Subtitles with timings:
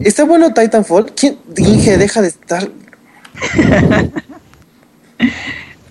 [0.00, 1.12] ¿Está bueno Titanfall?
[1.14, 1.38] ¿Quién?
[1.48, 2.68] Dije, deja de estar.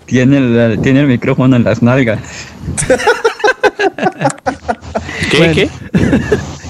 [0.06, 2.20] tiene, el, tiene el micrófono en las nalgas.
[5.30, 5.68] ¿Qué?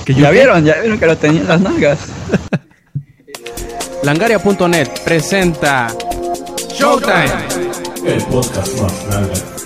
[0.04, 0.14] ¿Qué?
[0.14, 1.98] ya vieron, ya vieron que lo tenía en las nalgas.
[4.02, 5.88] Langaria.net presenta
[6.68, 7.30] Showtime.
[8.04, 9.59] El podcast más grande.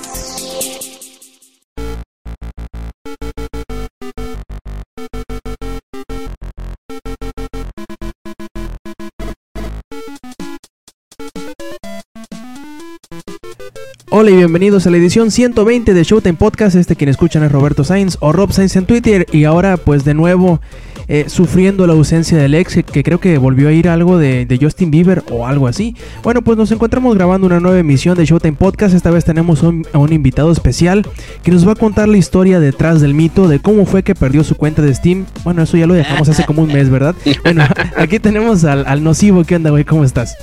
[14.16, 16.76] Hola y bienvenidos a la edición 120 de Showtime Podcast.
[16.76, 19.26] Este quien escuchan es Roberto Sainz o Rob Sainz en Twitter.
[19.32, 20.60] Y ahora, pues de nuevo,
[21.08, 24.92] eh, sufriendo la ausencia del ex, que creo que volvió a ir algo de, Justin
[24.92, 25.96] Bieber o algo así.
[26.22, 28.94] Bueno, pues nos encontramos grabando una nueva emisión de Showtime Podcast.
[28.94, 31.04] Esta vez tenemos a un invitado especial
[31.42, 34.44] que nos va a contar la historia detrás del mito de cómo fue que perdió
[34.44, 35.26] su cuenta de Steam.
[35.42, 37.16] Bueno, eso ya lo dejamos hace como un mes, ¿verdad?
[37.42, 37.64] Bueno,
[37.96, 39.42] aquí tenemos al, al nocivo.
[39.42, 39.82] ¿Qué onda, güey?
[39.82, 40.36] ¿Cómo estás?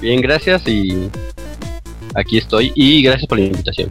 [0.00, 1.10] Bien, gracias y
[2.14, 3.90] aquí estoy y gracias por la invitación.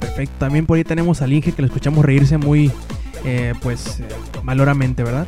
[0.00, 2.70] Perfecto, también por ahí tenemos al Inge que lo escuchamos reírse muy,
[3.24, 4.00] eh, pues,
[4.42, 5.26] maloramente, ¿verdad?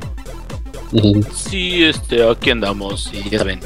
[1.34, 3.60] Sí, este, aquí andamos y ya saben.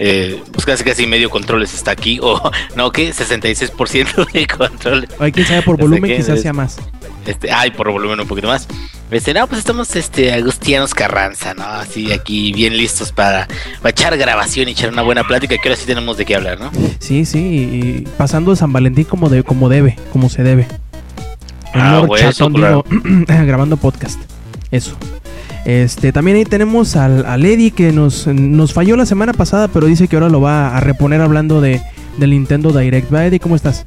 [0.00, 2.40] Eh, pues casi casi medio controles está aquí, o
[2.76, 3.10] no, ¿qué?
[3.10, 5.10] 66% de controles.
[5.18, 6.78] Hay quien sabe por volumen, quizás sea más.
[7.26, 8.68] Este, ay, por volumen un poquito más.
[9.10, 11.64] Este, no, pues estamos este Agustianos Carranza, ¿no?
[11.64, 13.48] Así aquí bien listos para,
[13.84, 16.70] echar grabación y echar una buena plática, que ahora sí tenemos de qué hablar, ¿no?
[16.98, 20.66] Sí, sí, y pasando San Valentín como de, como debe, como se debe.
[21.72, 22.04] Ah,
[23.46, 24.20] grabando podcast.
[24.70, 24.94] Eso.
[25.64, 29.86] Este, también ahí tenemos al, al Eddie que nos, nos falló la semana pasada, pero
[29.86, 31.82] dice que ahora lo va a reponer hablando de,
[32.18, 33.12] del Nintendo Direct.
[33.12, 33.40] ¿Va, Eddie?
[33.40, 33.86] ¿Cómo estás?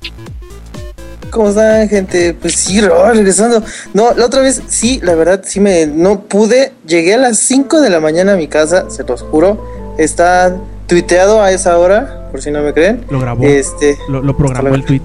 [1.32, 2.34] ¿Cómo están, gente?
[2.34, 2.82] Pues sí,
[3.14, 3.64] regresando.
[3.94, 6.74] No, la otra vez sí, la verdad, sí me no pude.
[6.86, 9.96] Llegué a las 5 de la mañana a mi casa, se los juro.
[9.98, 10.58] Está
[10.88, 13.06] tuiteado a esa hora, por si no me creen.
[13.10, 13.46] Lo grabó.
[13.46, 15.02] Este, lo, programó el tweet.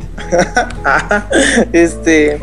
[1.73, 2.42] este.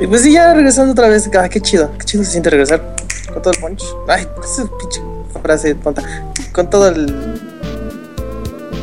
[0.00, 1.30] Y pues sí, ya regresando otra vez.
[1.38, 2.94] Ah, qué chido, qué chido se siente regresar
[3.32, 3.84] con todo el punch.
[4.06, 5.00] Ay, esa pinche
[5.42, 6.02] frase tonta.
[6.52, 7.06] Con todo el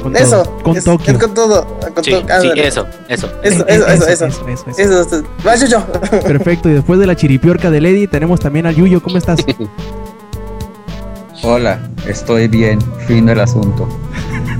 [0.01, 0.43] con eso.
[0.43, 0.63] Todo.
[0.63, 1.19] Con Tokio.
[1.19, 1.65] con todo.
[1.93, 3.29] Con sí, sí, eso, eso.
[3.43, 4.41] Eso, eso, eso, eso.
[4.77, 5.85] Eso, eso, eso.
[6.23, 6.69] Perfecto.
[6.69, 9.01] Y después de la chiripiorca de Lady, tenemos también al Yuyo.
[9.01, 9.39] ¿Cómo estás?
[11.43, 12.79] Hola, estoy bien.
[13.07, 13.87] Fin del asunto.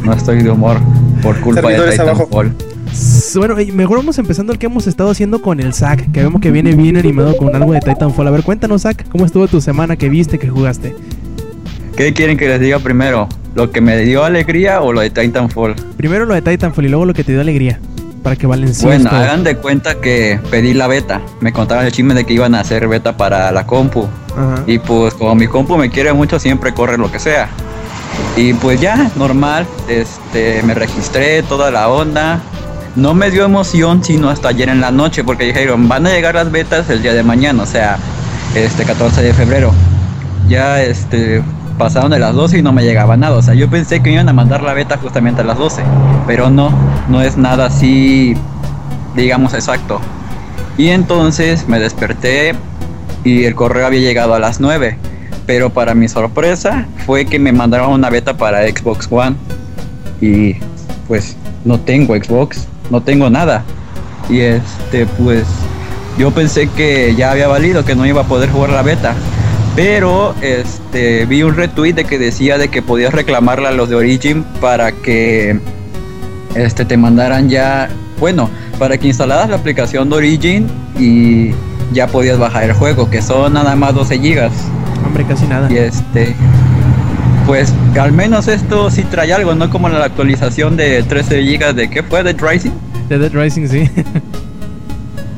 [0.04, 0.78] No estoy de humor
[1.22, 2.56] por culpa de Titanfall.
[3.36, 6.52] Bueno, mejor vamos empezando el que hemos estado haciendo con el Zack, que vemos que
[6.52, 8.28] viene bien animado con algo de Titanfall.
[8.28, 10.96] A ver, cuéntanos, Zack, ¿cómo estuvo tu semana que viste, que jugaste?
[12.02, 13.30] ¿Qué quieren que les diga primero?
[13.54, 15.76] ¿Lo que me dio alegría o lo de Titanfall?
[15.98, 17.80] Primero lo de Titanfall y luego lo que te dio alegría.
[18.24, 18.90] Para que valencien.
[18.90, 21.22] Bueno, hagan de cuenta que pedí la beta.
[21.42, 24.08] Me contaron el chisme de que iban a hacer beta para la compu.
[24.66, 27.50] Y pues como mi compu me quiere mucho, siempre corre lo que sea.
[28.36, 32.40] Y pues ya, normal, este, me registré toda la onda.
[32.96, 36.34] No me dio emoción sino hasta ayer en la noche, porque dijeron, van a llegar
[36.34, 38.00] las betas el día de mañana, o sea,
[38.56, 39.72] este 14 de febrero.
[40.48, 41.44] Ya este
[41.78, 43.38] pasaron de las 12 y no me llegaba nada.
[43.38, 45.84] O sea, yo pensé que iban a mandar la beta justamente a las 12,
[46.28, 46.72] pero no,
[47.10, 48.36] no es nada así,
[49.16, 50.00] digamos, exacto.
[50.78, 52.56] Y entonces me desperté
[53.24, 54.98] y el correo había llegado a las 9,
[55.46, 59.36] pero para mi sorpresa fue que me mandaron una beta para Xbox One
[60.22, 60.56] y
[61.08, 63.64] pues no tengo Xbox, no tengo nada.
[64.30, 65.46] Y este, pues
[66.18, 69.14] yo pensé que ya había valido, que no iba a poder jugar la beta.
[69.76, 73.96] Pero este vi un retweet de que decía de que podías reclamarla a los de
[73.96, 75.60] Origin para que
[76.56, 77.90] este te mandaran ya,
[78.20, 80.68] bueno, para que instalaras la aplicación de Origin
[81.00, 81.52] y
[81.94, 84.52] ya podías bajar el juego, que son nada más 12 gigas.
[85.06, 85.72] Hombre, casi nada.
[85.72, 86.36] Y este
[87.48, 91.90] pues al menos esto sí trae algo, no como la actualización de 13 gigas de
[91.90, 92.72] qué fue Dead Rising.
[93.10, 93.90] De Dead Rising, sí.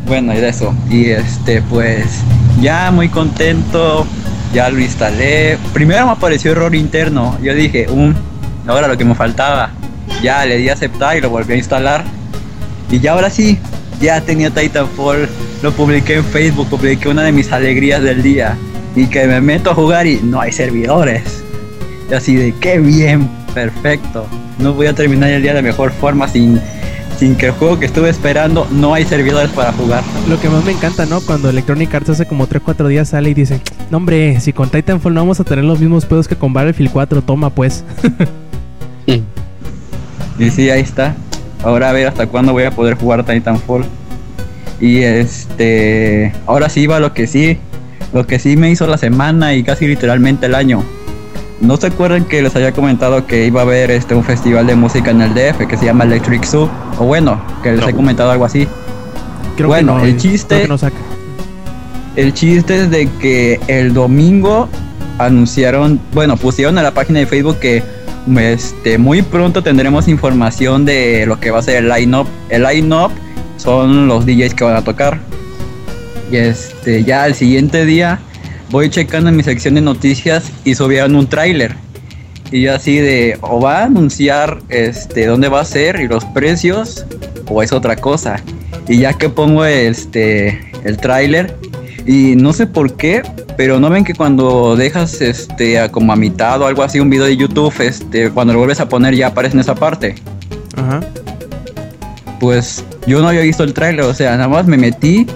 [0.07, 0.75] bueno, y de eso.
[0.89, 2.19] Y este pues
[2.61, 4.05] ya muy contento
[4.53, 5.57] ya lo instalé.
[5.73, 7.37] Primero me apareció error interno.
[7.41, 8.13] Yo dije, um,
[8.67, 9.71] ahora lo que me faltaba.
[10.21, 12.03] Ya le di a aceptar y lo volví a instalar.
[12.89, 13.57] Y ya ahora sí,
[13.99, 15.27] ya tenía Titanfall.
[15.61, 18.55] Lo publiqué en Facebook, publiqué una de mis alegrías del día.
[18.95, 21.43] Y que me meto a jugar y no hay servidores.
[22.09, 24.27] Y así de qué bien, perfecto.
[24.59, 26.61] No voy a terminar el día de mejor forma sin
[27.17, 30.03] sin que el juego que estuve esperando no hay servidores para jugar.
[30.27, 31.21] Lo que más me encanta, ¿no?
[31.21, 35.13] Cuando Electronic Arts hace como 3-4 días sale y dice, no hombre, si con Titanfall
[35.13, 37.83] no vamos a tener los mismos pedos que con Battlefield 4, toma pues.
[39.05, 41.15] y sí, ahí está.
[41.63, 43.85] Ahora a ver hasta cuándo voy a poder jugar Titanfall.
[44.79, 47.57] Y este, ahora sí va lo que sí,
[48.11, 50.83] lo que sí me hizo la semana y casi literalmente el año.
[51.63, 54.75] ¿No se acuerdan que les había comentado que iba a haber este un festival de
[54.75, 56.69] música en el DF que se llama Electric Zoo?
[56.99, 58.67] O bueno, que les he comentado algo así.
[59.55, 60.97] Creo Bueno, que no, el chiste- no saca.
[62.15, 64.69] El chiste es de que el domingo
[65.17, 67.81] anunciaron, bueno, pusieron en la página de Facebook que
[68.37, 72.27] este, muy pronto tendremos información de lo que va a ser el line-up.
[72.49, 73.11] El line-up
[73.57, 75.19] son los DJs que van a tocar.
[76.31, 78.19] Y este, ya el siguiente día
[78.73, 81.75] voy checando en mi sección de noticias y subieron un tráiler.
[82.51, 86.25] Y yo así de, o va a anunciar este, dónde va a ser y los
[86.25, 87.05] precios,
[87.47, 88.41] o es otra cosa.
[88.87, 91.55] Y ya que pongo este, el tráiler,
[92.07, 93.21] y no sé por qué,
[93.57, 97.11] pero no ven que cuando dejas este a como a mitad o algo así un
[97.11, 100.15] video de YouTube, este, cuando lo vuelves a poner ya aparece en esa parte.
[100.75, 101.01] Ajá.
[102.39, 105.27] Pues yo no había visto el tráiler, o sea, nada más me metí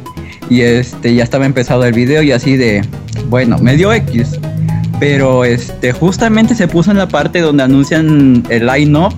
[0.50, 2.82] y este ya estaba empezado el video y así de,
[3.30, 4.40] bueno, medio X.
[5.00, 9.14] Pero este justamente se puso en la parte donde anuncian el line-up.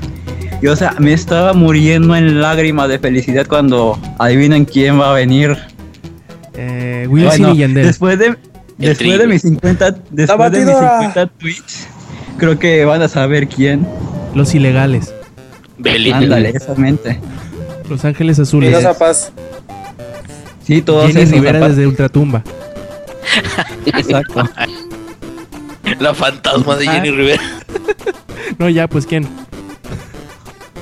[0.61, 5.13] Y o sea, me estaba muriendo en lágrimas de felicidad cuando adivinen quién va a
[5.13, 5.57] venir.
[6.55, 7.85] Eh, Wilson Bueno, y Yandel.
[7.85, 8.35] Después de,
[8.77, 10.99] después de mis 50, después de mis batidora.
[10.99, 11.87] 50 tweets,
[12.37, 13.87] creo que van a saber quién.
[14.35, 15.13] Los ilegales.
[15.77, 16.17] Belinda.
[16.17, 17.19] Ándale, exactamente.
[17.89, 18.71] Los Ángeles Azules.
[18.73, 19.31] Espinosa Paz.
[20.65, 22.43] Sí, todos Jenny esos, Rivera desde Ultratumba.
[23.85, 24.49] Exacto.
[25.99, 26.93] La fantasma de Ah.
[26.93, 27.41] Jenny Rivera.
[28.57, 29.27] No, ya, pues ¿quién?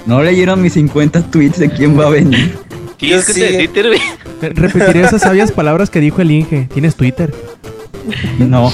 [0.05, 2.57] No leyeron mis 50 tweets de quién va a venir.
[2.97, 3.67] Tienes Yo que.
[3.67, 3.85] Twitter.
[4.41, 6.67] Eh, Repetiré esas sabias palabras que dijo el Inge.
[6.73, 7.33] Tienes Twitter.
[8.39, 8.71] No.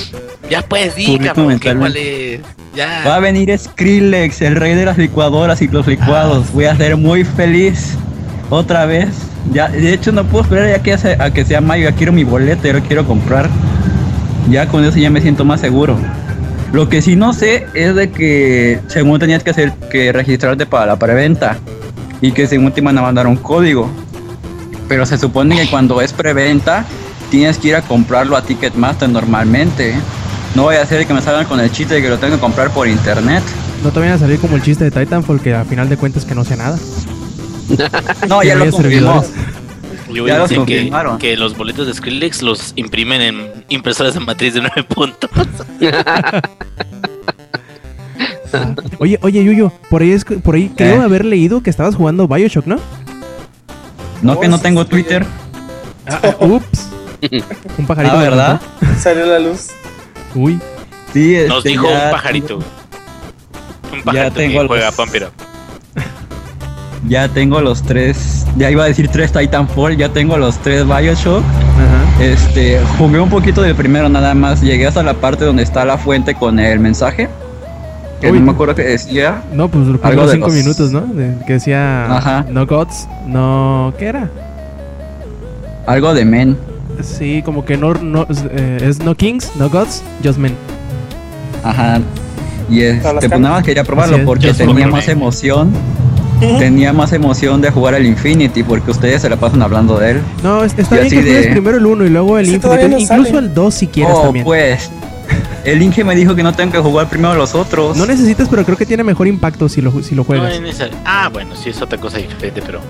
[0.49, 1.79] Ya pues, di, Publico cabrón, que mentalmente.
[1.79, 2.41] cuál es.
[2.75, 3.03] Ya.
[3.07, 6.51] Va a venir Skrillex, el rey de las licuadoras y los licuados.
[6.53, 7.95] Voy a ser muy feliz.
[8.49, 9.09] Otra vez.
[9.51, 11.83] Ya, de hecho, no puedo esperar ya que a que sea mayo.
[11.83, 13.49] Ya quiero mi boleto, ya lo quiero comprar.
[14.49, 15.97] Ya con eso ya me siento más seguro.
[16.71, 20.87] Lo que sí no sé es de que según tenías que hacer que registrarte para
[20.87, 21.57] la preventa
[22.19, 23.89] y que según te iban a mandar un código.
[24.87, 26.85] Pero se supone que cuando es preventa
[27.29, 29.91] tienes que ir a comprarlo a Ticketmaster normalmente.
[29.91, 29.95] ¿eh?
[30.55, 32.41] No voy a hacer que me salgan con el chiste de que lo tengo que
[32.41, 33.43] comprar por internet.
[33.83, 36.25] No te vayan a salir como el chiste de Titanfall, que a final de cuentas
[36.25, 36.77] que no sea nada.
[38.27, 39.24] No, ya no lo confirmó.
[40.13, 44.19] Yo Ya los decir que, que los boletos de Skrillex los imprimen en impresoras de
[44.19, 45.30] matriz de 9 puntos.
[49.00, 51.04] Oye, oye, Yuyo, por ahí, es, por ahí creo ¿Eh?
[51.04, 52.77] haber leído que estabas jugando Bioshock, ¿no?
[54.21, 55.25] No que no tengo Twitter.
[56.07, 56.89] Ah, ups.
[57.77, 58.15] Un pajarito.
[58.15, 58.62] Ah, ¿verdad?
[59.00, 59.69] Salió la luz.
[60.36, 60.60] Uy.
[61.13, 62.60] Sí, Nos este, dijo ya un pajarito.
[63.92, 65.52] Un pajarito tengo que juega It Up.
[67.07, 68.45] Ya tengo los tres.
[68.57, 69.97] Ya iba a decir tres Titanfall.
[69.97, 71.44] Ya tengo los tres Bioshock.
[71.44, 72.23] Ajá.
[72.23, 74.61] Este, jugué un poquito del primero nada más.
[74.61, 77.27] Llegué hasta la parte donde está la fuente con el mensaje.
[78.21, 78.39] Que Uy.
[78.39, 79.41] no me acuerdo qué decía.
[79.53, 81.01] No, pues los Algo de cinco los- minutos, ¿no?
[81.01, 82.45] De- que decía Ajá.
[82.50, 83.94] no gods, no...
[84.00, 84.29] ¿Qué era?
[85.85, 86.57] Algo de men.
[87.01, 90.55] Sí, como que no, no eh, es no kings, no gods, just men.
[91.63, 92.00] Ajá.
[92.69, 95.71] Y este, pues nada más quería probarlo porque tenía más emoción.
[96.59, 100.21] Tenía más emoción de jugar al Infinity porque ustedes se la pasan hablando de él.
[100.43, 102.87] No, es- está bien que juegues de- primero el 1 y luego el Sí, todavía
[102.87, 103.39] no incluso sale.
[103.47, 104.45] el 2 si quieres oh, también.
[104.45, 104.89] pues.
[105.63, 107.95] El Inge me dijo que no tengo que jugar primero los otros.
[107.95, 110.53] No necesitas, pero creo que tiene mejor impacto si lo, si lo No juegas.
[110.55, 110.97] es necesario.
[111.05, 112.81] Ah, bueno, sí es otra cosa diferente, pero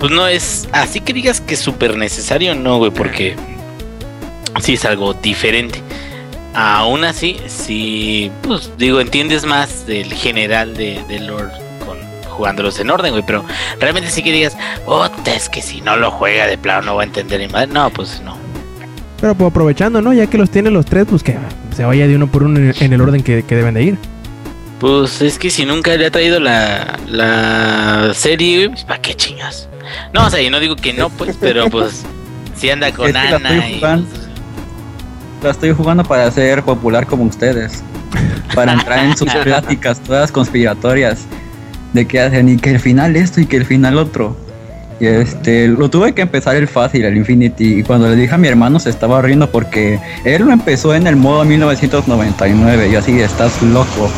[0.00, 3.36] pues no es así que digas que es súper necesario, no, güey, porque
[4.60, 5.80] sí es algo diferente.
[6.54, 11.52] Aún así, sí, pues digo, entiendes más del general de, de Lord
[12.38, 13.44] jugándolos en orden, güey, pero
[13.80, 17.02] realmente sí que digas, "Ota, es que si no lo juega de plano no va
[17.02, 17.66] a entender ni madre.
[17.66, 18.36] No, pues no.
[19.20, 20.12] Pero pues, aprovechando, ¿no?
[20.12, 21.36] Ya que los tiene los tres, pues que
[21.76, 23.98] se vaya de uno por uno en, el orden que, que deben de ir.
[24.78, 29.14] Pues es que si nunca le ha traído la, la serie, güey, pues ¿para qué
[29.14, 29.68] chingas?
[30.12, 32.04] No, o sea, yo no digo que no, pues, pero pues
[32.56, 33.74] si anda con Es que la Ana estoy y...
[33.80, 34.08] jugando.
[35.42, 37.82] La estoy jugando para ser popular como ustedes.
[38.54, 41.26] Para entrar en sus pláticas todas conspiratorias.
[41.98, 44.36] De que hacen y que el final esto y que el final otro.
[45.00, 47.80] Y este, lo tuve que empezar el fácil, el Infinity.
[47.80, 51.08] Y cuando le dije a mi hermano se estaba riendo porque él lo empezó en
[51.08, 52.88] el modo 1999.
[52.92, 54.08] Y así, estás loco.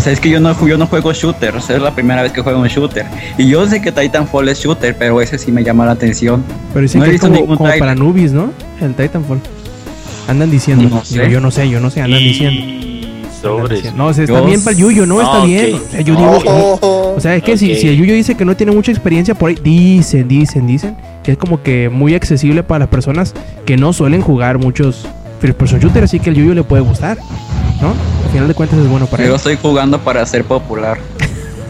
[0.00, 2.60] Sea, es que yo no, yo no juego shooters, es la primera vez que juego
[2.60, 3.06] un shooter.
[3.38, 6.44] Y yo sé que Titanfall es shooter, pero ese sí me llama la atención.
[6.74, 8.52] Pero dicen No he que es visto como, ningún como para nubis, ¿no?
[8.82, 9.40] El Titanfall.
[10.28, 10.88] Andan diciendo.
[10.90, 11.14] No sé.
[11.14, 12.60] Digo, yo no sé, yo no sé, andan diciendo.
[12.60, 12.91] Y Andan
[13.42, 13.94] sobres.
[13.94, 15.20] No, o sea, está bien para el Yuyo, ¿no?
[15.20, 15.74] Está Ah, bien.
[15.74, 15.82] ok.
[15.86, 18.44] O sea, yo digo, Oh, O sea, es que si, si el Yuyo dice que
[18.44, 22.62] no tiene mucha experiencia por ahí, dicen, dicen, dicen, que es como que muy accesible
[22.62, 23.34] para las personas
[23.66, 25.06] que no suelen jugar muchos
[25.40, 27.18] first person shooter, así que el Yuyo le puede gustar.
[27.80, 27.88] ¿no?
[27.88, 29.36] Al final de cuentas es bueno para Yo él.
[29.36, 30.98] estoy jugando para ser popular.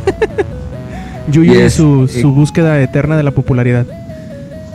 [1.31, 3.87] Yuyu y y es- su, su búsqueda eterna de la popularidad.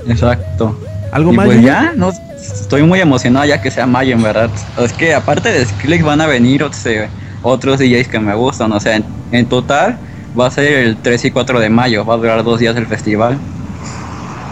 [0.08, 0.77] Exacto.
[1.12, 1.46] ¿Algo y más?
[1.46, 4.50] pues ya, no, estoy muy emocionado ya que sea mayo, en verdad.
[4.80, 7.08] Es que aparte de Skrillex van a venir otros, eh,
[7.44, 8.72] otros DJs que me gustan.
[8.72, 9.98] O sea, en, en total
[10.40, 12.06] va a ser el 3 y 4 de mayo.
[12.06, 13.38] Va a durar dos días el festival.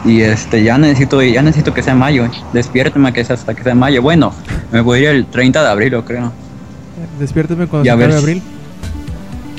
[0.05, 2.27] Y este, ya necesito, ya necesito que sea mayo.
[2.53, 4.01] Despiérteme que sea hasta que sea mayo.
[4.01, 4.33] Bueno,
[4.71, 6.31] me voy a ir el 30 de abril, yo creo.
[7.19, 8.43] Despiérteme cuando Y se a ver acabe si- abril.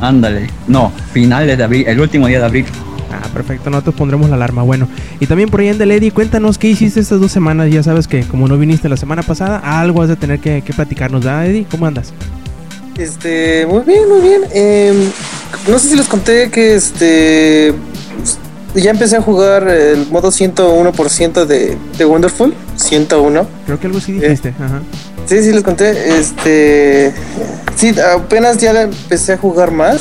[0.00, 0.46] Ándale.
[0.68, 2.66] No, finales de abril, el último día de abril.
[3.12, 4.62] Ah, perfecto, nosotros pondremos la alarma.
[4.62, 4.88] Bueno,
[5.20, 7.70] y también por ahí en The Lady, cuéntanos qué hiciste estas dos semanas.
[7.70, 10.72] Ya sabes que como no viniste la semana pasada, algo has de tener que, que
[10.72, 11.66] platicarnos, ¿verdad, Eddie?
[11.70, 12.12] ¿Cómo andas?
[12.98, 14.42] Este, muy bien, muy bien.
[14.52, 14.96] Em,
[15.68, 17.74] no sé si les conté que este
[18.74, 22.52] ya empecé a jugar el modo 101% de, de Wonderful.
[22.76, 23.46] 101.
[23.66, 24.02] Creo que algo Eh.
[24.04, 24.54] sí dijiste.
[24.60, 24.80] Ajá.
[25.26, 26.18] Sí, sí les conté.
[26.18, 27.12] Este,
[27.74, 30.00] sí, apenas ya empecé a jugar más.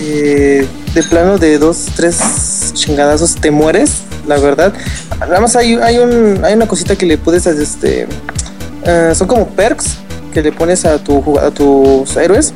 [0.00, 4.72] Eh, de plano de dos, tres chingadazos te mueres, la verdad.
[5.20, 8.06] Nada más hay, hay, un, hay una cosita que le puedes, este,
[8.84, 9.96] eh, son como perks
[10.32, 12.52] que le pones a, tu, a tus héroes,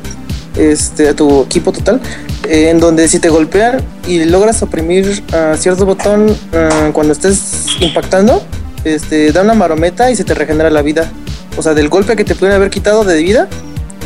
[0.57, 2.01] este, a tu equipo total,
[2.47, 8.43] en donde si te golpean y logras oprimir ah, cierto botón ah, cuando estés impactando,
[8.83, 11.11] este, da una marometa y se te regenera la vida.
[11.57, 13.47] O sea, del golpe que te pueden haber quitado de vida,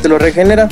[0.01, 0.69] te lo regenera.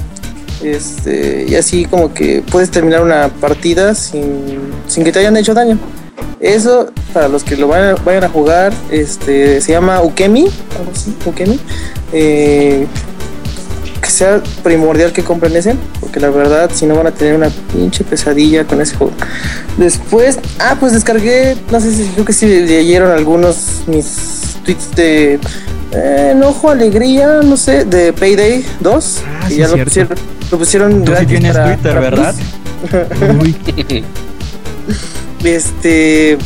[0.64, 5.54] Este, y así como que puedes terminar una partida sin, sin que te hayan hecho
[5.54, 5.78] daño.
[6.40, 11.60] Eso, para los que lo vayan, a jugar, este, se llama Ukemi, algo así, Ukemi.
[12.14, 12.88] Eh,
[14.02, 17.50] que sea primordial que compren ese, porque la verdad, si no van a tener una
[17.74, 19.14] pinche pesadilla con ese juego.
[19.78, 25.40] Después, ah, pues descargué, no sé si creo que sí leyeron algunos mis tweets de
[25.92, 29.22] eh, enojo, alegría, no sé, de Payday 2.
[29.26, 30.18] Ah, y sí, ya lo pusieron,
[30.52, 32.36] lo pusieron Tú sí tienes para- Twitter, para ¿verdad?
[33.42, 33.56] Uy,
[35.44, 36.38] Este.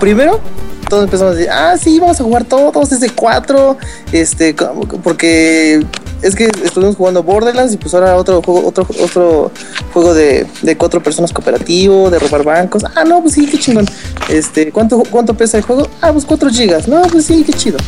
[0.00, 0.40] Primero,
[0.88, 3.76] todos empezamos a decir, ah, sí, vamos a jugar todos desde 4.
[4.12, 4.54] Este,
[5.02, 5.84] porque
[6.22, 9.50] es que estuvimos jugando Borderlands y pues ahora otro juego, otro, otro
[9.92, 12.84] juego de, de cuatro personas cooperativo, de robar bancos.
[12.94, 13.86] Ah, no, pues sí, qué chingón.
[14.28, 15.88] Este, ¿cuánto, cuánto pesa el juego?
[16.00, 16.88] Ah, pues 4 gigas.
[16.88, 17.78] No, pues sí, qué chido.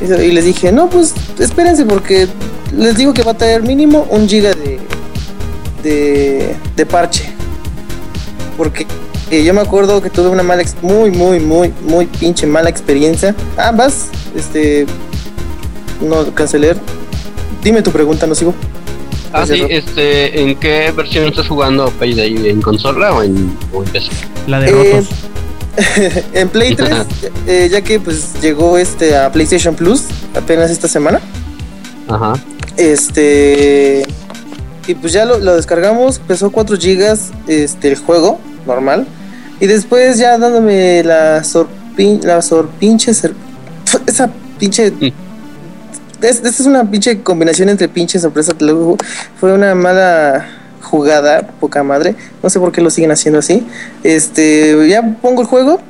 [0.00, 2.26] Y les dije, no, pues espérense porque
[2.74, 4.78] les digo que va a tener mínimo un giga de,
[5.82, 7.30] de, de parche.
[8.56, 8.86] Porque
[9.30, 13.34] eh, yo me acuerdo que tuve una mala, muy, muy, muy, muy pinche mala experiencia.
[13.58, 14.86] Ambas, este,
[16.00, 16.74] no cancelé.
[17.62, 18.54] Dime tu pregunta, no sigo.
[19.32, 22.48] Ah, sí, este, ¿en qué versión estás jugando Payday?
[22.48, 24.10] ¿En consola o en, o en PC?
[24.48, 25.08] la de Eh, rotos.
[26.34, 26.90] en Play 3,
[27.46, 30.02] eh, ya que pues llegó este a PlayStation Plus
[30.34, 31.20] apenas esta semana.
[32.08, 32.32] Ajá.
[32.76, 34.04] Este.
[34.86, 36.18] Y pues ya lo, lo descargamos.
[36.18, 39.06] Pesó 4 gigas este, el juego, normal.
[39.60, 43.12] Y después ya dándome la sorpin, la sorpinche.
[44.06, 44.92] esa pinche.
[46.22, 48.52] Es- Esta es una pinche combinación entre pinche sorpresa.
[48.54, 48.96] te lo juro.
[49.38, 50.46] Fue una mala
[50.82, 52.14] jugada, poca madre.
[52.42, 53.66] No sé por qué lo siguen haciendo así.
[54.02, 55.80] Este, ya pongo el juego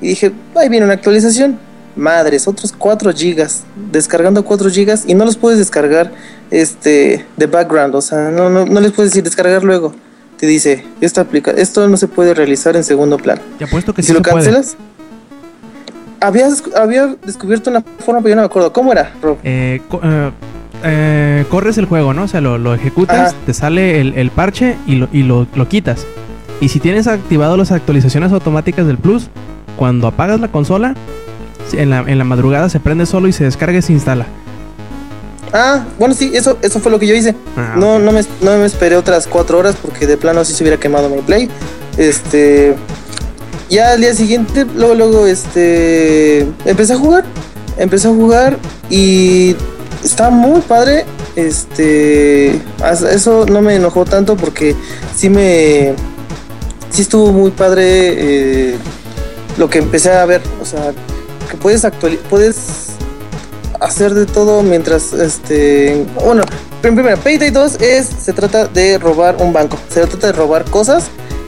[0.00, 1.58] y dije, ahí viene una actualización.
[1.96, 3.62] Madres, otros 4 gigas.
[3.92, 6.10] Descargando 4 gigas y no los puedes descargar
[6.50, 7.94] este de background.
[7.94, 9.94] O sea, no, no, no les puedes decir descargar luego.
[10.38, 13.40] Te dice, esta aplica esto no se puede realizar en segundo plano.
[13.58, 14.44] Te apuesto que Y sí si lo se puede.
[16.20, 18.72] Habías, había descubierto una forma, pero yo no me acuerdo.
[18.72, 19.38] ¿Cómo era, Rob?
[19.44, 20.30] Eh, co- eh,
[20.84, 22.24] eh, corres el juego, ¿no?
[22.24, 23.36] O sea, lo, lo ejecutas, Ajá.
[23.46, 26.06] te sale el, el parche y, lo, y lo, lo quitas.
[26.60, 29.28] Y si tienes activado las actualizaciones automáticas del Plus,
[29.76, 30.94] cuando apagas la consola,
[31.72, 34.26] en la, en la madrugada se prende solo y se descarga y se instala.
[35.52, 37.34] Ah, bueno, sí, eso, eso fue lo que yo hice.
[37.56, 40.64] Ah, no, no, me, no me esperé otras cuatro horas porque de plano así se
[40.64, 41.48] hubiera quemado mi play.
[41.96, 42.74] Este.
[43.70, 46.40] Ya al día siguiente, luego, luego, este.
[46.64, 47.24] Empecé a jugar.
[47.76, 48.58] Empecé a jugar
[48.90, 49.56] y.
[50.04, 51.04] Está muy padre.
[51.36, 52.60] Este.
[53.10, 54.74] Eso no me enojó tanto porque
[55.16, 55.94] sí me.
[56.90, 58.76] Sí estuvo muy padre eh,
[59.58, 60.42] lo que empecé a ver.
[60.62, 60.92] O sea,
[61.50, 62.24] que puedes actualizar.
[62.28, 62.56] Puedes
[63.80, 66.44] hacer de todo mientras este bueno
[66.80, 70.64] prim- primero Payday 2 es se trata de robar un banco se trata de robar
[70.70, 71.06] cosas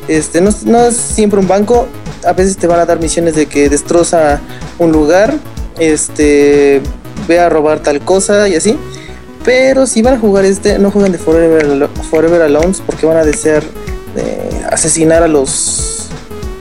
[0.09, 1.87] este no, no es siempre un banco
[2.25, 4.41] a veces te van a dar misiones de que destroza
[4.79, 5.35] un lugar
[5.79, 6.81] este
[7.29, 8.77] ve a robar tal cosa y así.
[9.45, 13.25] Pero si van a jugar este no jueguen de Forever, Forever Alone porque van a
[13.25, 13.63] desear
[14.17, 16.09] eh, asesinar a los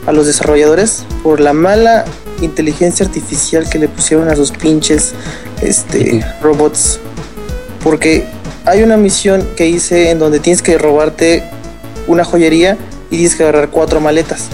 [0.06, 2.04] a los desarrolladores por la mala
[2.40, 5.14] inteligencia artificial que le pusieron a sus pinches
[5.62, 7.00] este robots.
[7.82, 8.24] Porque
[8.64, 11.42] hay una misión que hice en donde tienes que robarte
[12.06, 12.76] una joyería
[13.10, 14.48] y tienes que agarrar cuatro maletas.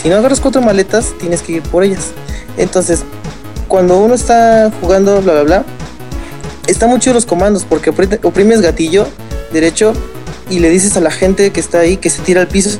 [0.00, 2.06] Si no agarras cuatro maletas, tienes que ir por ellas.
[2.56, 3.00] Entonces,
[3.68, 5.64] cuando uno está jugando, bla, bla, bla,
[6.66, 9.06] está muy chido los comandos porque oprime- oprimes gatillo
[9.52, 9.92] derecho
[10.50, 12.78] y le dices a la gente que está ahí que se tira al piso.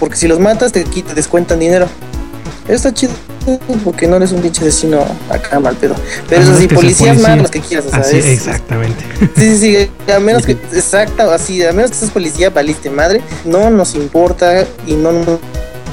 [0.00, 1.86] Porque si los matas, te, te descuentan dinero.
[2.64, 3.12] Eso está chido
[3.84, 5.94] porque no eres un pinche asesino acá mal pedo.
[6.30, 7.28] Pero eso sí, policías policía.
[7.28, 9.04] más los que quieras, sea, Así, exactamente.
[9.36, 9.76] Sí, sí,
[10.06, 13.94] sí, a menos que, exacto, así, a menos que seas policía, valiste madre, no nos
[13.94, 15.40] importa y no nos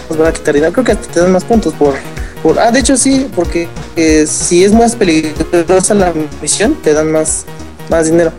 [0.10, 0.74] van a quitar dinero.
[0.74, 1.96] Creo que hasta te dan más puntos por,
[2.43, 7.12] por ah, de hecho sí, porque eh, si es más peligrosa la misión, te dan
[7.12, 7.46] más,
[7.89, 8.31] más dinero.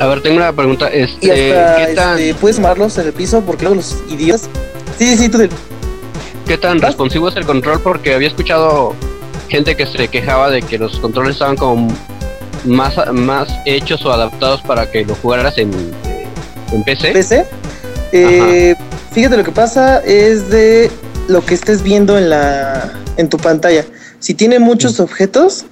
[0.00, 0.90] A ver, tengo una pregunta.
[0.92, 4.48] Y Este, hasta ¿qué, tan, este, puedes amarlos en el piso porque luego los idiotas.
[4.98, 5.38] Sí, sí, tú
[6.46, 7.80] ¿Qué tan responsivo es el control?
[7.80, 8.94] Porque había escuchado
[9.48, 11.88] gente que se quejaba de que los controles estaban como
[12.64, 15.70] más, más hechos o adaptados para que lo jugaras en,
[16.72, 17.12] en PC.
[17.12, 17.46] PC.
[18.12, 18.74] Eh,
[19.12, 20.90] fíjate lo que pasa es de
[21.28, 23.84] lo que estés viendo en la en tu pantalla.
[24.18, 25.64] Si tiene muchos objetos,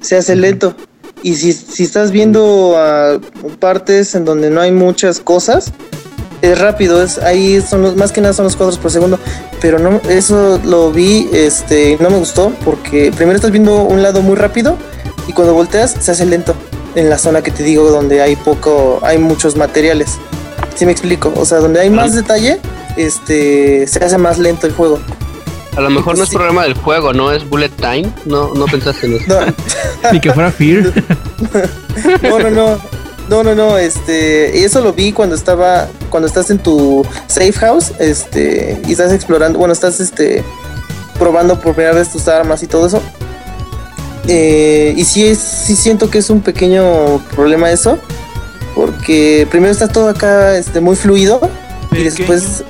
[0.00, 0.74] se hace lento.
[1.22, 3.18] Y si, si estás viendo ah,
[3.58, 5.72] partes en donde no hay muchas cosas,
[6.42, 7.02] es rápido.
[7.02, 9.18] Es ahí son los, más que nada son los cuadros por segundo.
[9.60, 14.22] Pero no, eso lo vi, este, no me gustó porque primero estás viendo un lado
[14.22, 14.76] muy rápido
[15.26, 16.54] y cuando volteas se hace lento
[16.94, 20.18] en la zona que te digo donde hay poco, hay muchos materiales.
[20.76, 22.60] Si me explico, o sea, donde hay más detalle,
[22.98, 24.98] este, se hace más lento el juego.
[25.76, 26.34] A lo mejor no es Sí.
[26.36, 28.12] problema del juego, no es bullet time.
[28.24, 29.26] No, no pensaste en eso.
[29.28, 30.92] No, Ni que fuera Fear.
[32.22, 32.78] no, no, no,
[33.28, 37.52] no, no, no, este, y eso lo vi cuando estaba, cuando estás en tu safe
[37.52, 40.42] house, este, y estás explorando, bueno, estás, este,
[41.18, 43.02] probando por primera vez tus armas y todo eso.
[44.26, 47.98] Eh, y sí, es, sí siento que es un pequeño problema eso,
[48.74, 51.40] porque primero está todo acá, este, muy fluido,
[51.92, 52.64] y después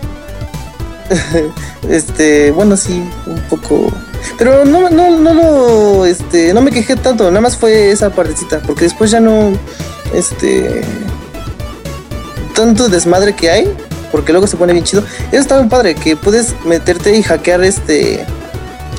[1.88, 3.92] este bueno sí un poco.
[4.36, 8.60] Pero no no no lo este no me quejé tanto nada más fue esa partecita
[8.60, 9.52] porque después ya no
[10.12, 10.82] este
[12.54, 13.72] tanto desmadre que hay
[14.10, 15.02] porque luego se pone bien chido.
[15.30, 18.24] Eso está bien padre que puedes meterte y hackear este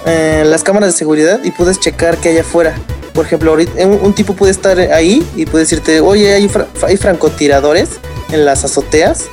[0.06, 2.76] eh, las cámaras de seguridad y puedes checar que hay afuera.
[3.14, 6.50] Por ejemplo ahorita un, tipo puede estar ahí y puede decirte oye hay,
[6.84, 7.90] hay francotiradores
[8.32, 9.26] en las azoteas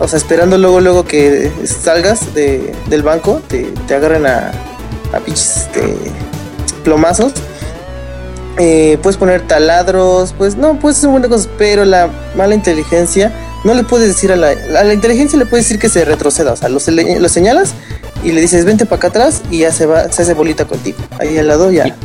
[0.00, 4.50] o sea, esperando luego, luego que salgas de, del banco, te, te agarren a,
[5.12, 5.96] a pinches este,
[6.82, 7.32] plomazos.
[8.58, 12.54] Eh, puedes poner taladros, pues no, puedes hacer un montón de cosas, pero la mala
[12.54, 13.32] inteligencia,
[13.64, 16.52] no le puedes decir a la, a la inteligencia le puedes decir que se retroceda,
[16.52, 16.78] o sea, lo,
[17.20, 17.72] lo señalas
[18.22, 20.98] y le dices vente para acá atrás y ya se va, se hace bolita contigo.
[21.18, 21.96] Ahí al lado ya.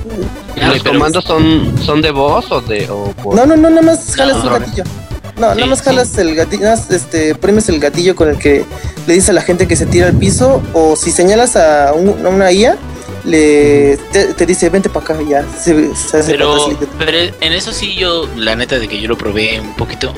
[0.56, 2.90] ¿Los comandos son, son de voz o de.?
[2.90, 4.56] O por- No, no, no, nada más jalas No.
[4.56, 4.84] el gatillo.
[4.86, 5.05] No,
[5.36, 5.86] Sí, nada más sí.
[5.86, 8.64] jalas el gatillo, nada más, este, premes el gatillo con el que
[9.08, 12.26] le dices a la gente que se tira al piso o si señalas a, un-
[12.26, 12.78] a una IA,
[13.26, 16.88] le te, te dice vente para acá y ya se, se hace Pero, atrás.
[17.00, 20.14] pero en eso sí yo, la neta de que yo lo probé un poquito,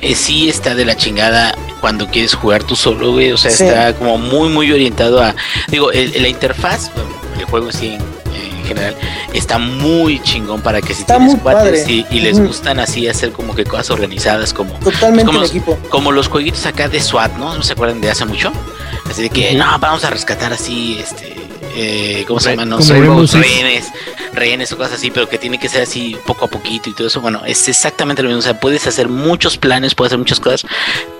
[0.00, 3.30] eh, sí está de la chingada cuando quieres jugar tú solo, güey.
[3.32, 3.64] O sea, Sí.
[3.64, 5.34] está como muy, muy orientado a...
[5.68, 8.02] Digo, el- la interfaz, bueno, el juego sí en
[8.68, 8.94] general,
[9.32, 13.32] está muy chingón para que si Está tienes cuates y, y les gustan así hacer
[13.32, 14.74] como que cosas organizadas, como...
[14.74, 15.78] Totalmente como los- equipo.
[15.88, 17.54] Como los jueguitos acá de SWAT, ¿no?
[17.56, 18.52] ¿No se acuerdan de hace mucho?
[19.10, 21.34] Así de que, no, vamos a rescatar así, este,
[21.74, 22.66] eh, ¿cómo se Re- llama?
[22.66, 22.78] No
[23.40, 23.86] rehenes,
[24.34, 27.06] rehenes o cosas así, pero que tiene que ser así poco a poquito y todo
[27.06, 27.20] eso.
[27.20, 28.40] Bueno, es exactamente lo mismo.
[28.40, 30.66] O sea, puedes hacer muchos planes, puedes hacer muchas cosas,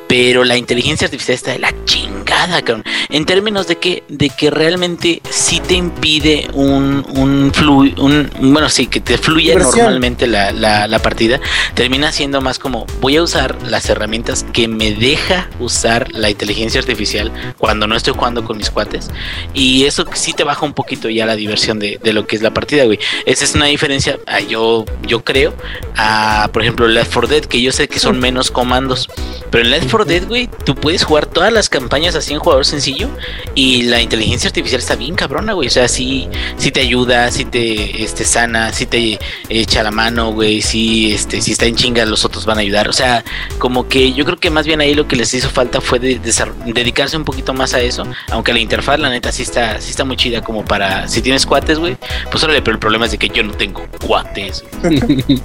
[0.09, 2.85] pero la inteligencia artificial está de la chingada, cabrón.
[3.11, 8.69] En términos de que, de que realmente sí te impide un, un flu, un, bueno,
[8.71, 11.41] sí, que te fluya normalmente la, la, la partida,
[11.75, 16.81] termina siendo más como voy a usar las herramientas que me deja usar la inteligencia
[16.81, 19.11] artificial cuando no estoy jugando con mis cuates.
[19.53, 22.43] Y eso sí te baja un poquito ya la diversión de, de lo que es
[22.43, 22.99] la partida, güey.
[23.27, 25.55] Esa es una diferencia, ah, yo, yo creo,
[25.97, 29.09] a, por ejemplo, Left 4 Dead, que yo sé que son menos comandos.
[29.51, 32.65] Pero en Left 4 Dead, güey, tú puedes jugar todas las campañas así en jugador
[32.65, 33.09] sencillo
[33.55, 35.69] y la inteligencia artificial está bien cabrona, güey.
[35.69, 40.33] O sea, sí, sí te ayuda, sí te este, sana, sí te echa la mano,
[40.33, 40.63] güey.
[40.63, 42.89] Sí, este, si está en chinga, los otros van a ayudar.
[42.89, 43.25] O sea,
[43.59, 46.21] como que yo creo que más bien ahí lo que les hizo falta fue de,
[46.21, 48.05] desar- dedicarse un poquito más a eso.
[48.31, 51.47] Aunque la interfaz, la neta, sí está, sí está muy chida como para, si tienes
[51.47, 51.97] cuates, güey,
[52.31, 54.65] pues órale, pero el problema es de que yo no tengo cuates.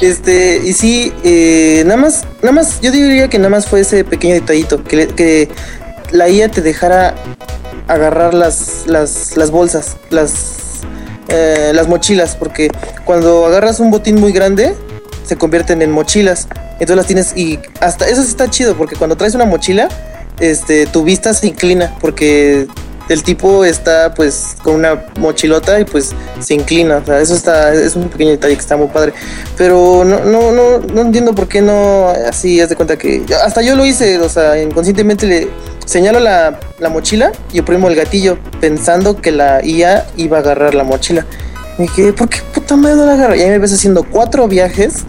[0.00, 4.04] Este, y sí, eh, nada más, nada más, yo diría que nada más fue ese
[4.04, 5.48] pequeño detallito, que, que
[6.10, 7.14] la IA te dejara
[7.88, 10.80] agarrar las, las, las bolsas, las,
[11.28, 12.70] eh, las mochilas, porque
[13.04, 14.74] cuando agarras un botín muy grande,
[15.24, 16.48] se convierten en mochilas.
[16.74, 19.88] Entonces las tienes y hasta eso está chido, porque cuando traes una mochila,
[20.40, 22.66] este, tu vista se inclina, porque
[23.10, 26.98] el tipo está pues con una mochilota y pues se inclina.
[26.98, 29.12] O sea, eso está, es un pequeño detalle que está muy padre.
[29.58, 33.62] Pero no, no, no, no entiendo por qué no así, haz de cuenta que hasta
[33.62, 35.48] yo lo hice, o sea, inconscientemente le
[35.84, 40.76] señalo la, la mochila y oprimo el gatillo pensando que la IA iba a agarrar
[40.76, 41.26] la mochila.
[41.78, 43.36] Y dije, ¿por qué puta madre no la agarra?
[43.36, 45.04] Y ahí me ves haciendo cuatro viajes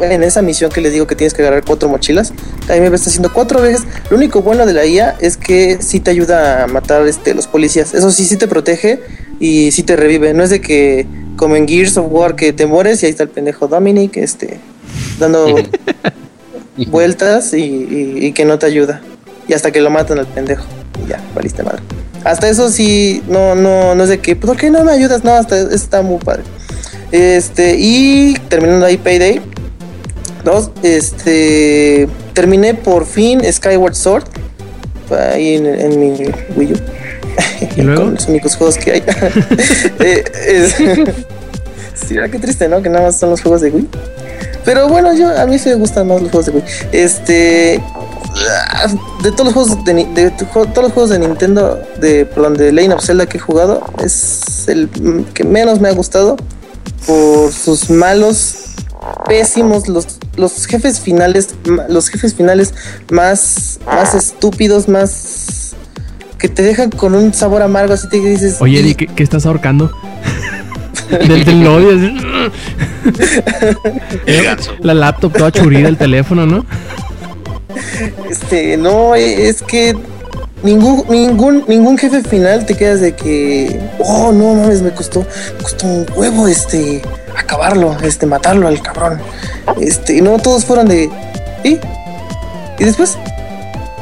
[0.00, 2.32] en esa misión que les digo que tienes que agarrar cuatro mochilas,
[2.68, 3.82] ahí me ves haciendo cuatro veces.
[4.10, 7.46] Lo único bueno de la IA es que sí te ayuda a matar este, los
[7.46, 7.94] policías.
[7.94, 9.00] Eso sí, sí te protege
[9.40, 10.32] y sí te revive.
[10.34, 11.06] No es de que,
[11.36, 14.58] como en Gears of War, que te mueres y ahí está el pendejo Dominic, este,
[15.18, 15.56] dando
[16.88, 19.00] vueltas y, y- y que no te ayuda.
[19.48, 20.64] Y hasta que lo matan al pendejo.
[21.04, 21.82] Y ya, valiste madre.
[22.24, 25.22] Hasta eso sí, no, no, no es de que, ¿por qué no me ayudas?
[25.22, 26.42] No, hasta está muy padre.
[27.12, 29.40] Este, y terminando ahí Payday
[30.46, 34.24] 2, este, terminé por fin Skyward Sword.
[35.32, 36.12] Ahí en, en mi
[36.56, 36.76] Wii U.
[37.76, 38.02] ¿Y luego?
[38.04, 39.02] Con los únicos juegos que hay.
[40.00, 40.74] Eh, es-
[41.94, 42.30] sí, ¿verdad?
[42.30, 42.80] qué triste, ¿no?
[42.82, 43.88] Que nada más son los juegos de Wii.
[44.64, 46.64] Pero bueno, yo a mí sí me gustan más los juegos de Wii.
[46.92, 47.80] Este.
[48.70, 48.86] ah,
[49.22, 52.94] De todos los juegos de, de todos los juegos de Nintendo, de perdón, de Legend
[52.94, 54.88] of Zelda que he jugado, es el
[55.34, 56.36] que menos me ha gustado
[57.06, 58.56] por sus malos,
[59.26, 61.54] pésimos, los, los jefes finales,
[61.88, 62.74] los jefes finales
[63.10, 65.74] más, más estúpidos, más
[66.38, 68.56] que te dejan con un sabor amargo, así te dices.
[68.60, 69.90] Oye, Eddie, ¿qué, qué estás ahorcando?
[71.10, 71.88] del, del odio.
[74.44, 74.72] ganso.
[74.80, 76.64] La laptop toda churida, el teléfono, ¿no?
[78.28, 79.96] Este, no, es que
[80.66, 85.20] ningún, ningún, ningún jefe final te quedas de que, oh, no mames, me costó,
[85.56, 87.02] me costó un huevo, este,
[87.38, 89.20] acabarlo, este, matarlo al cabrón.
[89.80, 91.08] Este, no, todos fueron de,
[91.64, 91.78] ¿y?
[92.78, 93.16] ¿Y después?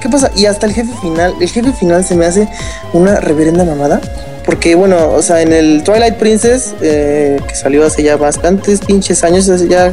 [0.00, 0.30] ¿Qué pasa?
[0.34, 2.48] Y hasta el jefe final, el jefe final se me hace
[2.94, 4.00] una reverenda mamada.
[4.44, 9.24] Porque, bueno, o sea, en el Twilight Princess, eh, que salió hace ya bastantes pinches
[9.24, 9.92] años, hace ya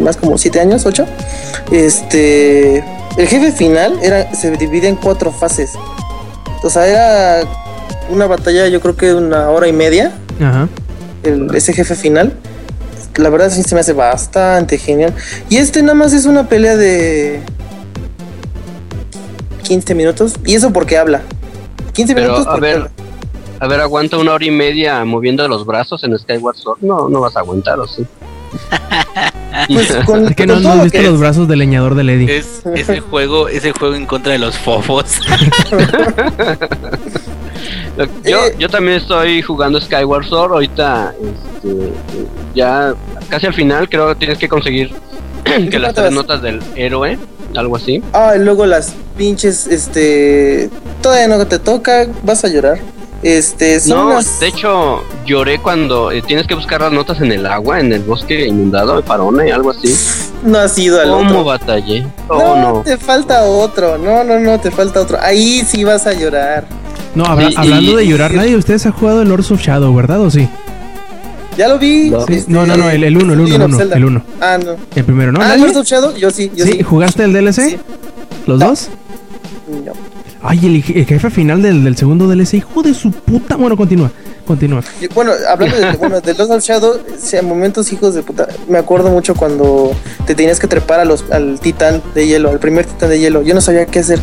[0.00, 1.06] más como siete años, ocho,
[1.70, 2.78] este,
[3.16, 5.74] el jefe final era, se divide en cuatro fases.
[6.62, 7.48] O sea, era
[8.08, 10.68] una batalla, yo creo que de una hora y media, Ajá.
[11.22, 12.32] el- ese jefe final.
[13.16, 15.14] La verdad sí se me hace bastante genial.
[15.48, 17.40] Y este nada más es una pelea de
[19.62, 20.34] 15 minutos.
[20.44, 21.22] Y eso porque habla.
[21.92, 22.74] 15 Pero, minutos a ver.
[22.76, 22.90] habla.
[23.60, 26.78] A ver, aguanta una hora y media moviendo los brazos en Skyward Sword.
[26.80, 28.04] No, no vas a aguantar, ¿o sí?
[29.68, 31.94] Pues con, Es que con no, no todo has lo visto los brazos del leñador
[31.94, 32.30] de Lady.
[32.30, 35.06] Es, es el juego, es el juego en contra de los fofos.
[38.24, 38.54] Yo, Eh.
[38.58, 40.52] yo también estoy jugando Skyward Sword.
[40.52, 41.92] Ahorita, este,
[42.54, 42.94] ya
[43.28, 44.92] casi al final, creo que tienes que conseguir
[45.44, 47.18] que las tres notas del héroe,
[47.54, 48.02] algo así.
[48.12, 50.70] Ah, y luego las pinches, este...
[51.02, 52.78] Todavía no te toca, vas a llorar.
[53.24, 57.32] Este, son No, unas- de hecho, lloré cuando eh, tienes que buscar las notas en
[57.32, 59.96] el agua, en el bosque inundado de Parona y algo así.
[60.42, 61.44] No has ido al ¿Cómo otro.
[61.44, 62.06] batallé?
[62.28, 62.80] Oh, no, no.
[62.82, 63.96] te falta otro.
[63.96, 65.16] No, no, no, te falta otro.
[65.22, 66.66] Ahí sí vas a llorar.
[67.14, 69.60] No, habla- Sí, hablando y- de llorar, nadie de ustedes ha jugado el Lords of
[69.62, 70.20] Shadow, ¿verdad?
[70.20, 70.46] ¿O sí?
[71.56, 72.10] Ya lo vi.
[72.10, 72.26] No.
[72.26, 73.96] Sí, este, no, no, no, el- el uno, el uno, Legend el of uno, Zelda.
[73.96, 74.22] el uno.
[74.42, 74.72] Ah, no.
[74.94, 75.40] El primero, ¿no?
[75.40, 75.56] ah.
[75.56, 76.72] Lords of Shadow, yo sí, yo ¿Sí?
[76.72, 76.82] sí.
[76.82, 77.70] ¿Jugaste el DLC?
[77.70, 77.76] Sí.
[78.46, 78.66] ¿Los No.
[78.68, 78.88] dos?
[79.68, 79.92] No.
[80.46, 83.56] Ay, el, el jefe final del, del segundo DLC, hijo de su puta.
[83.56, 84.10] Bueno, continúa,
[84.46, 84.82] continúa.
[85.00, 86.98] Y, Bueno, hablando de, bueno, de of Shadow,
[87.32, 89.92] en momentos hijos de puta, me acuerdo mucho cuando
[90.26, 93.40] te tenías que trepar a los, al titán de hielo, al primer titán de hielo.
[93.40, 94.20] Yo no sabía qué hacer.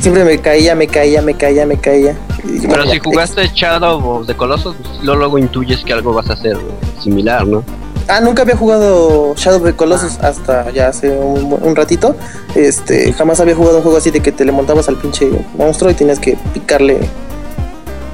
[0.00, 2.16] Siempre me caía, me caía, me caía, me caía.
[2.44, 6.30] Y Pero si jugaste Shadow of the Colossus, pues, luego, luego intuyes que algo vas
[6.30, 6.56] a hacer
[7.02, 7.64] similar, ¿no?
[8.08, 12.16] Ah, nunca había jugado Shadow of the Colossus hasta ya hace un, un ratito.
[12.54, 15.90] Este, jamás había jugado un juego así de que te le montabas al pinche monstruo
[15.90, 17.00] y tenías que picarle.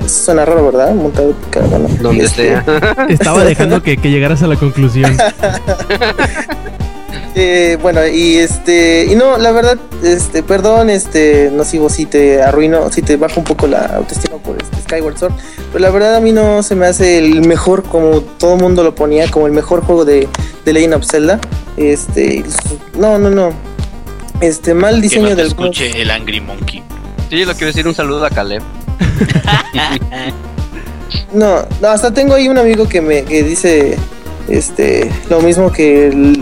[0.05, 0.95] Eso suena raro, ¿verdad?
[0.95, 3.07] Montar y picar, bueno, Donde este, sea.
[3.09, 5.17] Estaba dejando que, que llegaras a la conclusión.
[7.35, 12.43] Eh, bueno, y este, y no, la verdad, este, perdón, este, no sigo si te
[12.43, 15.33] arruino, si te bajo un poco la autoestima por este Skyward Sword,
[15.73, 18.83] pero la verdad a mí no se me hace el mejor, como todo el mundo
[18.85, 20.29] lo ponía, como el mejor juego de,
[20.65, 21.41] de Legend of Zelda.
[21.77, 22.45] Este,
[22.99, 23.53] no, no, no.
[24.41, 26.83] Este, mal que diseño no te del escuche el Angry Monkey.
[27.31, 28.63] Sí, lo quiero decir, un saludo a Caleb.
[31.33, 33.97] No, no, hasta tengo ahí un amigo que me que dice
[34.49, 36.34] este lo mismo que el-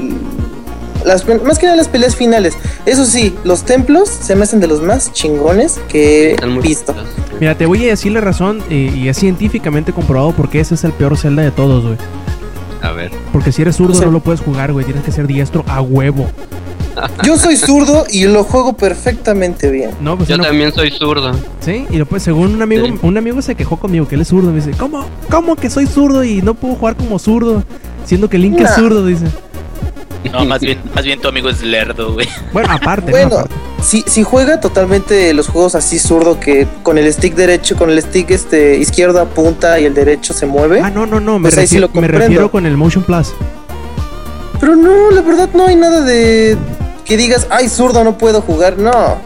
[1.05, 2.55] las, más que nada las peleas finales.
[2.87, 6.95] Eso sí, los templos se me hacen de los más chingones que he visto.
[7.41, 10.85] Mira, te voy a decir la razón eh, y es científicamente comprobado porque ese es
[10.85, 11.97] el peor Zelda de todos, güey.
[12.83, 13.11] A ver.
[13.33, 14.85] Porque si eres zurdo no lo puedes jugar, güey.
[14.85, 16.27] Tienes que ser diestro a huevo.
[17.25, 19.93] Yo soy zurdo y lo juego perfectamente bien.
[20.01, 21.33] No, pues Yo no- también soy zurdo.
[21.61, 22.95] Sí, y después según un amigo, Sí.
[23.03, 24.51] un amigo se quejó conmigo que él es zurdo.
[24.51, 25.07] Me dice, ¿cómo?
[25.31, 27.65] ¿Cómo que soy zurdo y no puedo jugar como zurdo?
[28.05, 29.27] Siendo que Link es zurdo, dice.
[30.31, 32.29] No, más bien, más bien tu amigo es lerdo, güey.
[32.53, 33.11] Bueno, aparte, ¿no?
[33.11, 33.55] Bueno, Aparte.
[33.83, 38.01] si, si juega totalmente los juegos así zurdo que con el stick derecho, con el
[38.01, 40.81] stick este izquierdo apunta y el derecho se mueve.
[40.81, 41.39] Ah, no, no, no.
[41.39, 43.33] Me, Pues ahí sí refiero, lo me refiero con el Motion Plus.
[44.61, 46.57] Pero no, la verdad no hay nada de
[47.05, 48.79] que digas, ay, zurdo, no puedo jugar.
[48.79, 49.17] No.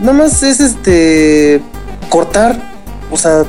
[0.00, 1.60] Nada más es este
[2.08, 2.56] cortar.
[3.10, 3.44] O sea,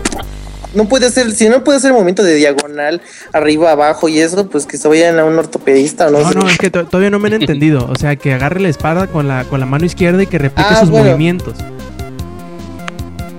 [0.76, 3.02] no puede hacer, si no puede hacer el movimiento de diagonal,
[3.34, 6.36] arriba, abajo y eso, pues que se vayan a un ortopedista o no, No, sé.
[6.38, 7.88] no, es que to- todavía no me han entendido.
[7.90, 10.70] O sea, que agarre la espada con la, con la mano izquierda y que replique
[10.72, 11.06] Ah, sus bueno.
[11.08, 11.56] movimientos.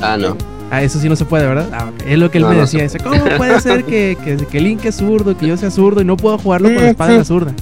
[0.01, 0.37] Ah, no.
[0.71, 1.69] Ah, eso sí no se puede, ¿verdad?
[1.73, 1.91] Ah.
[2.07, 2.83] Es lo que él No, me no decía.
[2.83, 6.05] Dice, ¿cómo puede ser que, que, que Link es zurdo, que yo sea zurdo y
[6.05, 7.53] no puedo jugarlo con la Mm, espada en la zurda?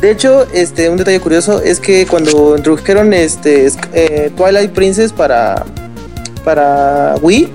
[0.00, 5.64] De hecho, este, un detalle curioso es que cuando introdujeron este eh, Twilight Princess para
[6.44, 7.48] para Wii,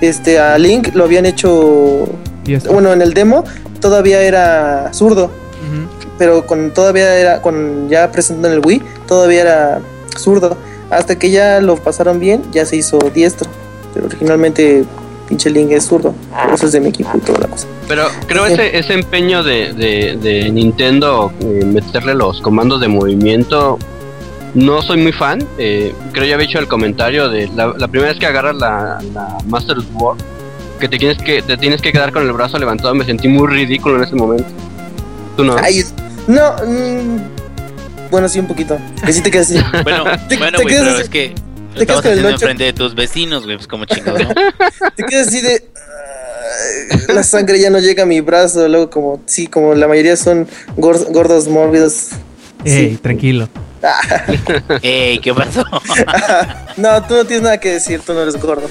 [0.00, 2.06] este a Link lo habían hecho
[2.44, 2.72] Diestro.
[2.72, 3.44] bueno en el demo
[3.80, 5.30] todavía era zurdo,
[6.18, 9.80] pero con todavía era con ya presentando en el Wii todavía era
[10.16, 10.56] zurdo,
[10.90, 13.48] hasta que ya lo pasaron bien ya se hizo diestro,
[13.94, 14.84] pero originalmente
[15.28, 17.66] pinche Link es zurdo, por eso es de mi equipo y toda la cosa.
[17.88, 23.78] Pero creo ese, ese empeño de, de, de Nintendo eh, meterle los comandos de movimiento
[24.56, 25.46] no soy muy fan.
[25.58, 28.98] eh, creo ya había hecho el comentario de la, la primera vez que agarras la,
[29.14, 30.18] la Master Sword
[30.80, 32.94] que te tienes que te tienes que quedar con el brazo levantado.
[32.94, 34.48] Me sentí muy ridículo en ese momento.
[35.36, 35.56] Tú no.
[35.62, 35.82] Ay,
[36.26, 39.58] no, mm, bueno sí un poquito, que sí te quedas así.
[39.84, 41.34] Bueno, Te- bueno, te pero así- es que
[41.74, 42.34] te estamos quedas con el haciendo ocho.
[42.46, 44.28] enfrente de tus vecinos, güey, pues como chingados, ¿no?
[44.96, 45.62] Te quedas así de.
[46.90, 48.66] "Ay, La sangre ya no llega a mi brazo.
[48.68, 49.20] Luego, como.
[49.26, 52.08] Sí, como la mayoría son gor- gordos mórbidos.
[52.64, 52.96] Ey, Sí.
[53.02, 53.48] tranquilo.
[54.82, 55.64] Ey, ¿qué pasó?
[56.76, 58.00] No, tú no tienes nada que decir.
[58.04, 58.68] Tú no eres gordo.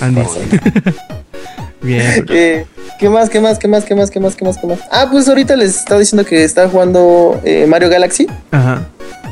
[0.00, 0.22] Andy.
[1.82, 2.24] Bien.
[2.30, 2.64] Eh,
[2.98, 3.28] ¿Qué más?
[3.28, 3.58] ¿Qué más?
[3.58, 3.84] ¿Qué más?
[3.84, 4.10] ¿Qué más?
[4.10, 4.34] ¿Qué más?
[4.36, 4.56] ¿Qué más?
[4.58, 4.78] ¿Qué más?
[4.90, 8.26] Ah, pues ahorita les estaba diciendo que estaba jugando eh, Mario Galaxy.
[8.50, 8.86] Ajá.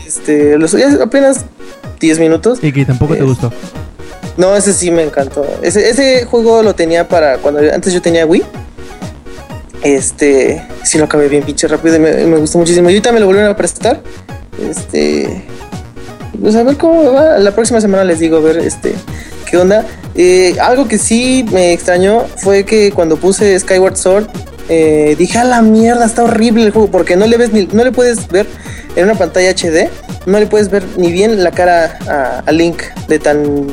[0.07, 1.45] Este, los, apenas
[2.01, 2.59] 10 minutos.
[2.63, 3.53] Y que tampoco te Es- gustó.
[4.37, 5.47] No, ese sí me encantó.
[5.63, 8.43] Ese, ese juego lo tenía para cuando antes yo tenía Wii.
[9.83, 12.91] Este, sí lo acabé bien pinche rápido y me, me gustó muchísimo.
[12.91, 14.01] Y ahorita me lo volvieron a prestar.
[14.61, 15.45] Este,
[16.41, 17.39] pues a ver cómo va.
[17.39, 18.95] La próxima semana les digo a ver este
[19.49, 19.85] qué onda.
[20.15, 24.27] Eh, algo que sí me extrañó fue que cuando puse Skyward Sword
[24.69, 27.85] eh, dije a la mierda está horrible el juego porque no le ves ni no
[27.85, 28.47] le puedes ver
[28.97, 29.89] en una pantalla HD
[30.27, 33.69] no le puedes ver ni bien la cara a, a Link de tan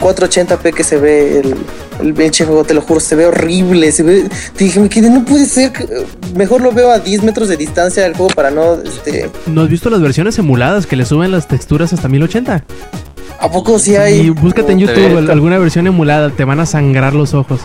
[0.00, 1.54] 480p que se ve el,
[2.00, 4.24] el pinche juego, te lo juro, se ve horrible, se ve,
[4.58, 5.72] dije, me quedé, no puede ser,
[6.34, 9.68] mejor lo veo a 10 metros de distancia del juego para no, este, ¿No has
[9.68, 12.64] visto las versiones emuladas que le suben las texturas hasta 1080?
[13.42, 14.30] ¿a poco sí Y hay?
[14.30, 17.60] búscate en YouTube alguna versión emulada, te van a sangrar los ojos.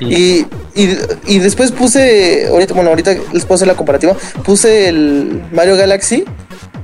[0.00, 0.44] Y,
[0.74, 5.76] y, y después puse, ahorita, bueno, ahorita les puedo hacer la comparativa, puse el Mario
[5.76, 6.24] Galaxy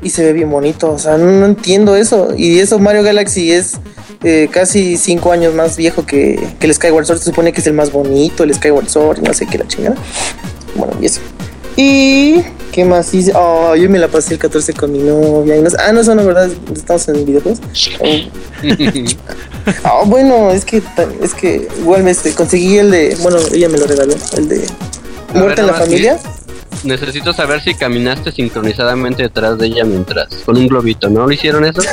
[0.02, 3.52] y se ve bien bonito, o sea, no, no entiendo eso, y eso Mario Galaxy
[3.52, 3.74] es
[4.24, 7.66] eh, casi 5 años más viejo que, que el Skyward Sword, se supone que es
[7.66, 9.96] el más bonito, el Skyward Sword, no sé qué la chingada.
[10.74, 11.20] Bueno, y eso.
[11.76, 13.32] Y ¿qué más hice?
[13.34, 15.56] Oh, yo me la pasé el 14 con mi novia.
[15.56, 16.50] Y no, ah, no, eso no, ¿verdad?
[16.74, 17.60] Estamos en videojuegos.
[19.84, 20.82] Ah, bueno, es que
[21.22, 24.66] es que igual me este, conseguí el de, bueno, ella me lo regaló, el de
[25.34, 26.18] Muerte en la familia.
[26.84, 31.26] Necesito saber si caminaste sincronizadamente detrás de ella mientras con un globito, ¿no?
[31.26, 31.82] ¿Lo hicieron eso?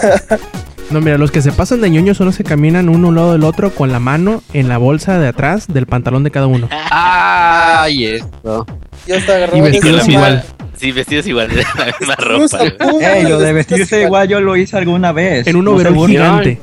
[0.89, 3.31] No, mira, los que se pasan de ñoños son los que caminan uno al lado
[3.33, 6.67] del otro con la mano en la bolsa de atrás del pantalón de cada uno.
[6.89, 8.65] Ay, esto.
[9.05, 9.57] Ya está agarrado.
[9.59, 10.43] Y vestidos igual.
[10.77, 12.57] Sí, vestidos igual de la misma ropa.
[13.01, 15.45] Ey, lo de vestirse vestidos igual yo lo hice alguna vez.
[15.45, 16.17] En un No se overol burlen.
[16.17, 16.59] gigante.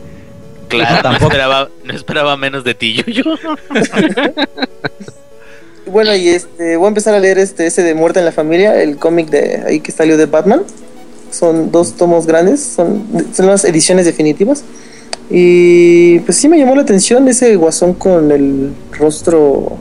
[0.66, 1.26] Claro, no tampoco.
[1.26, 3.04] esperaba, no esperaba menos de ti, yo.
[3.06, 3.36] yo.
[5.90, 8.80] Bueno, y este, voy a empezar a leer este ese de Muerte en la familia,
[8.82, 10.62] el cómic de ahí que salió de Batman.
[11.30, 14.64] Son dos tomos grandes, son, son las ediciones definitivas.
[15.30, 19.76] Y pues sí me llamó la atención ese guasón con el rostro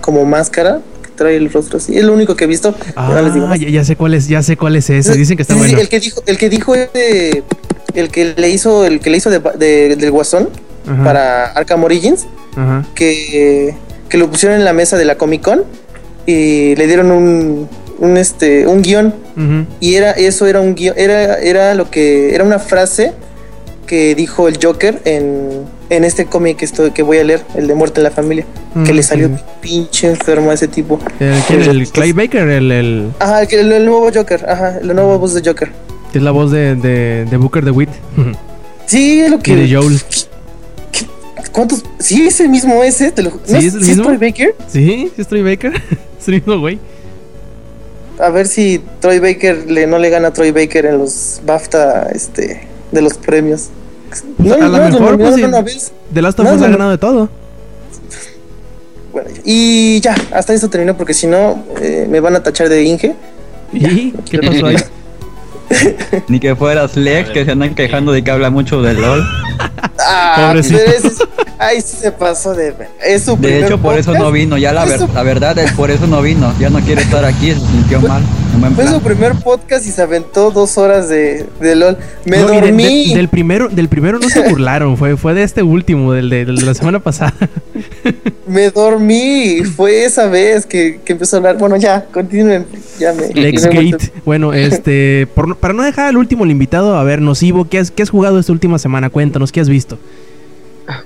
[0.00, 1.96] como máscara, que trae el rostro así.
[1.96, 2.74] Es lo único que he visto.
[2.96, 3.58] Ah, no les digo más.
[3.60, 5.16] ya, ya sé cuál es, ya sé cuál es ese.
[5.16, 5.80] Dicen que está Sí, sí, bueno.
[5.80, 7.42] El que dijo, el que dijo este,
[7.94, 10.48] el que le hizo, el que le hizo de, de- del guasón
[10.86, 12.84] Ajá, para Arkham Origins, ajá.
[12.94, 13.74] que,
[14.12, 15.64] que lo pusieron en la mesa de la Comic Con
[16.26, 17.66] y le dieron un,
[17.98, 19.14] un este un guion.
[19.80, 23.14] Y era eso era un guion era era lo que era una frase
[23.86, 27.66] que dijo el Joker en, en este cómic que estoy que voy a leer el
[27.68, 28.44] de muerte en la familia
[28.86, 29.30] que le salió
[29.62, 30.98] pinche enfermo a ese tipo.
[31.18, 31.62] El, ¿quién?
[31.62, 35.32] el Clay Baker, el, el- ajá el, el- el nuevo Joker ajá la nueva voz
[35.34, 35.70] de Joker.
[36.12, 37.88] Es la voz de, de, de Booker DeWitt.
[38.86, 39.98] sí es lo y que de Joel.
[41.52, 44.04] Cuántos sí es el mismo ese te lo, Sí, ¿no es el ¿sí mismo.
[44.04, 45.72] Troy Baker Sí, sí es Troy Baker.
[46.20, 46.78] es el mismo güey.
[48.18, 52.08] a ver si Troy Baker le no le gana a Troy Baker en los BAFTA
[52.12, 53.70] este de los premios
[54.38, 55.42] no, a lo no, mejor, pues, sí.
[55.44, 57.28] una vez The Last of Us no, ha ganado de todo.
[59.12, 62.82] Bueno, y ya, hasta eso terminó porque si no eh, me van a tachar de
[62.82, 63.14] Inge.
[63.72, 64.76] ¿Y qué pasó ahí?
[66.28, 69.22] Ni que fueras Lex, que se andan quejando de que habla mucho de LOL.
[70.06, 70.78] Ah, Pobrecito.
[70.84, 71.22] pero es-
[71.58, 72.74] ay, se pasó de.
[73.04, 74.56] Es su De hecho, por eso no vino.
[74.58, 76.52] Ya la, ver- la verdad es por eso no vino.
[76.58, 78.22] Ya no quiere estar aquí, se sintió mal.
[78.62, 78.94] Buen Fue plan.
[78.94, 81.96] su primer podcast y se aventó dos horas de, de LOL.
[82.24, 83.12] Me No, y de- de- dormí.
[83.14, 86.56] del primero, del primero no se burlaron, fue, fue de este último, del de, del
[86.56, 87.34] de la semana pasada.
[88.46, 89.62] Me dormí.
[89.64, 91.58] Fue esa vez que, que empezó a hablar.
[91.58, 92.66] Bueno, ya, continúen.
[93.00, 93.28] Ya me.
[93.34, 94.12] Lex me- Gate.
[94.24, 97.90] Bueno, este, por para no dejar al último el invitado, a ver, Nocivo, ¿qué has,
[97.90, 99.10] ¿qué has jugado esta última semana?
[99.10, 99.98] Cuéntanos, ¿qué has visto?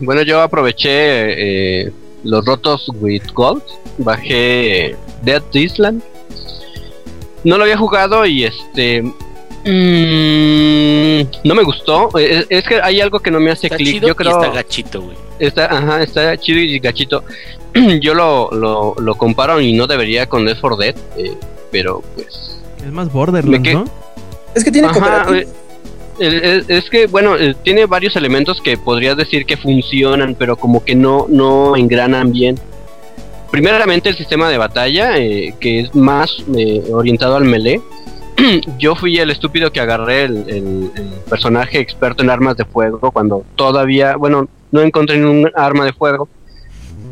[0.00, 0.88] Bueno, yo aproveché
[1.84, 1.92] eh,
[2.24, 3.62] los rotos with gold,
[3.98, 6.02] bajé eh, Dead Island.
[7.46, 9.02] No lo había jugado y este
[9.64, 12.08] mm, no me gustó.
[12.18, 14.02] Es, es que hay algo que no me hace Está clic.
[14.02, 15.16] Yo y creo está gachito, güey.
[15.38, 17.22] está, ajá, está chido y gachito.
[18.00, 21.34] yo lo, lo, lo comparo y no debería con Left 4 Dead, eh,
[21.70, 23.72] pero pues Es más Borderlands.
[23.74, 23.84] ¿no?
[24.54, 25.50] Es que tiene Ajá, cooperativo.
[26.18, 30.82] eh, es que, bueno, eh, tiene varios elementos que podrías decir que funcionan, pero como
[30.84, 32.58] que no, no engranan bien.
[33.50, 37.80] Primeramente el sistema de batalla, eh, que es más eh, orientado al melee.
[38.78, 40.90] Yo fui el estúpido que agarré el,
[41.28, 46.28] personaje experto en armas de fuego cuando todavía, bueno, no encontré ningún arma de fuego.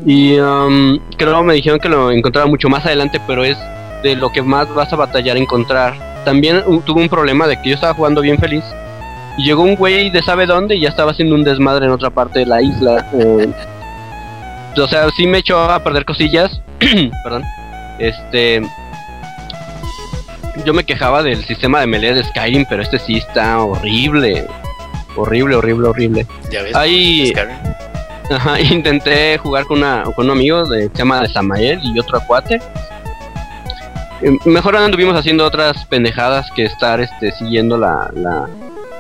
[0.05, 3.57] Y um, creo me dijeron que lo encontraba mucho más adelante, pero es
[4.03, 5.95] de lo que más vas a batallar encontrar.
[6.25, 8.65] También tuve un problema de que yo estaba jugando bien feliz.
[9.37, 12.11] Y llegó un güey de sabe dónde y ya estaba haciendo un desmadre en otra
[12.11, 13.09] parte de la isla.
[13.15, 13.49] eh,
[14.77, 16.61] o sea, sí me echó a perder cosillas.
[17.25, 17.43] Perdón.
[17.99, 18.63] Este.
[20.65, 24.47] Yo me quejaba del sistema de melee de Skyrim, pero este sí está horrible.
[25.17, 26.27] Horrible, horrible, horrible.
[26.51, 26.75] Ya ves.
[26.75, 27.57] Ahí- Skyrim.
[28.31, 31.99] Ajá, intenté jugar con, una, con un amigo de, que se llama de Samael y
[31.99, 32.61] otro acuate.
[34.23, 38.49] Eh, Mejor anduvimos haciendo otras pendejadas que estar este, siguiendo la, la-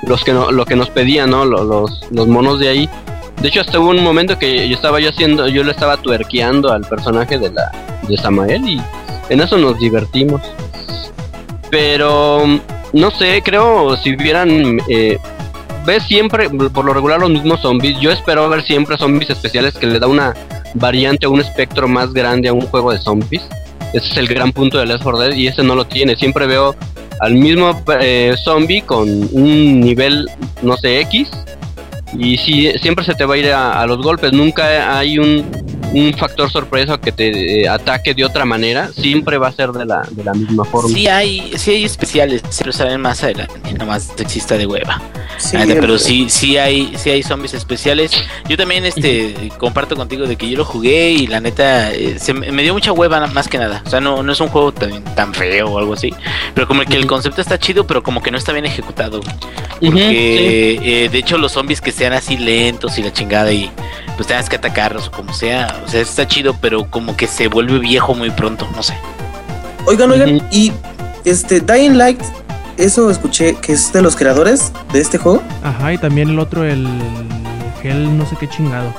[0.03, 1.45] los que no, lo que nos pedían, ¿no?
[1.47, 2.89] Lo- Los, los monos de ahí.
[3.45, 6.73] De hecho, hasta hubo un momento que yo estaba yo haciendo, yo le estaba tuerqueando
[6.73, 7.71] al personaje de la
[8.09, 8.81] de Samael y
[9.29, 10.41] en eso nos divertimos.
[11.71, 12.47] Pero
[12.95, 15.19] no sé, creo si hubieran eh,
[15.85, 18.01] ves siempre, por lo regular, los mismos zombies.
[18.01, 20.33] Yo espero ver siempre zombies especiales que le da una
[20.73, 23.43] variante o un espectro más grande a un juego de zombies.
[23.93, 26.17] Ese es el gran punto de Left 4 Dead y ese no lo tiene.
[26.17, 26.75] Siempre veo
[27.21, 30.31] al mismo eh, zombie con un nivel,
[30.63, 31.29] no sé, X.
[32.19, 34.33] Y sí, siempre se te va a ir a, a los golpes.
[34.33, 35.45] Nunca hay un,
[35.95, 38.91] un factor sorpresa que te eh, ataque de otra manera.
[38.93, 40.89] Siempre va a ser de la, de la misma forma.
[40.89, 45.01] Sí hay, sí hay especiales, pero saben más adelante, nomás exista de hueva.
[45.37, 48.13] Sí, pero sí, sí hay, sí hay zombies especiales.
[48.49, 52.35] Yo también este comparto contigo de que yo lo jugué y la neta eh, se
[52.35, 53.83] me dio mucha hueva más que nada.
[53.87, 56.13] O sea, no, no es un juego tan, tan feo o algo así.
[56.55, 59.21] Pero como que el concepto está chido, pero como que no está bien ejecutado.
[59.81, 63.71] Porque eh, de hecho los zombies que sean así lentos y la chingada y
[64.17, 65.84] pues tengas que atacarlos o como sea.
[65.85, 68.95] O sea, está chido, pero como que se vuelve viejo muy pronto, no sé.
[69.87, 70.73] Oigan, oigan, y
[71.25, 72.21] este Dying Light,
[72.79, 75.43] eso escuché que es de los creadores de este juego.
[75.63, 76.87] Ajá, y también el otro, el
[77.83, 78.93] gel, no sé qué chingado.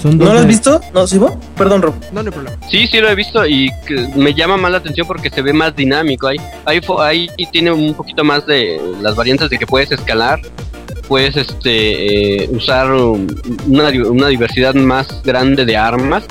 [0.00, 0.80] Son dos ¿No lo has de- visto?
[0.94, 1.32] ¿No, sí, vos?
[1.56, 1.94] Perdón, Rob.
[2.12, 2.56] No, no hay problema.
[2.70, 5.52] Sí, sí lo he visto y que me llama más la atención porque se ve
[5.52, 6.26] más dinámico.
[6.28, 6.80] Ahí, ahí,
[7.38, 10.40] ahí tiene un poquito más de las variantes de que puedes escalar,
[11.10, 16.22] puedes este eh, usar una, una diversidad más grande de armas.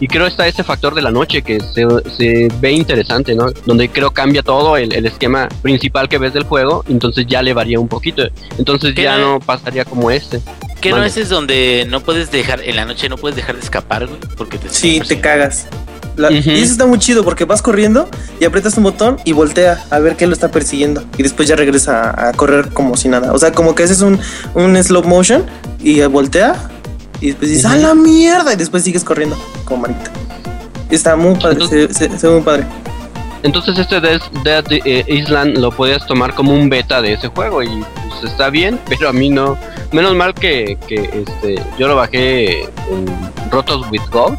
[0.00, 3.50] Y creo está ese factor de la noche que se, se ve interesante, ¿no?
[3.66, 7.52] Donde creo cambia todo el, el esquema principal que ves del juego, entonces ya le
[7.52, 8.22] varía un poquito.
[8.56, 10.40] Entonces ¿Qué ya no- no pasaría como este.
[10.80, 13.60] ¿Qué no ese es donde no puedes dejar, en la noche no puedes dejar de
[13.60, 14.18] escapar, güey?
[14.38, 15.66] Porque te Sí, te cagas.
[16.16, 16.30] La-.
[16.32, 18.08] Y eso está muy chido porque vas corriendo
[18.40, 21.02] y aprietas un botón y voltea a ver qué lo está persiguiendo.
[21.16, 23.32] Y después ya regresa a, a correr como si nada.
[23.32, 24.18] O sea, como que haces un,
[24.54, 25.44] un slow motion
[25.80, 26.54] y voltea
[27.20, 28.52] y después dices, ¡a la mierda!
[28.52, 30.10] Y después sigues corriendo como manita.
[30.90, 32.64] Está muy padre, Entonces- se, se- se ve muy padre.
[33.42, 37.62] Entonces este Dead, Dead, eh, Island lo podías tomar como un beta de ese juego
[37.62, 37.68] y
[38.10, 39.56] pues está bien, pero a mí no.
[39.92, 43.06] Menos mal que, que este, yo lo bajé en
[43.50, 44.38] Rotos with Gold.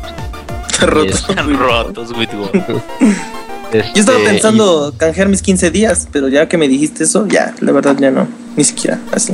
[0.81, 1.09] Roto.
[1.09, 2.09] Están rotos.
[2.11, 2.37] Este,
[3.95, 7.71] Yo estaba pensando canjear mis 15 días, pero ya que me dijiste eso, ya, la
[7.71, 8.27] verdad ya no.
[8.55, 9.33] Ni siquiera así.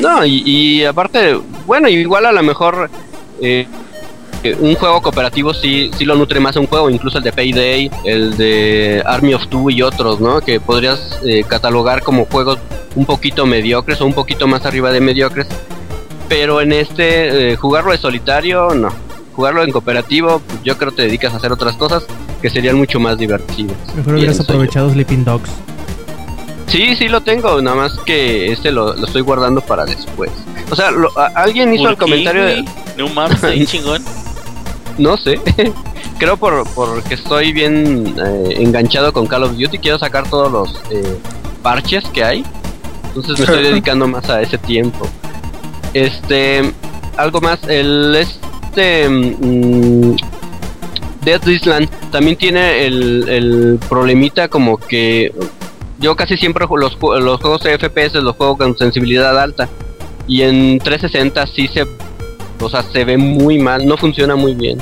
[0.00, 2.88] no, y, y aparte, bueno, igual a lo mejor
[3.40, 3.66] eh,
[4.44, 7.90] eh, un juego cooperativo sí, sí lo nutre más un juego, incluso el de Payday,
[8.04, 10.40] el de Army of Two y otros, ¿no?
[10.40, 12.58] Que podrías eh, catalogar como juegos
[12.94, 15.48] un poquito mediocres o un poquito más arriba de mediocres.
[16.28, 18.92] Pero en este, eh, jugarlo de solitario, no.
[19.38, 22.02] Jugarlo en cooperativo, pues, yo creo que te dedicas a hacer otras cosas
[22.42, 23.76] que serían mucho más divertidas.
[23.94, 25.48] Mejor hubieras aprovechado Sleeping Dogs.
[26.66, 30.32] Sí, sí lo tengo, nada más que este lo, lo estoy guardando para después.
[30.72, 32.64] O sea, lo- a- alguien hizo ¿Por el qué, comentario de...
[32.96, 34.02] No mames, ahí chingón.
[34.98, 35.40] No sé.
[36.18, 39.78] Creo por porque estoy bien eh, enganchado con Call of Duty.
[39.78, 41.16] Quiero sacar todos los eh,
[41.62, 42.44] parches que hay.
[43.14, 45.06] Entonces me estoy dedicando más a ese tiempo.
[45.94, 46.72] Este.
[47.16, 47.60] Algo más.
[47.68, 48.16] El
[48.68, 49.08] este.
[49.08, 50.16] mm,
[51.24, 55.32] Dead Island también tiene el, el problemita como que.
[55.98, 59.68] Yo casi siempre los, los juegos de FPS los juego con sensibilidad alta.
[60.28, 61.86] Y en 360 sí se
[62.60, 64.78] o sea, se ve muy mal, no funciona muy bien.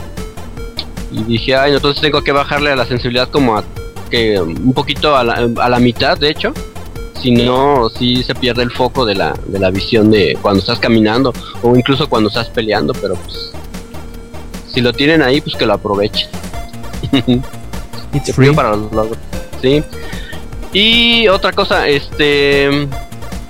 [1.13, 3.65] Y dije, ay, entonces tengo que bajarle a la sensibilidad como a
[4.11, 6.53] que un poquito a la, a la mitad, de hecho.
[7.21, 10.79] Si no, sí se pierde el foco de la, de la visión de cuando estás
[10.79, 11.33] caminando
[11.63, 13.53] o incluso cuando estás peleando, pero pues
[14.77, 16.29] si lo tienen ahí, pues que lo aprovechen.
[18.13, 18.51] It's Se free.
[18.53, 19.17] para los logros.
[19.63, 19.83] Sí.
[20.75, 22.87] Y otra cosa, este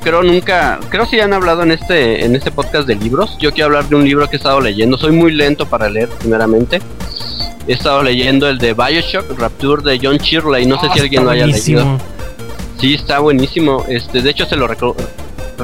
[0.04, 3.36] creo nunca, creo si han hablado en este en este podcast de libros.
[3.40, 4.96] Yo quiero hablar de un libro que he estado leyendo.
[4.96, 6.80] Soy muy lento para leer, primeramente.
[7.66, 10.64] He estado leyendo el de BioShock Rapture de John Shirley.
[10.66, 11.80] No sé si Ah, alguien lo haya buenísimo.
[11.80, 11.98] leído.
[12.80, 13.84] Sí, está buenísimo.
[13.88, 14.94] Este, de hecho se lo, reco-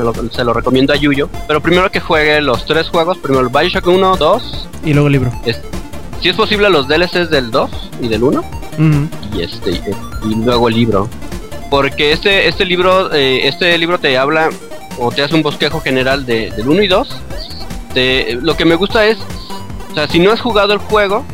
[0.01, 1.28] lo se lo recomiendo a Yuyo.
[1.47, 5.12] Pero primero que juegue los tres juegos, primero el BioShock 1, 2, Y luego el
[5.12, 5.32] libro.
[6.20, 7.70] si es posible los DLCs del 2
[8.01, 9.09] y del 1 Ujú.
[9.36, 9.70] y este
[10.24, 11.09] y luego el libro
[11.68, 14.49] porque este este libro eh, este libro te habla
[14.99, 17.09] o te hace un bosquejo general de, del 1 y 2
[17.95, 19.18] Te- lo que me gusta es
[19.90, 21.24] o sea si no has jugado el juego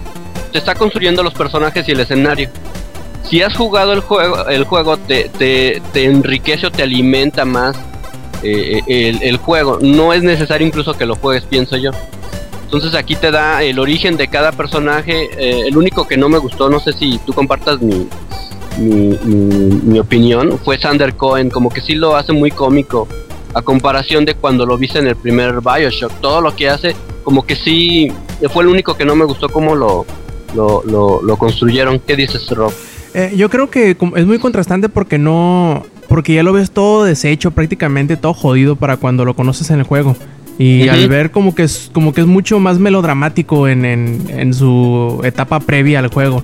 [0.52, 2.50] te está construyendo los personajes y el escenario
[3.24, 7.76] si has jugado el juego el juego te, te, te enriquece o te alimenta más
[8.42, 11.90] eh, el, el juego no es necesario incluso que lo juegues pienso yo
[12.68, 15.30] entonces aquí te da el origen de cada personaje.
[15.38, 18.06] eh, el único que no me gustó, no sé si tú compartas mi,
[18.76, 19.18] mi,
[19.86, 21.48] mi- opinión, fue Sander Cohen.
[21.48, 23.08] Como que sí lo hace muy cómico
[23.54, 26.12] a comparación de cuando lo viste en el primer Bioshock.
[26.20, 28.12] Todo lo que hace, como que sí,
[28.52, 30.04] fue el único que no me gustó cómo lo,
[30.54, 31.98] lo, lo, construyeron.
[32.00, 32.70] ¿Qué dices, Rob?
[33.14, 35.86] Eh, yo creo que es muy contrastante porque no.
[36.08, 39.84] Porque ya lo ves todo deshecho, prácticamente todo jodido para cuando lo conoces en el
[39.84, 40.16] juego.
[40.58, 44.54] Y al ver como que es como que es mucho más melodramático en, en, en
[44.54, 46.42] su etapa previa al juego.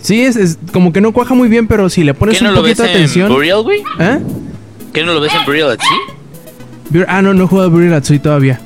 [0.00, 2.50] Sí, es, es como que no cuaja muy bien, pero si le pones ¿Qué no
[2.50, 3.32] un lo ves poquito de en atención.
[3.32, 3.80] Burial, güey?
[3.98, 4.18] ¿Eh?
[4.94, 5.94] ¿Qué no lo ves en Burial así?
[6.90, 8.60] Bir- Ah, no, no he jugado Burial Atsui todavía.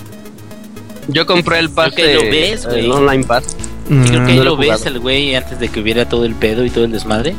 [1.08, 3.56] Yo compré el que lo ves, el online pass.
[3.86, 6.34] Creo que Mm, ahí no lo ves al güey antes de que hubiera todo el
[6.34, 7.34] pedo y todo el desmadre.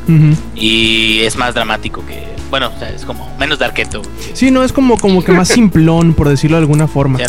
[0.56, 2.24] Y es más dramático que.
[2.50, 4.02] Bueno, o sea, es como menos darketo.
[4.34, 7.18] Sí, no, es como, como que más simplón, por decirlo de alguna forma.
[7.18, 7.26] Sí.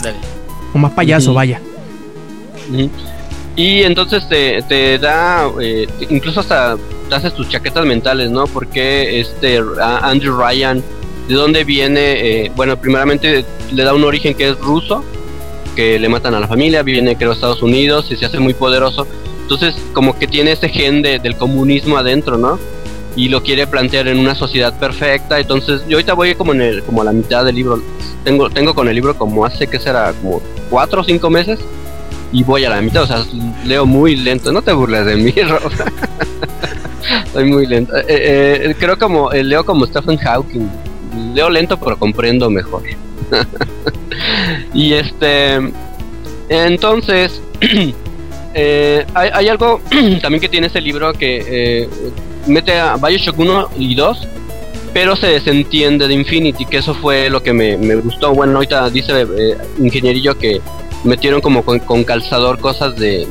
[0.74, 1.60] O más payaso, vaya.
[3.56, 6.76] Y entonces te, te da, eh, incluso hasta
[7.08, 8.46] te haces tus chaquetas mentales, ¿no?
[8.46, 9.62] Porque este
[10.02, 10.82] Andrew Ryan,
[11.26, 12.00] ¿de dónde viene?
[12.44, 15.02] Eh, bueno, primeramente le da un origen que es ruso,
[15.76, 18.54] que le matan a la familia, viene creo a Estados Unidos y se hace muy
[18.54, 19.06] poderoso.
[19.42, 22.58] Entonces como que tiene ese gen de- del comunismo adentro, ¿no?
[23.14, 25.38] Y lo quiere plantear en una sociedad perfecta.
[25.38, 27.80] Entonces yo ahorita voy como en el, como a la mitad del libro.
[28.24, 31.60] Tengo, tengo con el libro como hace que será como cuatro o cinco meses
[32.32, 33.24] y voy a la mitad, o sea,
[33.64, 34.50] leo muy lento.
[34.50, 35.70] No te burles de mí, Rob.
[37.32, 37.96] Soy muy lento.
[37.96, 40.68] Eh, eh, creo como eh, leo como Stephen Hawking.
[41.34, 42.82] Leo lento, pero comprendo mejor.
[44.74, 45.58] y este,
[46.48, 47.40] entonces,
[48.54, 49.80] eh, hay, algo
[50.22, 51.44] también que tiene ese libro que
[51.82, 51.88] eh,
[52.46, 54.28] mete a Bioshock 1 y 2
[54.96, 58.32] pero se desentiende de Infinity, que eso fue lo que me, me gustó.
[58.32, 60.62] Bueno, ahorita dice eh, Ingenierillo que
[61.04, 63.26] metieron como con, calzador cosas de,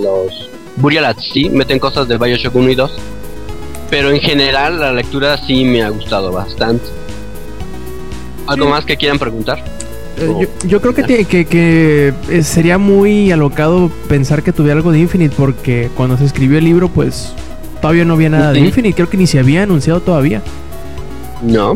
[0.00, 2.92] los Burial at Sea, meten cosas del Bioshock 1 y 2.
[3.90, 6.86] Pero en general la lectura sí me ha gustado bastante.
[8.46, 9.58] ¿Algo más que quieran preguntar?
[10.18, 14.76] Eh, yo, yo creo que, tiene- que, que eh, sería muy alocado pensar que tuviera
[14.76, 17.32] algo de Infinite porque cuando se escribió el libro pues
[17.80, 18.60] todavía no había nada de.
[18.60, 20.42] Infinite, creo que ni se había anunciado todavía.
[21.42, 21.74] No.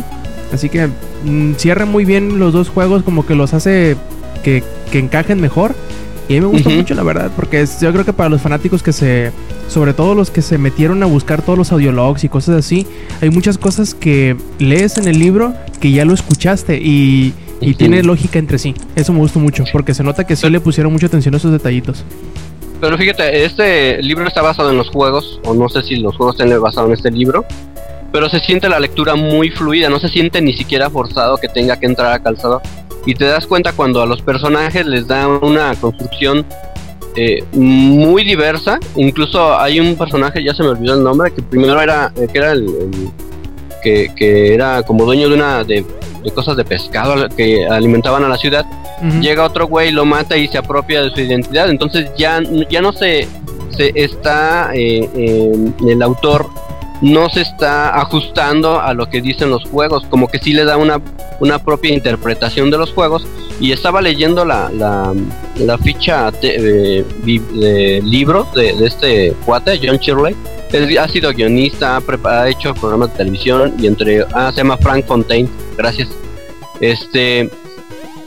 [0.52, 0.88] Así que
[1.24, 3.96] mm, cierra muy bien los dos juegos, como que los hace
[4.44, 4.62] que,
[4.92, 5.74] que encajen mejor.
[6.28, 8.42] Y a mí me gustó mucho, la verdad, porque es- yo creo que para los
[8.42, 9.30] fanáticos que se.
[9.68, 12.86] Sobre todo los que se metieron a buscar todos los audiologs y cosas así,
[13.20, 18.02] hay muchas cosas que lees en el libro que ya lo escuchaste y, y tiene
[18.02, 18.74] lógica entre sí.
[18.96, 21.52] Eso me gustó mucho, porque se nota que sí le pusieron mucha atención a esos
[21.52, 22.04] detallitos.
[22.80, 26.38] Pero fíjate, este libro está basado en los juegos, o no sé si los juegos
[26.38, 27.44] estén basados en este libro,
[28.12, 31.76] pero se siente la lectura muy fluida, no se siente ni siquiera forzado que tenga
[31.78, 32.60] que entrar a calzado.
[33.06, 36.44] Y te das cuenta cuando a los personajes les da una construcción
[37.14, 38.78] eh, muy diversa.
[38.96, 42.38] Incluso hay un personaje, ya se me olvidó el nombre, que primero era, eh, que
[42.38, 43.10] era el, el-
[43.82, 45.84] que, que era como dueño de una de,
[46.24, 48.66] de cosas de pescado que alimentaban a la ciudad
[49.20, 51.68] llega otro güey, lo mata y se apropia de su identidad.
[51.70, 53.28] Entonces ya, ya no se,
[53.76, 55.52] se está, eh, eh,
[55.86, 56.48] el autor
[57.02, 60.76] no se está ajustando a lo que dicen los juegos, como que sí le da
[60.76, 61.00] una,
[61.40, 63.26] una propia interpretación de los juegos.
[63.58, 65.14] Y estaba leyendo la, la,
[65.56, 70.36] la ficha de, vi- de libros de, de este cuate, John Shirley.
[70.72, 74.26] Él ha sido guionista, ha, ha hecho programas de televisión y entre...
[74.34, 76.08] Ah, se llama Frank Fontaine, gracias.
[76.80, 77.48] Este,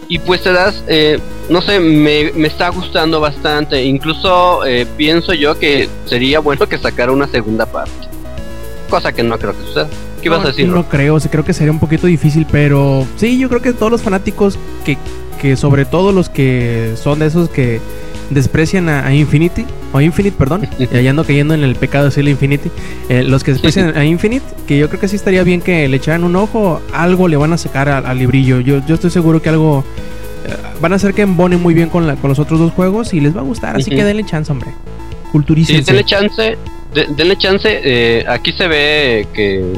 [0.08, 3.84] y pues te das, eh, no sé, me, me está gustando bastante.
[3.84, 8.08] Incluso eh, pienso yo que sería bueno que sacara una segunda parte.
[8.90, 9.88] Cosa que no creo que suceda.
[10.22, 10.68] ¿Qué ibas no, a decir?
[10.68, 13.74] No creo, o sea, creo que sería un poquito difícil, pero sí, yo creo que
[13.74, 14.98] todos los fanáticos que,
[15.42, 17.80] que sobre todo los que son de esos que
[18.30, 22.10] desprecian a, a Infinity, o Infinite, perdón, y ahí ando cayendo en el pecado de
[22.10, 22.70] decirle Infinity,
[23.10, 25.98] eh, los que desprecian a Infinite, que yo creo que sí estaría bien que le
[25.98, 29.42] echaran un ojo, algo le van a sacar al, al librillo, yo, yo estoy seguro
[29.42, 29.84] que algo
[30.46, 33.14] eh, van a hacer que embone muy bien con, la, con los otros dos juegos
[33.14, 34.72] y les va a gustar, así que denle chance, hombre.
[34.72, 35.84] Sí, Culturícense.
[35.84, 36.58] denle chance.
[36.94, 37.68] De- denle chance.
[37.84, 39.74] eh, aquí se ve que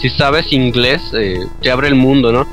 [0.00, 2.46] si sabes inglés, eh, te abre el mundo, ¿no?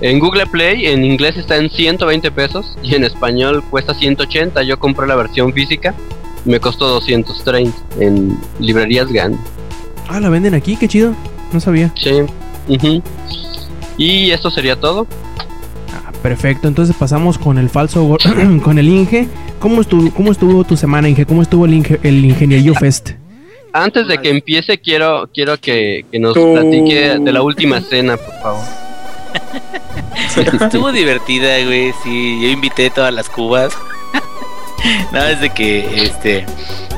[0.00, 4.62] En Google Play, en inglés está en 120 pesos y en español cuesta 180.
[4.62, 5.94] Yo compré la versión física,
[6.44, 9.38] me costó 230 en librerías Gandhi.
[10.08, 11.14] Ah, la venden aquí, qué chido,
[11.52, 11.92] no sabía.
[11.96, 12.12] Sí.
[12.68, 13.02] ujú.
[13.96, 15.06] Y esto sería todo.
[15.92, 18.16] Ah, perfecto, entonces pasamos con el falso,
[18.62, 19.26] con el Inge.
[19.58, 21.26] ¿Cómo estuvo, ¿Cómo estuvo tu semana, Inge?
[21.26, 23.10] ¿Cómo estuvo el, Inge- el Ingenierillo Fest?
[23.82, 26.54] Antes de que empiece, quiero quiero que, que nos Tú.
[26.54, 28.64] platique de la última cena, por favor.
[30.64, 31.92] Estuvo divertida, güey.
[32.02, 33.76] Sí, yo invité todas las cubas.
[35.12, 36.44] no, desde que este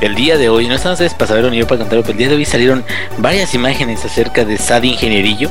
[0.00, 2.18] el día de hoy, no están ustedes para saberlo ni yo para contarlo, pero el
[2.18, 2.84] día de hoy salieron
[3.18, 5.50] varias imágenes acerca de Sad Ingenierillo,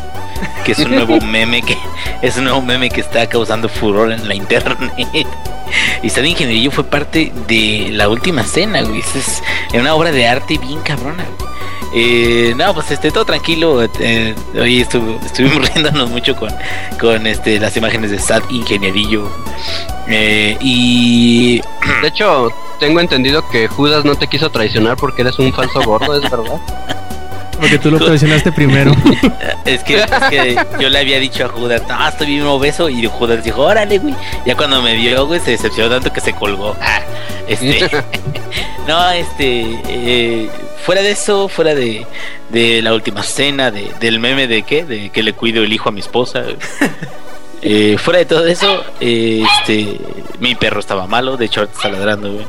[0.65, 1.77] que es un nuevo meme que
[2.23, 5.27] es un nuevo meme que está causando furor en la internet.
[6.03, 8.99] Y Sad Ingenierillo fue parte de la última cena, güey.
[8.99, 9.41] Es, es
[9.73, 11.49] una obra de arte bien cabrona, güey.
[11.91, 13.83] Eh, no, pues este, todo tranquilo.
[13.99, 16.49] eh, hoy estuvo- estuvimos riéndonos mucho con,
[16.99, 19.27] con este, las imágenes de Sad Ingenierillo.
[20.07, 21.59] Eh, y
[22.01, 22.49] De hecho,
[22.79, 26.59] tengo entendido que Judas no te quiso traicionar porque eres un falso gordo, ¿es verdad?
[27.59, 28.91] Porque tú lo traicionaste primero.
[29.65, 32.89] es que, es que yo le había dicho a Judas, no, estoy bien obeso.
[32.89, 34.15] Y Judas dijo, órale, güey.
[34.45, 36.75] Ya cuando me vio, güey, se decepcionó tanto que se colgó.
[36.81, 37.01] Ah,
[37.47, 37.89] este.
[38.87, 39.79] no, este.
[39.87, 40.49] eh,
[40.85, 42.05] fuera de eso, fuera de,
[42.49, 45.89] de la última cena, de, del meme de qué, de que le cuido el hijo
[45.89, 46.43] a mi esposa.
[47.61, 49.97] eh, fuera de todo eso, eh, este.
[50.39, 52.45] Mi perro estaba malo, de hecho, ahorita está ladrando, güey.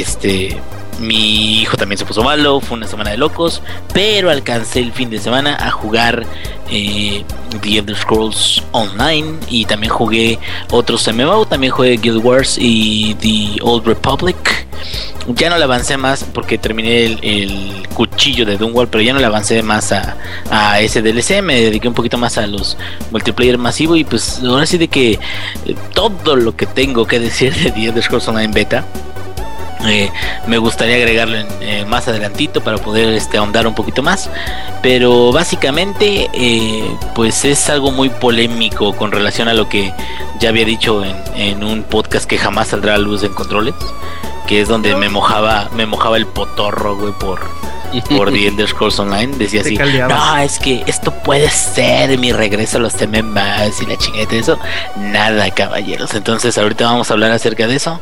[0.00, 0.56] Este.
[1.00, 5.10] Mi hijo también se puso malo, fue una semana de locos, pero alcancé el fin
[5.10, 6.24] de semana a jugar
[6.70, 7.24] eh,
[7.60, 10.38] The Elder Scrolls Online y también jugué
[10.70, 14.66] otros MMO, también jugué Guild Wars y The Old Republic.
[15.26, 19.18] Ya no le avancé más porque terminé el, el cuchillo de Doomwall, pero ya no
[19.18, 20.16] le avancé más a,
[20.50, 22.76] a ese DLC, me dediqué un poquito más a los
[23.10, 25.18] multiplayer masivo y pues ahora sí de que eh,
[25.94, 28.84] todo lo que tengo que decir de The Elder Scrolls Online Beta
[29.86, 30.10] eh,
[30.46, 34.30] me gustaría agregarlo en- eh, más adelantito para poder este, ahondar un poquito más.
[34.82, 39.92] Pero básicamente, eh, pues es algo muy polémico con relación a lo que
[40.40, 43.74] ya había dicho en, en un podcast que jamás saldrá a luz en controles.
[44.46, 47.40] Que es donde me mojaba, me mojaba el potorro, güey, por,
[48.16, 49.36] por The Elder Scrolls Online.
[49.36, 53.96] Decía así, no, es que esto puede ser mi regreso a los TMMs y la
[53.96, 54.58] chingada de eso.
[54.96, 56.14] Nada, caballeros.
[56.14, 58.00] Entonces ahorita vamos a hablar acerca de eso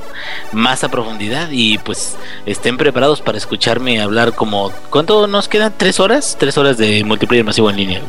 [0.53, 2.16] más a profundidad y pues
[2.47, 4.70] estén preparados para escucharme hablar como...
[4.90, 5.72] ¿Cuánto nos quedan?
[5.76, 6.36] ¿Tres horas?
[6.38, 8.03] Tres horas de multiplayer masivo en línea.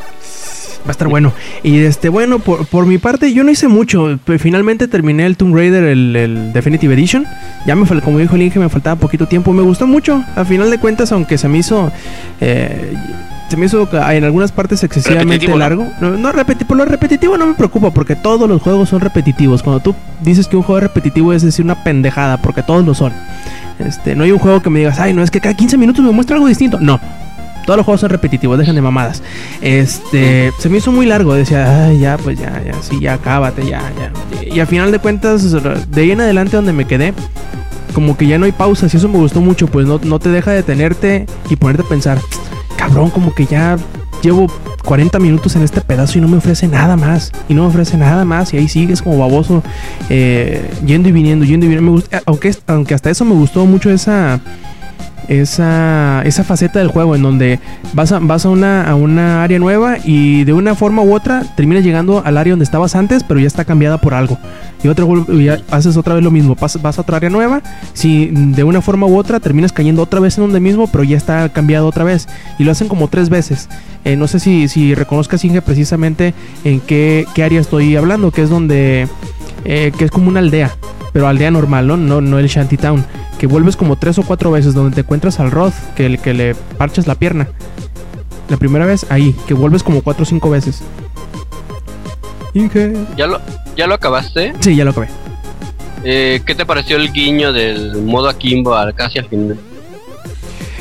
[0.84, 1.32] Va a estar bueno.
[1.62, 4.18] Y este, bueno, por, por mi parte, yo no hice mucho.
[4.24, 7.24] Pues, Finalmente terminé el Tomb Raider, el, el Definitive Edition.
[7.66, 9.52] Ya me como dijo el Inge, me faltaba poquito tiempo.
[9.52, 10.22] Me gustó mucho.
[10.36, 11.90] A final de cuentas, aunque se me hizo.
[12.40, 12.92] eh,
[13.48, 15.58] se me hizo en algunas partes excesivamente Repetitivo, ¿no?
[15.58, 15.86] largo.
[16.00, 19.62] No, no repeti- por lo repetitivo no me preocupa porque todos los juegos son repetitivos.
[19.62, 22.94] Cuando tú dices que un juego es repetitivo es decir una pendejada porque todos lo
[22.94, 23.12] son.
[23.78, 26.02] Este, no hay un juego que me digas, ay, no, es que cada 15 minutos
[26.04, 26.80] me muestra algo distinto.
[26.80, 26.98] No,
[27.64, 29.22] todos los juegos son repetitivos, dejen de mamadas.
[29.60, 33.66] Este, se me hizo muy largo, decía, ay, ya, pues ya, ya, sí, ya, cábate,
[33.66, 34.12] ya, ya.
[34.54, 35.50] Y al final de cuentas,
[35.90, 37.14] de ahí en adelante donde me quedé,
[37.94, 40.28] como que ya no hay pausas y eso me gustó mucho, pues no, no te
[40.28, 42.18] deja detenerte y ponerte a pensar,
[42.76, 43.76] cabrón, como que ya
[44.22, 44.48] llevo
[44.84, 47.32] 40 minutos en este pedazo y no me ofrece nada más.
[47.48, 48.52] Y no me ofrece nada más.
[48.52, 49.62] Y ahí sigues como baboso.
[50.08, 52.02] eh, yendo y viniendo, yendo y viniendo.
[52.26, 54.40] Aunque, aunque hasta eso me gustó mucho esa.
[55.28, 57.60] Esa, esa faceta del juego en donde
[57.92, 61.42] vas, a, vas a, una, a una área nueva y de una forma u otra
[61.56, 64.38] terminas llegando al área donde estabas antes, pero ya está cambiada por algo.
[64.82, 67.62] Y otra, y haces otra vez lo mismo, pasas, vas a otra área nueva,
[67.94, 71.16] si de una forma u otra terminas cayendo otra vez en donde mismo, pero ya
[71.16, 72.28] está cambiado otra vez.
[72.58, 73.68] Y lo hacen como tres veces.
[74.04, 78.42] Eh, no sé si, si reconozcas, Inge, precisamente en qué, qué área estoy hablando, que
[78.42, 79.08] es donde,
[79.64, 80.74] eh, que es como una aldea,
[81.12, 81.96] pero aldea normal, ¿no?
[81.96, 83.04] No, no el Shantytown.
[83.38, 86.32] Que vuelves como tres o cuatro veces, donde te encuentras al Roth, que, le- que
[86.34, 87.48] le parches la pierna.
[88.48, 90.82] La primera vez, ahí, que vuelves como cuatro o cinco veces.
[92.54, 92.92] Inge.
[93.16, 93.40] ¿Ya lo,
[93.76, 94.52] ¿Ya lo acabaste?
[94.60, 95.08] Sí, ya lo acabé.
[96.04, 99.58] Eh, ¿Qué te pareció el guiño del modo Akimbo al casi al final?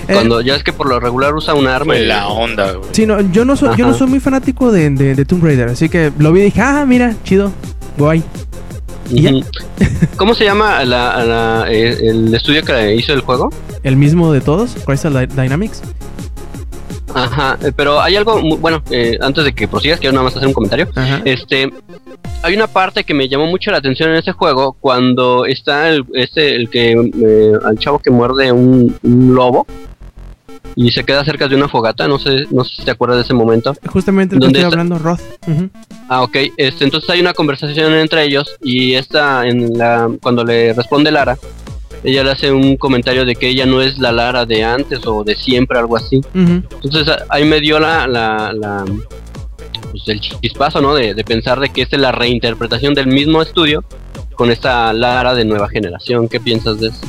[0.07, 2.89] Eh, Cuando ya es que por lo regular usa un arma y la onda, güey.
[2.91, 5.69] Sí, no, yo no soy, yo no soy muy fanático de, de, de Tomb Raider,
[5.69, 7.51] así que lo vi y dije, ah, mira, chido,
[7.97, 8.21] guay.
[9.09, 9.31] ¿Y ya?
[9.31, 9.43] Ujú.
[10.17, 13.49] ¿Cómo se llama la- la- eh, el estudio que hizo el juego?
[13.83, 15.81] El mismo de todos, Crystal Dy- Dynamics.
[17.15, 20.35] Ajá, eh, pero hay algo, mu- bueno, eh, antes de que prosigas, quiero nada más
[20.35, 20.87] hacer un comentario.
[20.95, 21.21] Ajá.
[21.25, 21.71] Este,
[22.41, 26.05] hay una parte que me llamó mucho la atención en ese juego cuando está el,
[26.15, 29.67] este, el que, eh, al chavo que muerde un, un lobo
[30.75, 33.23] y se queda cerca de una fogata, no sé, no sé si te acuerdas de
[33.23, 33.73] ese momento.
[33.87, 34.81] Justamente ¿Dónde estoy está?
[34.81, 35.21] hablando, Roth.
[35.47, 35.69] Ujú.
[36.09, 36.35] Ah, ok.
[36.57, 41.37] Este, entonces hay una conversación entre ellos y esta, en la, cuando le responde Lara,
[42.03, 45.23] ella le hace un comentario de que ella no es la Lara de antes o
[45.23, 46.21] de siempre, algo así.
[46.33, 48.83] Entonces ahí me dio la, la, la
[49.91, 50.95] pues el chispazo, ¿no?
[50.95, 53.83] De, de pensar de que esta es la reinterpretación del mismo estudio
[54.35, 56.27] con esta Lara de nueva generación.
[56.27, 56.99] ¿Qué piensas de eso?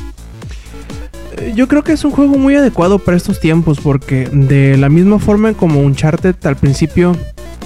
[1.54, 5.18] Yo creo que es un juego muy adecuado para estos tiempos porque de la misma
[5.18, 7.16] forma como Uncharted al principio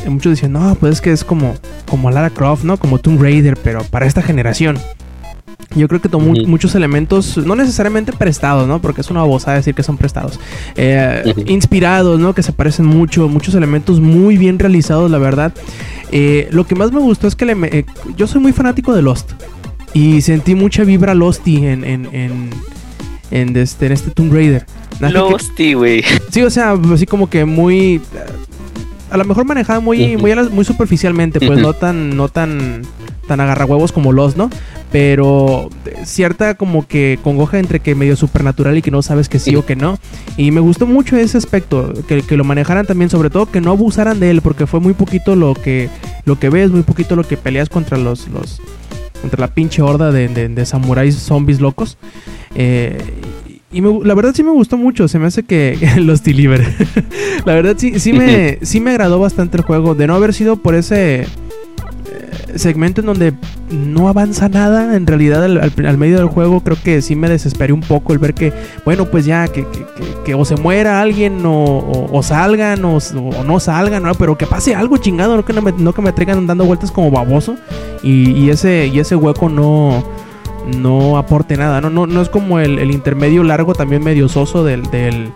[0.05, 1.55] eh, muchos decían, no, pues es que es como,
[1.89, 2.77] como Lara Croft, ¿no?
[2.77, 4.79] Como Tomb Raider, pero para esta generación.
[5.77, 8.81] Yo creo que tomó muchos elementos, no necesariamente prestados, ¿no?
[8.81, 10.41] Porque es una babosada decir que son prestados.
[10.77, 11.23] Eh.
[11.47, 12.35] Inspirados, ¿no?
[12.35, 15.53] Que se parecen mucho, muchos elementos muy bien realizados, la verdad.
[16.11, 17.85] Eh, lo que más me gustó es que le me- eh,
[18.17, 19.33] yo soy muy fanático de Lost.
[19.93, 22.51] Y sentí mucha vibra Losty en, en, en,
[23.31, 24.67] en este, en este Tomb Raider.
[24.99, 26.05] Que- Losty, güey.
[26.31, 28.01] Sí, o sea, así como que muy.
[29.11, 32.83] A lo mejor manejada muy, muy, a la- muy superficialmente, pues no tan, no tan,
[33.27, 34.51] tan agarrahuevos como los, ¿no?
[34.93, 39.39] Pero eh, cierta como que congoja entre que medio supernatural y que no sabes que
[39.39, 39.99] sí o que no.
[40.37, 43.71] Y me gustó mucho ese aspecto, que, que lo manejaran también, sobre todo que no
[43.71, 45.89] abusaran de él, porque fue muy poquito lo que,
[46.27, 48.61] lo que ves, muy poquito lo que peleas contra los, los
[49.21, 51.97] contra la pinche horda de, de, de samuráis zombies locos.
[52.55, 52.99] Eh,
[53.71, 56.65] y me- la verdad sí me gustó mucho, se me hace que los deliver.
[57.45, 60.57] la verdad sí, sí, me, sí me agradó bastante el juego, de no haber sido
[60.57, 61.27] por ese
[62.55, 63.33] segmento en donde
[63.71, 67.81] no avanza nada, en realidad al, medio del juego creo que sí me desesperé un
[67.81, 68.53] poco el ver que,
[68.85, 69.85] bueno, pues ya, que, que-
[70.25, 72.99] que- o se muera alguien o, o- salgan o,
[73.47, 76.65] no salgan, pero que pase algo chingado, no que, no me, que me traigan dando
[76.65, 77.57] vueltas como baboso
[78.03, 80.05] y, ese, y ese hueco no
[80.77, 81.81] no aporte nada.
[81.81, 85.31] No, no, no es como el, el intermedio largo, también medio soso del, del,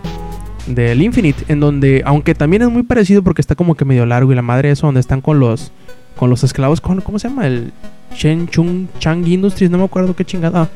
[0.67, 4.31] del Infinite, en donde, aunque también es muy parecido porque está como que medio largo
[4.31, 5.71] y la madre eso, donde están con los
[6.15, 7.47] con los esclavos, con, ¿cómo se llama?
[7.47, 7.71] El
[8.15, 10.69] Shen Chung Chang Industries, no me acuerdo qué chingada.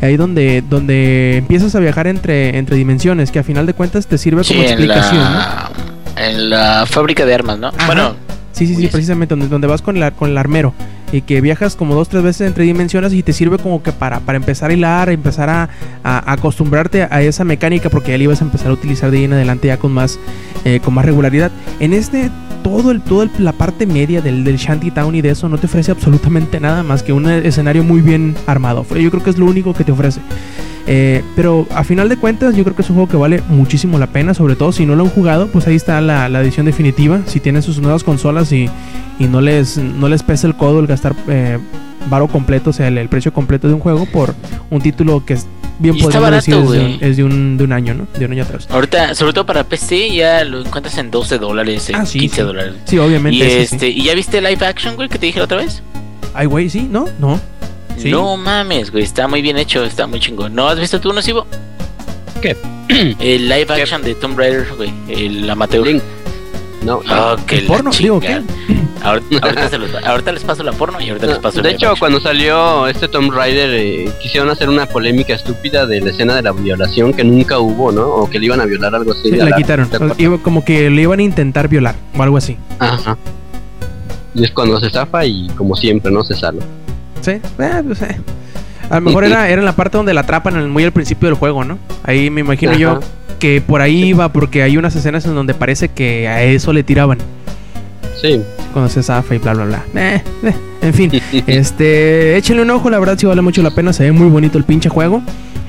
[0.00, 4.16] Ahí donde, donde empiezas a viajar entre, entre dimensiones, que a final de cuentas te
[4.18, 5.30] sirve como Sí, en explicación, ¿no?
[5.38, 5.70] la,
[6.16, 7.68] en la fábrica de armas, ¿no?
[7.68, 7.86] Ajá.
[7.86, 8.14] Bueno,
[8.52, 10.74] Sí, sí, sí, Uy, precisamente donde, donde vas con, la, con el armero
[11.12, 14.18] y que viajas como dos, tres veces entre dimensiones y te sirve como que para,
[14.18, 15.62] para empezar a hilar, empezar a,
[16.02, 19.18] a- a acostumbrarte a esa mecánica porque ya la ibas a empezar a utilizar de
[19.18, 20.18] ahí en adelante ya con más,
[20.64, 21.52] eh, con más regularidad.
[21.78, 22.30] En este,
[22.68, 25.66] todo, el, todo el- la parte media del, del Shantytown y de eso no te
[25.66, 28.84] ofrece absolutamente nada más que un escenario muy bien armado.
[28.94, 30.20] Yo creo que es lo único que te ofrece.
[30.90, 33.98] Eh, pero a final de cuentas yo creo que es un juego que vale muchísimo
[33.98, 36.64] la pena, sobre todo si no lo han jugado, pues ahí está la, la edición
[36.64, 37.20] definitiva.
[37.26, 38.70] Si tienen sus nuevas consolas y,
[39.18, 41.58] y no, les, no les pesa el codo el gastar eh,
[42.08, 44.34] varo completo, o sea, el, el precio completo de un juego por
[44.70, 45.46] un título que es
[45.78, 47.10] bien Y está podríamos decir barato, es, de un, güey.
[47.10, 48.06] es de un- de un año, ¿no?
[48.18, 48.66] De un año atrás.
[48.70, 52.36] Ahorita, sobre todo para PC, ya lo encuentras en 12 dólares, en Ah, sí, 15
[52.36, 52.42] sí.
[52.42, 52.74] dólares.
[52.84, 53.36] Sí, obviamente.
[53.38, 53.74] Y, ese sí.
[53.76, 55.82] este, ¿Y ya viste live action, güey, que te dije la otra vez?
[56.34, 57.06] Ay, güey, sí, ¿no?
[57.18, 57.40] No.
[57.96, 58.10] Sí.
[58.10, 60.54] No mames, güey, está muy bien hecho, está muy chingón.
[60.54, 61.46] ¿No has visto tú, Nocivo?
[62.40, 62.56] ¿Qué?
[63.18, 65.84] El live action de Tomb Raider, güey, el amateur.
[65.86, 66.02] Link.
[66.84, 67.90] No, Ah, que ¿El la porno?
[67.90, 68.42] Digo, chingada.
[69.02, 71.70] Ahorita, ahorita, se los- ahorita les paso la porno y ahorita les paso el de
[71.70, 76.34] hecho, cuando salió este Tomb Raider, eh, quisieron hacer una polémica estúpida de la escena
[76.34, 78.06] de la violación que nunca hubo, ¿no?
[78.06, 79.30] O que le iban a violar algo así.
[79.30, 79.88] Sí, la quitaron.
[80.42, 82.56] Como que le iban a intentar violar o algo así.
[82.78, 83.16] Ajá.
[84.34, 86.22] Y es cuando se zafa y como siempre, ¿no?
[86.24, 86.62] Se salva.
[87.20, 88.20] Sí, eh, pues, eh.
[88.90, 90.92] A lo mejor era, era en la parte donde la atrapan en el- muy al
[90.92, 91.78] principio del juego, ¿no?
[92.04, 93.00] Ahí me imagino yo
[93.38, 96.82] que por ahí iba, porque hay unas escenas en donde parece que a eso le
[96.82, 97.18] tiraban.
[98.20, 98.40] Sí.
[98.72, 99.84] Cuando se zafa y bla, bla, bla.
[99.94, 100.52] Eh, eh,
[100.82, 101.10] En fin,
[101.46, 104.58] este, échenle un ojo, la verdad sí vale mucho la pena, se ve muy bonito
[104.58, 105.22] el pinche juego.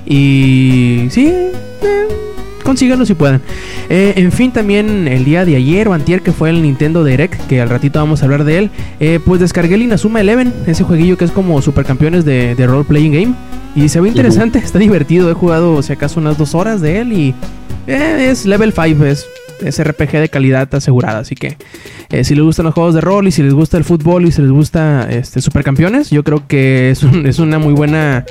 [0.05, 1.51] Y sí, eh,
[2.63, 3.41] consíganlo si pueden.
[3.89, 7.47] Eh, en fin, también el día de ayer o antier que fue el Nintendo Direct,
[7.47, 8.69] que al ratito vamos a hablar de él,
[8.99, 12.85] eh, pues descargué el Inazuma Eleven, ese jueguillo que es como supercampeones de, de role
[12.85, 13.33] playing game.
[13.75, 17.13] Y se ve interesante, está divertido, he jugado si acaso unas dos horas de él
[17.13, 17.35] y
[17.87, 19.25] eh, es level 5, es,
[19.64, 21.57] es RPG de calidad asegurada, así que
[22.10, 24.32] eh, si les gustan los juegos de rol y si les gusta el fútbol y
[24.32, 28.26] si les gusta este supercampeones, yo creo que es, un- es una muy buena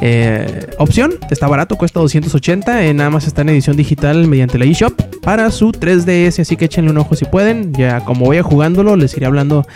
[0.00, 1.14] eh, opción.
[1.30, 2.84] Está barato, cuesta 280.
[2.84, 4.92] eh, nada más está en edición digital mediante la eShop
[5.22, 6.40] para su 3DS.
[6.40, 7.72] Así que échenle un ojo si pueden.
[7.74, 9.66] Ya como vaya jugándolo, les iré hablando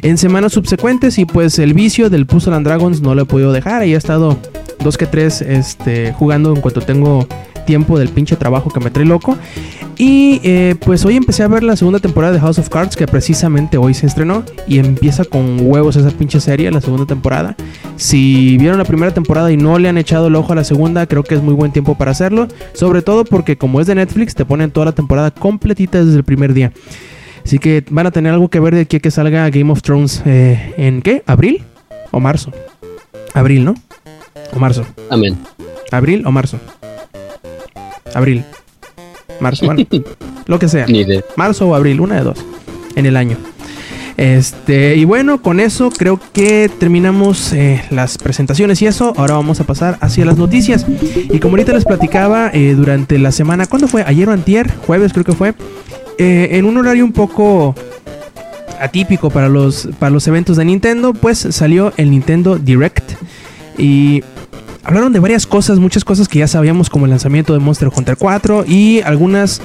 [0.00, 1.18] en semanas subsecuentes.
[1.18, 3.82] Y pues el vicio del Puzzle and Dragons no lo he podido dejar.
[3.82, 4.38] Ahí he estado
[4.82, 7.26] dos que tres este, jugando en cuanto tengo
[7.66, 9.36] tiempo del pinche trabajo que me trae loco.
[9.98, 13.06] Y eh, pues hoy empecé a ver la segunda temporada de House of Cards, que
[13.06, 14.44] precisamente hoy se estrenó.
[14.66, 17.56] Y empieza con huevos esa pinche serie, la segunda temporada.
[17.96, 21.06] Si vieron la primera temporada y no le han echado el ojo a la segunda,
[21.06, 22.46] creo que es muy buen tiempo para hacerlo.
[22.74, 26.24] Sobre todo porque como es de Netflix, te ponen toda la temporada completita desde el
[26.24, 26.72] primer día.
[27.42, 29.80] Así que van a tener algo que ver de aquí a que salga Game of
[29.80, 31.22] Thrones eh, en qué?
[31.26, 31.62] ¿Abril
[32.10, 32.50] o marzo?
[33.34, 33.74] Abril, ¿no?
[34.52, 34.84] O marzo.
[35.10, 35.38] Amén.
[35.90, 36.58] ¿Abril o marzo?
[38.14, 38.44] Abril.
[39.40, 39.84] Marzo, bueno.
[40.46, 40.86] lo que sea.
[40.86, 41.04] Ni.
[41.36, 42.44] Marzo o abril, una de dos.
[42.94, 43.36] En el año.
[44.16, 49.12] Este, y bueno, con eso creo que terminamos eh, las presentaciones y eso.
[49.16, 50.86] Ahora vamos a pasar hacia las noticias.
[51.30, 54.04] Y como ahorita les platicaba eh, durante la semana, ¿cuándo fue?
[54.06, 55.54] Ayer o antier, jueves creo que fue.
[56.18, 57.74] eh, en un horario un poco
[58.80, 63.12] atípico para los, para los eventos de Nintendo, pues salió el Nintendo Direct.
[63.76, 64.22] Y
[64.86, 68.16] hablaron de varias cosas, muchas cosas que ya sabíamos, como el lanzamiento de Monster Hunter
[68.16, 69.60] 4 y algunas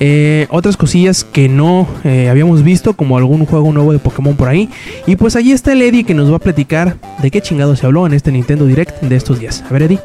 [0.00, 4.48] eh, otras cosillas que no eh, habíamos visto, como algún juego nuevo de Pokémon por
[4.48, 4.68] ahí.
[5.06, 7.86] Y pues allí está el Eddie que nos va a platicar de qué chingado se
[7.86, 9.62] habló en este Nintendo Direct de estos días.
[9.68, 10.00] A ver, Eddie.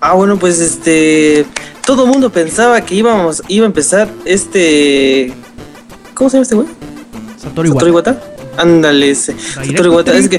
[0.00, 1.46] Ah, bueno, pues este.
[1.86, 5.32] Todo el mundo pensaba que íbamos, iba a empezar este.
[6.12, 6.68] ¿Cómo se llama este güey?
[7.38, 7.88] Satoru.
[7.88, 8.22] Iwata.
[8.58, 9.34] Ándale, ese.
[9.38, 10.14] Satoru Iwata.
[10.16, 10.38] Es que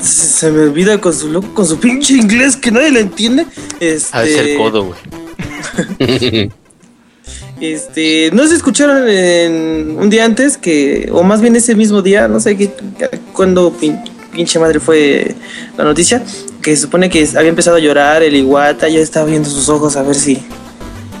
[0.00, 3.46] se me olvida con su loco, con su pinche inglés que nadie le entiende.
[3.80, 4.18] Este.
[4.18, 6.50] De ser codo, güey.
[7.60, 12.28] Este, no se escucharon en un día antes que, o más bien ese mismo día,
[12.28, 12.70] no sé qué,
[13.32, 14.00] cuando pin-
[14.32, 15.34] pinche madre fue
[15.76, 16.22] la noticia,
[16.62, 19.96] que se supone que había empezado a llorar el Iguata, ya estaba viendo sus ojos
[19.96, 20.38] a ver si,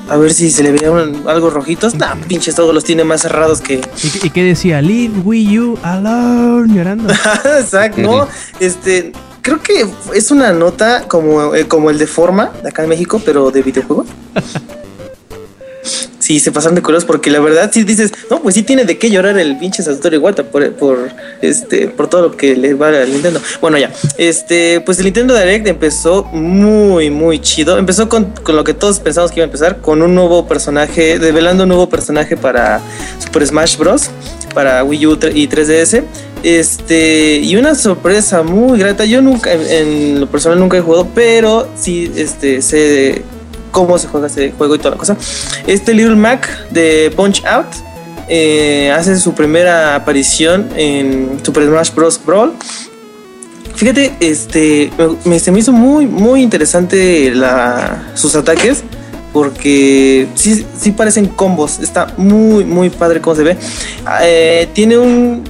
[0.08, 1.94] a ver si se le veían algo rojitos.
[1.94, 3.80] Nah, pinches todos los tiene más cerrados que.
[4.02, 4.80] ¿Y, y qué decía?
[4.80, 7.12] Leave Wii U alone, llorando.
[7.60, 8.28] Exacto, no,
[8.60, 12.90] este, creo que es una nota como, eh, como el de forma de acá en
[12.90, 14.04] México, pero de videojuego.
[16.28, 18.98] Sí, se pasan de colores porque la verdad sí dices, no, pues sí tiene de
[18.98, 20.44] qué llorar el pinche Satoru Iwata
[21.40, 23.40] este, por todo lo que le va al Nintendo.
[23.62, 27.78] Bueno, ya, este, pues el Nintendo Direct empezó muy, muy chido.
[27.78, 31.18] Empezó con, con lo que todos pensamos que iba a empezar, con un nuevo personaje,
[31.18, 32.82] develando un nuevo personaje para
[33.18, 34.10] Super Smash Bros.
[34.52, 36.02] para Wii U y 3DS.
[36.42, 39.06] Este, y una sorpresa muy grata.
[39.06, 43.24] Yo nunca, en, en lo personal, nunca he jugado, pero sí, este, sé
[43.70, 45.16] cómo se juega ese juego y toda la cosa.
[45.66, 47.66] Este Little Mac de Punch Out
[48.28, 52.20] eh, hace su primera aparición en Super Smash Bros.
[52.24, 52.52] Brawl.
[53.74, 54.90] Fíjate, este,
[55.24, 57.32] me, se me hizo muy, muy interesante
[58.14, 58.84] sus ataques.
[59.32, 61.78] Porque sí, sí parecen combos.
[61.80, 63.56] Está muy, muy padre cómo se ve.
[64.22, 65.44] Eh, tiene un.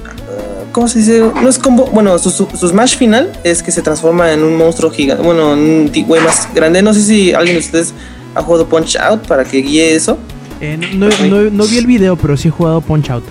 [0.71, 1.19] ¿Cómo se dice?
[1.41, 4.55] No es combo, bueno, su, su, su smash final es que se transforma en un
[4.57, 6.81] monstruo gigante, bueno, un güey más grande.
[6.81, 7.93] No sé si alguien de ustedes
[8.35, 10.17] ha jugado Punch Out para que guíe eso.
[10.61, 13.23] Eh, no, no- no- no vi el video, pero sí he jugado Punch Out.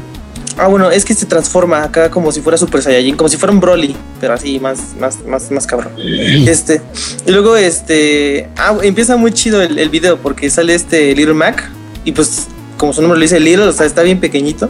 [0.60, 3.52] Ah, bueno, es que se transforma acá como si fuera Super Saiyajin, como si fuera
[3.52, 5.92] un Broly, pero así más, más, más, más cabrón.
[5.98, 6.82] Este,
[7.26, 11.70] y luego este, ah, empieza muy chido el, el video porque sale este Little Mac
[12.04, 14.68] y pues como su nombre lo dice Little, o sea, está bien pequeñito.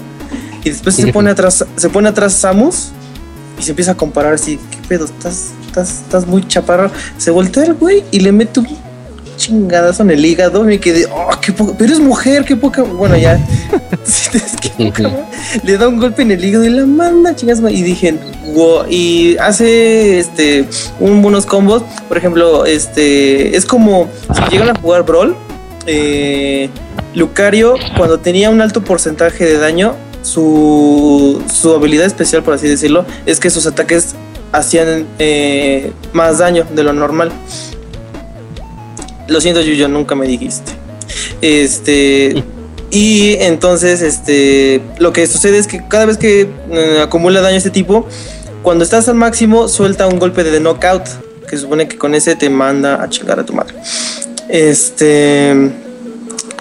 [0.65, 2.89] Y después se pone atrás, se pone atrás Samus
[3.59, 5.05] y se empieza a comparar así, ¿qué pedo?
[5.05, 6.91] Estás, estás, estás muy chaparro.
[7.17, 8.69] Se voltea el güey y le mete un
[9.37, 10.65] chingadazo en el hígado.
[10.65, 12.83] Me quedé, oh, qué poca, pero es mujer, qué poca.
[12.83, 13.39] Bueno, ya.
[14.35, 15.25] Es que poca madre.
[15.65, 18.15] le da un golpe en el hígado y la manda chingas y dije
[18.55, 20.67] wow y hace este
[21.01, 25.37] un buenos combos por ejemplo este es como si llegan a jugar brawl
[25.87, 26.69] eh,
[27.15, 33.05] Lucario cuando tenía un alto porcentaje de daño su, su habilidad especial por así decirlo
[33.27, 34.15] es que sus ataques
[34.53, 37.33] hacían eh, más daño de lo normal
[39.27, 40.73] lo siento Yuyo nunca me dijiste
[41.41, 42.43] este
[42.91, 47.71] y entonces, este, lo que sucede es que cada vez que eh, acumula daño este
[47.71, 48.07] tipo,
[48.63, 51.03] cuando estás al máximo, suelta un golpe de knockout,
[51.49, 53.75] que supone que con ese te manda a chingar a tu madre.
[54.49, 55.71] Este,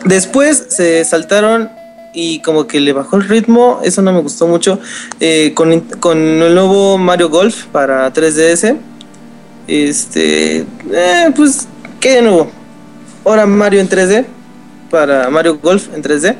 [0.03, 1.69] después se saltaron
[2.17, 4.79] y como que le bajó el ritmo, eso no me gustó mucho,
[5.19, 8.75] eh, con, con el nuevo Mario Golf para 3DS.
[9.67, 11.67] Este, eh, pues,
[11.99, 12.49] ¿qué de nuevo?
[13.23, 14.25] Ahora Mario en 3D
[14.89, 16.37] para Mario Golf en 3D.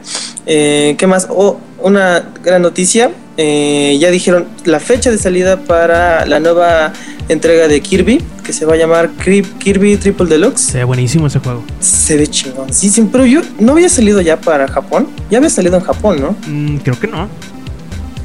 [0.47, 1.28] Eh, ¿Qué más?
[1.30, 3.11] Oh, una gran noticia.
[3.38, 6.91] Eh, ya dijeron la fecha de salida para la nueva
[7.29, 10.61] entrega de Kirby, que se va a llamar Kir- Kirby Triple Deluxe.
[10.61, 11.63] Se ve buenísimo ese juego.
[11.79, 12.73] Se ve chingón.
[12.73, 15.07] Sí, sí, pero yo no había salido ya para Japón.
[15.29, 16.35] Ya había salido en Japón, ¿no?
[16.47, 17.27] Mm, creo que no.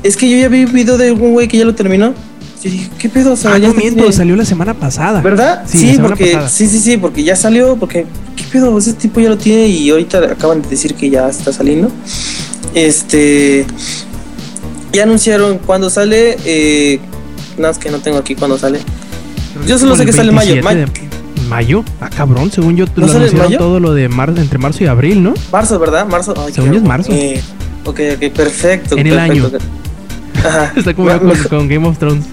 [0.03, 2.15] Es que yo ya vi video de un güey que ya lo terminó.
[2.65, 3.33] Y dije, ¿qué pedo?
[3.33, 5.21] O sea, Ah, ya no miento, tiene- salió la semana pasada.
[5.21, 5.65] ¿Verdad?
[5.67, 6.49] Sí, Sí, porque pasada.
[6.49, 8.07] sí, sí, sí, porque ya salió, porque
[8.37, 11.53] qué pedo, ese tipo ya lo tiene y ahorita acaban de decir que ya está
[11.53, 11.91] saliendo.
[12.75, 13.67] Este
[14.93, 17.01] ya anunciaron cuándo sale, eh,
[17.57, 18.81] nada más que no tengo aquí cuándo sale.
[19.67, 21.13] Yo solo sé que sale en mayo, 27 de
[21.49, 21.85] ¿Mayo?
[22.01, 23.59] Ah, cabrón, según yo ¿No lo anunciaron mayo?
[23.59, 25.35] todo lo de mar entre marzo y abril, ¿no?
[25.51, 26.07] Marzo, ¿verdad?
[26.07, 26.35] Marzo.
[26.39, 27.13] Ay, Según yo es marzo.
[27.13, 27.43] eh,
[27.85, 28.97] ok, ok, perfecto.
[28.97, 29.59] En el perfecto.
[30.45, 30.73] Ajá.
[30.77, 32.25] Está como con, con Game of Thrones.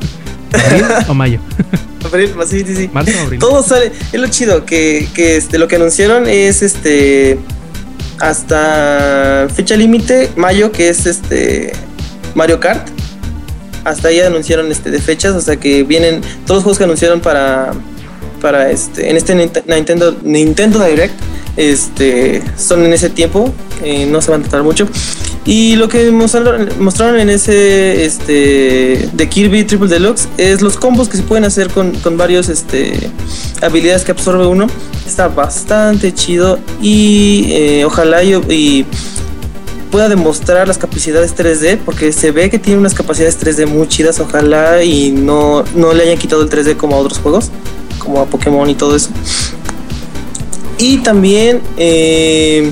[0.54, 1.40] ¿Abril o mayo?
[2.06, 2.90] abril, sí, sí, sí.
[2.94, 3.40] ¿Marzo o abril?
[3.40, 7.38] Todo sale, es lo chido, que, que este, lo que anunciaron es este
[8.20, 11.72] hasta fecha límite, mayo, que es este
[12.36, 12.88] Mario Kart.
[13.86, 17.72] Hasta ahí anunciaron este de fechas, sea que vienen todos los juegos que anunciaron para
[18.42, 21.14] para este en este Nint- Nintendo Nintendo Direct
[21.58, 23.54] este son en ese tiempo,
[23.84, 24.88] eh, no se van a tardar mucho.
[25.46, 31.10] Y lo que mostraron, mostraron en ese este de Kirby Triple Deluxe es los combos
[31.10, 33.10] que se pueden hacer con, con varios este
[33.62, 34.68] habilidades que absorbe uno.
[35.08, 38.86] Está bastante chido y eh, ojalá yo y
[39.90, 44.20] pueda demostrar las capacidades 3D porque se ve que tiene unas capacidades 3D muy chidas.
[44.20, 47.50] Ojalá y no, no le hayan quitado el 3D como a otros juegos,
[47.98, 49.10] como a Pokémon y todo eso.
[50.78, 52.72] Y también eh,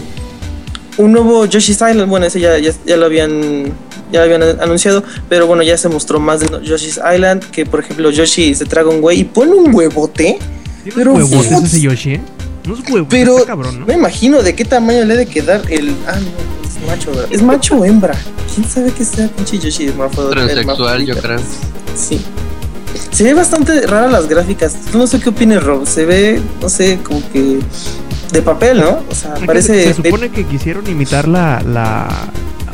[0.97, 2.07] un nuevo Yoshi's Island.
[2.07, 3.73] Bueno, ese ya, ya, ya lo habían
[4.11, 7.43] ya lo habían anunciado, pero bueno, ya se mostró más de Yoshi's Island.
[7.51, 10.39] Que por ejemplo, Yoshi se traga un güey y pone un huevote.
[10.95, 12.21] Pero huevotes ese Yoshi, ¿eh?
[12.65, 13.85] Unos huevos, Pero está cabrón, ¿no?
[13.85, 15.93] me imagino de qué tamaño le ha de quedar el.
[16.05, 17.27] Ah, no, macho, ¿verdad?
[17.29, 18.15] ¿Es macho o hembra?
[18.55, 19.87] ¿Quién sabe qué sea pinche Yoshi
[20.31, 21.39] Transexual, yo creo.
[21.95, 22.21] Sí.
[23.11, 24.75] Se ve bastante rara las gráficas.
[24.93, 25.85] No sé qué opine Rob.
[25.85, 27.59] Se ve, no sé, como que
[28.31, 28.99] de papel, ¿no?
[29.09, 29.83] O sea, que parece.
[29.83, 32.07] Se, se supone que quisieron imitar la, la.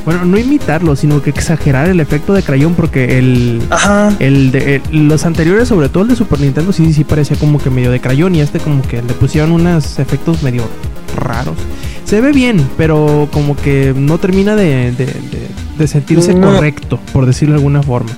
[0.05, 3.61] Bueno, no imitarlo, sino que exagerar el efecto de crayón porque el.
[3.69, 4.13] Ajá.
[4.19, 7.57] El de el- los anteriores, sobre todo el de Super Nintendo, sí, sí parecía como
[7.61, 10.63] que medio de crayón y este como que le pusieron unos efectos medio
[11.15, 11.55] raros.
[12.13, 15.47] Se ve bien, pero como que no termina de, de- de-
[15.79, 16.53] de sentirse No.
[16.53, 18.11] correcto, por decirlo de alguna forma.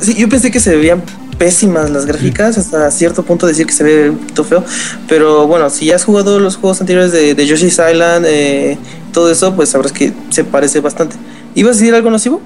[0.00, 1.00] Sí, yo pensé que se veían
[1.38, 4.64] pésimas las gráficas, hasta cierto punto decir que se ve un poquito feo.
[5.06, 8.78] Pero bueno, si ya has jugado los juegos anteriores de, de Yoshi's Island, eh,
[9.12, 11.14] todo eso, pues sabrás que se parece bastante.
[11.54, 12.40] ¿Ibas a decir algo nocivo?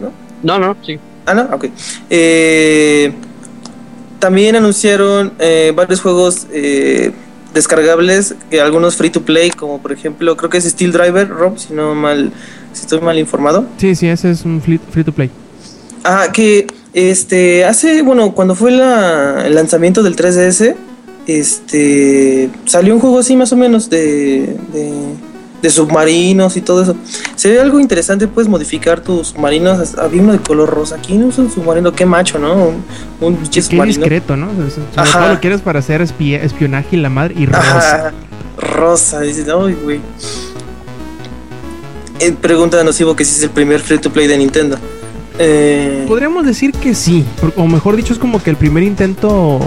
[0.00, 0.10] ¿No?
[0.58, 0.98] No, no, sí.
[1.26, 1.66] Ah, no, ok.
[2.08, 3.12] Eh,
[4.20, 7.12] también anunciaron eh, varios juegos eh,
[7.54, 11.58] descargables, que algunos free to play, como por ejemplo, creo que es Steel Driver, Rob,
[11.58, 12.32] si no mal,
[12.72, 13.66] si estoy mal informado.
[13.78, 15.30] Sí, sí, ese es un free, free to play.
[16.04, 20.74] Ah, que este hace, bueno, cuando fue la- el lanzamiento del 3DS,
[21.26, 24.92] este salió un juego así más o menos de, de
[25.62, 26.94] de submarinos y todo eso.
[27.34, 29.96] Se ve algo interesante, puedes modificar tus submarinos.
[29.98, 30.96] Había uno de color rosa.
[31.08, 32.54] No es un submarino, qué macho, ¿no?
[32.54, 32.84] Un,
[33.20, 33.98] un Qué submarino.
[33.98, 34.46] discreto, ¿no?
[34.48, 35.18] O sea, Sobre Ajá.
[35.20, 37.60] todo lo quieres para hacer espionaje y la madre y rosa.
[37.78, 38.12] Ajá,
[38.58, 39.20] rosa.
[39.20, 40.00] Dices, ay, güey.
[42.20, 44.76] Eh, pregunta de Nocivo que si es el primer free to play de Nintendo.
[45.38, 47.24] Eh, Podríamos decir que sí,
[47.56, 49.60] o mejor dicho, es como que el primer intento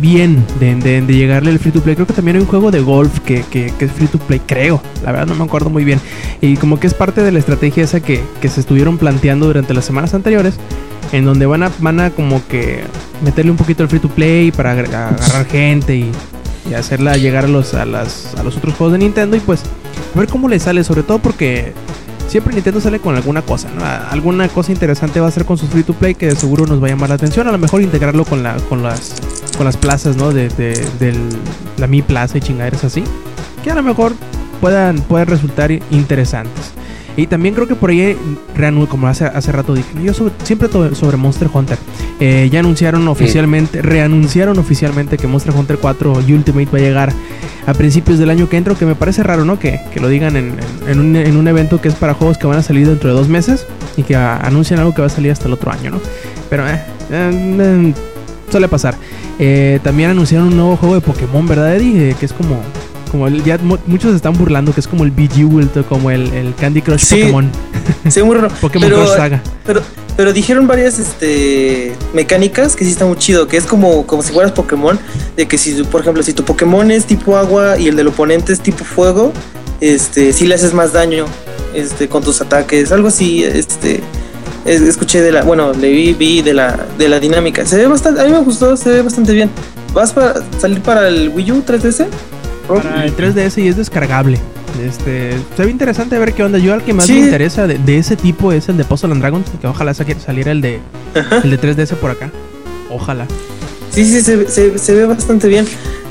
[0.00, 1.94] bien de, de- llegarle al free to play.
[1.94, 4.80] Creo que también hay un juego de golf que, que- es free to play, creo.
[5.04, 6.00] La verdad no me acuerdo muy bien.
[6.40, 9.74] Y como que es parte de la estrategia esa que, que se estuvieron planteando durante
[9.74, 10.54] las semanas anteriores,
[11.12, 12.80] en donde van a, van a como que
[13.24, 16.10] meterle un poquito al free to play para agarrar gente y,
[16.70, 19.62] y hacerla llegar a los, a, las, a los otros juegos de Nintendo y pues
[20.14, 21.72] a ver cómo le sale, sobre todo porque
[22.28, 23.84] siempre Nintendo sale con alguna cosa, ¿no?
[23.84, 26.82] Alguna cosa interesante va a hacer con su free to play que de seguro nos
[26.82, 27.46] va a llamar la atención.
[27.48, 30.32] A lo mejor integrarlo con, la, con, las, plazas, ¿no?
[30.32, 30.48] De,
[31.78, 33.04] la Mi Plaza y chingaderas así.
[33.62, 34.12] Que a lo mejor
[34.60, 36.72] puedan resultar interesantes.
[37.16, 38.16] Y también creo que por ahí,
[38.88, 41.78] como hace, hace rato dije, yo sobre- siempre sobre Monster Hunter.
[42.20, 47.12] Eh, ya anunciaron oficialmente, reanunciaron oficialmente que Monster Hunter 4 Ultimate va a llegar
[47.66, 49.58] a principios del año que entra, que me parece raro, ¿no?
[49.58, 50.54] Que, que lo digan en,
[50.84, 53.08] en- en un, en un evento que es para juegos que van a salir dentro
[53.08, 55.72] de dos meses y que a- anuncian algo que va a salir hasta el otro
[55.72, 56.00] año, ¿no?
[56.50, 57.94] Pero, eh, eh, eh,
[58.50, 58.94] suele pasar.
[59.38, 62.14] Eh, también anunciaron un nuevo juego de Pokémon, ¿verdad, Eddie?
[62.14, 62.60] Que es como...
[63.10, 66.32] Como el, ya mu- muchos se están burlando que es como el Bejeweled como el,
[66.34, 67.20] el Candy Crush Sí.
[67.20, 67.50] Pokémon.
[68.08, 68.48] se ve muy raro.
[68.60, 69.42] Pokémon pero, Crush Saga.
[69.64, 69.80] pero,
[70.16, 74.32] pero dijeron varias este, mecánicas que sí está muy chido, que es como, como si
[74.32, 74.98] fueras Pokémon,
[75.36, 78.52] de que si, por ejemplo, si tu Pokémon es tipo agua y el del oponente
[78.52, 79.32] es tipo fuego,
[79.80, 81.26] este, sí le haces más daño
[81.74, 84.00] este, con tus ataques, algo así, este,
[84.64, 88.20] es- escuché de la, bueno, leí, vi de la, de la dinámica, se ve bastante,
[88.20, 89.50] a mí me gustó, se ve bastante bien.
[89.92, 92.06] ¿Vas para salir para el Wii U 3DS?
[92.68, 94.38] Para el 3DS y es descargable.
[94.84, 96.58] Este, se ve interesante ver qué onda.
[96.58, 97.12] Yo al que más Sí.
[97.14, 100.52] me interesa de, de ese tipo es el de Puzzle and Dragons, que ojalá saliera
[100.52, 100.80] el de
[101.44, 102.30] el de 3DS por acá.
[102.90, 103.26] Ojalá.
[103.90, 105.66] Sí, sí, se, ve- se, se ve bastante bien.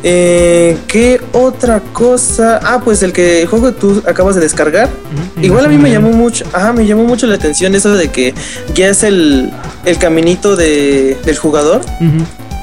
[0.08, 2.60] Eh, ¿Qué otra cosa?
[2.64, 4.90] Ah, pues el que el juego que tú acabas de descargar.
[5.42, 8.34] Igual a mí me llamó mucho, ajá, me llamó mucho la atención eso de que
[8.74, 9.52] ya es el,
[9.86, 11.82] el caminito de, del jugador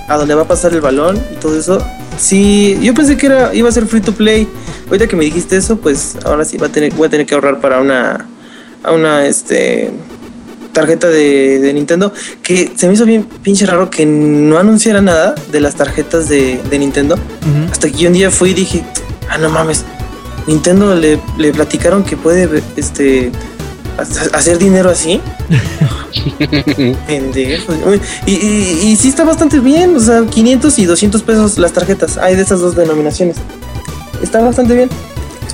[0.09, 1.84] a donde va a pasar el balón y todo eso.
[2.18, 4.48] Sí, yo pensé que era iba a ser free to play.
[4.86, 7.34] Ahorita que me dijiste eso, pues ahora sí va a tener, voy a tener que
[7.34, 8.26] ahorrar para una,
[8.82, 9.90] a una, este,
[10.72, 12.12] tarjeta de, de Nintendo.
[12.42, 16.60] Que se me hizo bien pinche raro que no anunciara nada de las tarjetas de,
[16.68, 17.18] de Nintendo.
[17.70, 18.84] Hasta que yo un día fui y dije,
[19.28, 19.84] ah, no mames,
[20.46, 23.30] Nintendo le, le platicaron que puede, este,
[23.99, 25.20] hacer dinero así.
[27.07, 27.72] Pendejo.
[28.26, 32.18] Y, y, y sí está bastante bien, o sea, 500 y 200 pesos las tarjetas.
[32.18, 33.36] Hay de esas dos denominaciones.
[34.22, 34.88] Está bastante bien.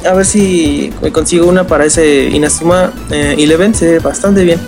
[0.09, 4.61] A ver si me consigo una para ese Inazuma eh, Eleven, se ve bastante bien.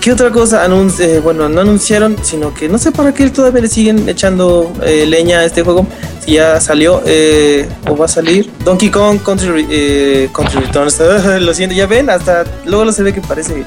[0.00, 3.60] ¿Qué otra cosa anunci- eh, bueno, no anunciaron, sino que no sé para qué todavía
[3.60, 5.86] le siguen echando eh, leña a este juego.
[6.24, 8.50] Si ya salió eh, o va a salir.
[8.64, 10.98] Donkey Kong Country, Country Returns.
[11.40, 13.64] Lo siento, ya ven, hasta luego lo se ve que parece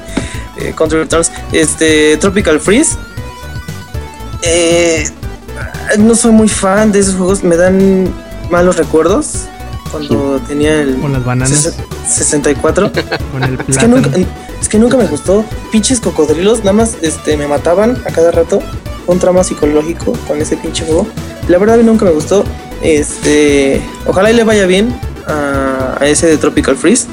[0.76, 1.30] Country Returns.
[1.52, 2.96] Este, Tropical Freeze.
[5.98, 8.12] No soy muy fan de esos juegos, me dan
[8.50, 9.46] malos recuerdos.
[9.94, 12.90] Cuando tenía el Con las bananas, ses- 64.
[13.32, 14.10] con el Es que, nunca,
[14.60, 15.44] es que nunca me gustó.
[15.72, 18.60] Pinches cocodrilos, nada más este, me mataban a cada rato.
[19.06, 21.06] Un trama psicológico con ese pinche juego.
[21.48, 22.44] La verdad, a mí nunca me gustó.
[22.82, 24.94] Este, ojalá y le vaya bien
[25.26, 27.06] a, a ese de Tropical Freeze.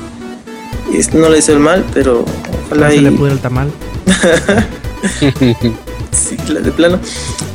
[0.91, 2.25] Y es- no le deseo el mal, pero
[2.67, 2.99] ojalá se y.
[3.01, 3.71] le pudre el tamal.
[6.11, 6.99] Sí, de plano.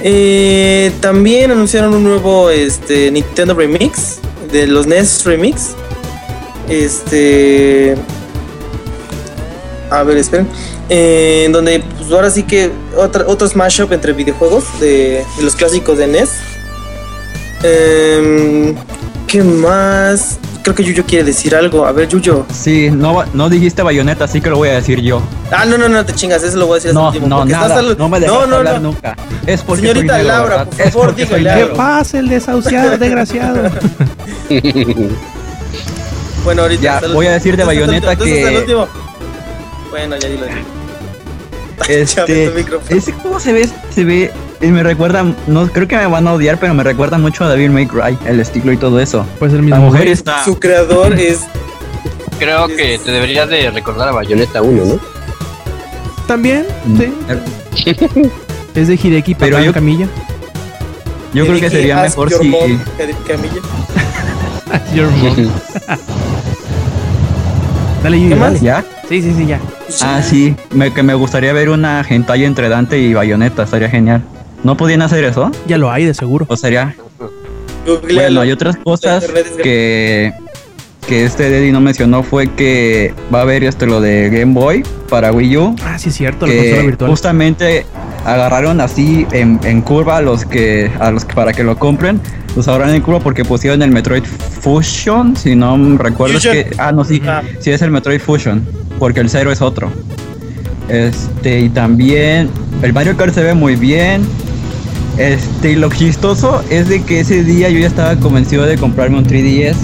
[0.03, 5.75] Eh, también anunciaron un nuevo este, Nintendo Remix de los NES Remix.
[6.69, 7.97] Este.
[9.91, 10.49] A ver, esperen.
[10.89, 15.99] Eh, donde pues, ahora sí que otra, otro mashup entre videojuegos de, de los clásicos
[15.99, 16.31] de NES.
[17.63, 18.75] Em,
[19.27, 20.39] ¿Qué más?
[20.67, 21.87] Creo que Yuyo quiere decir algo.
[21.87, 22.45] A ver, Yuyo.
[22.53, 25.23] Sí, no, no dijiste bayoneta, así que lo voy a decir yo.
[25.53, 26.43] Ah, no, no, no, te chingas.
[26.43, 27.29] Eso lo voy a decir hasta No, último.
[27.29, 27.79] no, nada.
[27.79, 28.91] al- No me dejas no, no, hablar no.
[28.91, 29.17] nunca.
[29.47, 30.67] Es porque Señorita soy negro, Laura, ¿verdad?
[30.77, 31.61] por favor, dígale ¿Qué algo.
[31.67, 31.77] negro.
[31.77, 33.71] pasa el desahuciado, desgraciado?
[36.45, 36.83] Bueno, ahorita.
[36.83, 38.89] Ya, voy a decir de Entonces, entonces, que- hasta el último.
[39.91, 40.47] Bueno, ya dilo.
[41.89, 42.99] Este, Chave, tu micrófono.
[42.99, 46.33] ese juego se ve, se ve, y me recuerda, no creo que me van a
[46.35, 49.27] odiar, pero me recuerda mucho a David May Cry, el estilo y todo eso.
[49.39, 49.91] Pues el La mismo.
[49.93, 51.41] mujer está, Su creador es.
[52.39, 54.99] Creo que te deberías de recordar a Bayonetta 1, ¿no?
[56.27, 56.99] También, Mm.
[56.99, 57.97] sí.
[58.75, 60.07] Es de Hideki, Pero pero yo- Camilla.
[61.33, 62.79] yo creo que sería mejor Your si, Mom,
[63.27, 63.61] Camilla.
[64.95, 65.49] Your mom.
[68.03, 68.61] Dale, ¿Qué más?
[68.61, 68.85] ¿Ya?
[69.09, 69.61] Sí, sí, sí, ya.
[70.03, 74.23] Ah, sí, me, que me gustaría ver una hentai entre Dante y Bayonetta, estaría genial.
[74.67, 75.53] ¿No podían hacer eso?
[75.69, 76.45] Ya lo hay, de seguro.
[76.49, 76.97] O sería...
[78.13, 79.25] Bueno, hay otras cosas
[79.63, 80.33] que,
[81.07, 84.83] que este Deddy no mencionó fue que va a haber este lo de Game Boy
[85.09, 85.77] para Wii U.
[85.85, 87.11] Ah, sí, es cierto, la consola Que virtual.
[87.11, 87.87] justamente
[88.25, 92.21] agarraron así en, en curva a los que a los que para que lo compren
[92.57, 96.65] los agarraron en curva porque pusieron el Metroid Fusion si no recuerdo es Fusion.
[96.71, 97.43] que ah no sí Ah.
[97.61, 98.67] sí es el Metroid Fusion
[98.99, 99.93] porque el cero es otro
[100.89, 102.51] este y también
[102.83, 104.23] el Mario Kart se ve muy bien
[105.19, 109.19] este y lo chistoso es de que ese día yo ya estaba convencido de comprarme
[109.19, 109.77] un 3DS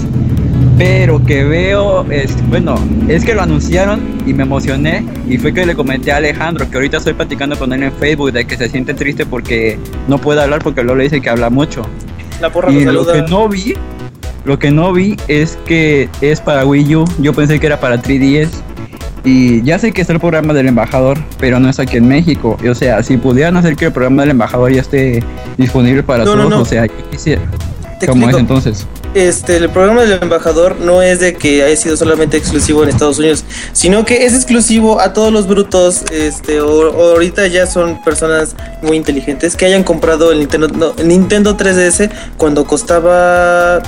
[0.77, 2.75] pero que veo, es, bueno,
[3.07, 6.75] es que lo anunciaron y me emocioné y fue que le comenté a Alejandro que
[6.75, 9.77] ahorita estoy platicando con él en Facebook de que se siente triste porque
[10.07, 11.83] no puede hablar porque luego le dice que habla mucho.
[12.41, 13.75] La porra Y lo que no vi,
[14.45, 18.01] lo que no vi es que es para Wii U, yo pensé que era para
[18.01, 18.49] 3DS
[19.23, 22.57] y ya sé que está el programa del embajador, pero no es aquí en México.
[22.69, 25.23] O sea, si pudieran hacer que el programa del embajador ya esté
[25.57, 26.61] disponible para No, todos, no.
[26.61, 27.41] o sea, yo quisiera.
[27.99, 28.85] Te ¿Cómo es entonces?
[29.13, 33.19] Este, el programa del embajador no es de que haya sido solamente exclusivo en Estados
[33.19, 38.03] Unidos, sino que es exclusivo a todos los brutos, este, o, o ahorita ya son
[38.03, 43.83] personas muy inteligentes que hayan comprado el Nintendo, el Nintendo 3DS cuando costaba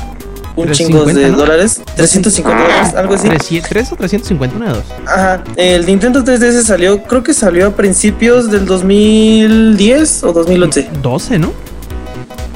[0.55, 1.37] un chingo 350, de ¿no?
[1.37, 3.27] dólares, 350 dólares, algo así.
[3.27, 4.55] 300 ¿Tres o 350?
[4.57, 4.83] Una de dos.
[5.05, 10.89] Ajá, el Nintendo 3DS salió, creo que salió a principios del 2010 o 2011.
[11.01, 11.51] 12, ¿no?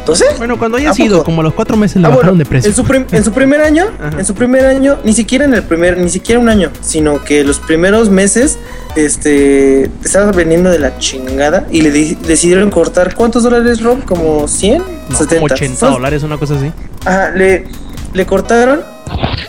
[0.05, 0.23] ¿12?
[0.39, 1.25] Bueno, cuando haya ¿A sido, poco?
[1.25, 2.69] como a los cuatro meses le Ah, bajaron bueno, de precio.
[2.69, 4.17] En su, prim- en su primer año, Ajá.
[4.17, 7.43] en su primer año, ni siquiera en el primer, ni siquiera un año, sino que
[7.43, 8.57] los primeros meses,
[8.95, 14.03] este, estaba vendiendo de la chingada y le di- decidieron cortar, ¿cuántos dólares, Rob?
[14.05, 14.79] Como 100,
[15.09, 15.35] No, 70.
[15.35, 16.71] como 80 Son- dólares, una cosa así.
[17.05, 17.65] Ajá, le,
[18.13, 18.81] le cortaron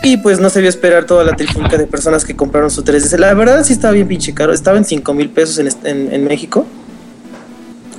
[0.03, 3.17] y pues no se vio esperar toda la trifulca de personas que compraron su 3DS.
[3.17, 6.65] La verdad sí estaba bien pinche caro, estaba en 5 mil pesos en, en, México.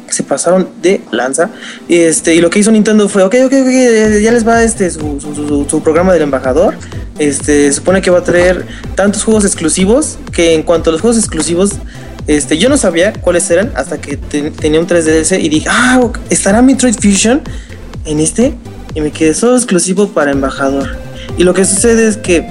[0.08, 1.50] Se pasaron de lanza.
[1.88, 5.80] Este, y lo que hizo Nintendo fue, ok, ok, ok, ya les va este, su,
[5.82, 6.74] programa del embajador.
[7.18, 11.18] Este, supone que va a traer tantos juegos exclusivos que en cuanto a los juegos
[11.18, 11.72] exclusivos,
[12.26, 16.00] este, yo no sabía cuáles eran hasta que te- tenía un 3DS y dije, ah,
[16.30, 17.40] ¿estará Metroid Fusion
[18.04, 18.54] en este?
[18.94, 20.96] Y me quedé solo exclusivo para embajador.
[21.38, 22.46] Y lo que sucede es que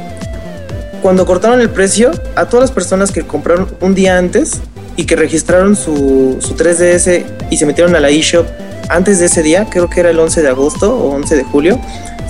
[1.01, 4.61] cuando cortaron el precio, a todas las personas que compraron un día antes
[4.95, 8.45] y que registraron su, su 3DS y se metieron a la eShop
[8.89, 11.79] antes de ese día, creo que era el 11 de agosto o 11 de julio,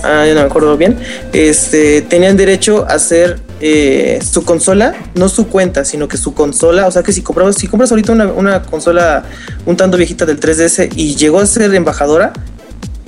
[0.04, 0.96] ah, ya no me acuerdo bien,
[1.32, 6.86] este, tenían derecho a hacer eh, su consola, no su cuenta, sino que su consola,
[6.86, 9.24] o sea que si comprabas, si compras ahorita una, una consola
[9.66, 12.32] un tanto viejita del 3DS y llegó a ser embajadora,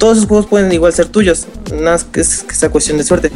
[0.04, 3.04] todos esos juegos pueden igual ser tuyos, nada más que es que sea cuestión de
[3.04, 3.30] suerte.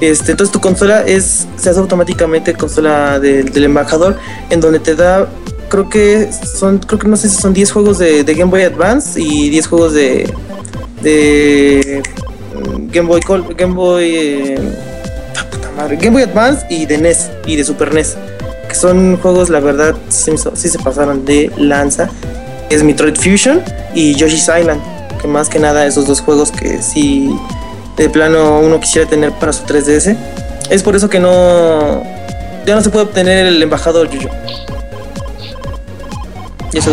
[0.00, 4.16] Este, entonces tu consola es, se hace automáticamente consola del- embajador,
[4.50, 5.28] en donde te da,
[5.68, 9.20] creo que son, creo que no sé si son 10 juegos de, Game Boy Advance
[9.20, 10.28] y 10 juegos de,
[11.02, 12.02] de
[12.54, 14.58] mm, Game Boy Col- Game Boy, eh,
[15.78, 18.16] ah, Game Boy Advance y de NES y de Super NES,
[18.68, 22.10] que son juegos, la verdad, sí, sí se pasaron de lanza.
[22.70, 23.62] Es Metroid Fusion
[23.94, 24.82] y Yoshi's Island,
[25.18, 27.36] que más que nada esos dos juegos que sí
[27.96, 30.16] de plano uno quisiera tener para su 3DS.
[30.70, 32.02] Es por eso que no
[32.66, 34.30] ya no se puede obtener el embajador Yuyo.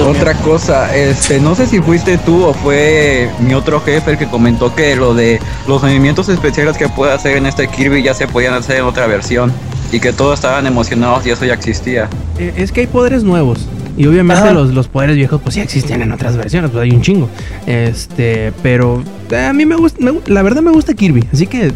[0.08, 4.26] Otra cosa, este, no sé si fuiste tú o fue mi otro jefe el que
[4.26, 8.28] comentó que lo de los movimientos especiales que puede hacer en este Kirby ya se
[8.28, 9.52] podían hacer en otra versión
[9.92, 12.10] y que todos estaban emocionados y eso ya existía.
[12.40, 13.60] Eh, Es que hay poderes nuevos.
[13.98, 17.02] Y obviamente los, los poderes viejos, pues sí existen en otras versiones, pues hay un
[17.02, 17.30] chingo.
[17.66, 21.70] Este, pero eh, a mí me gusta, me la verdad me gusta Kirby, así que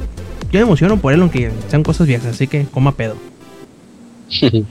[0.51, 3.15] yo me emociono por él, aunque sean cosas viejas, así que coma pedo.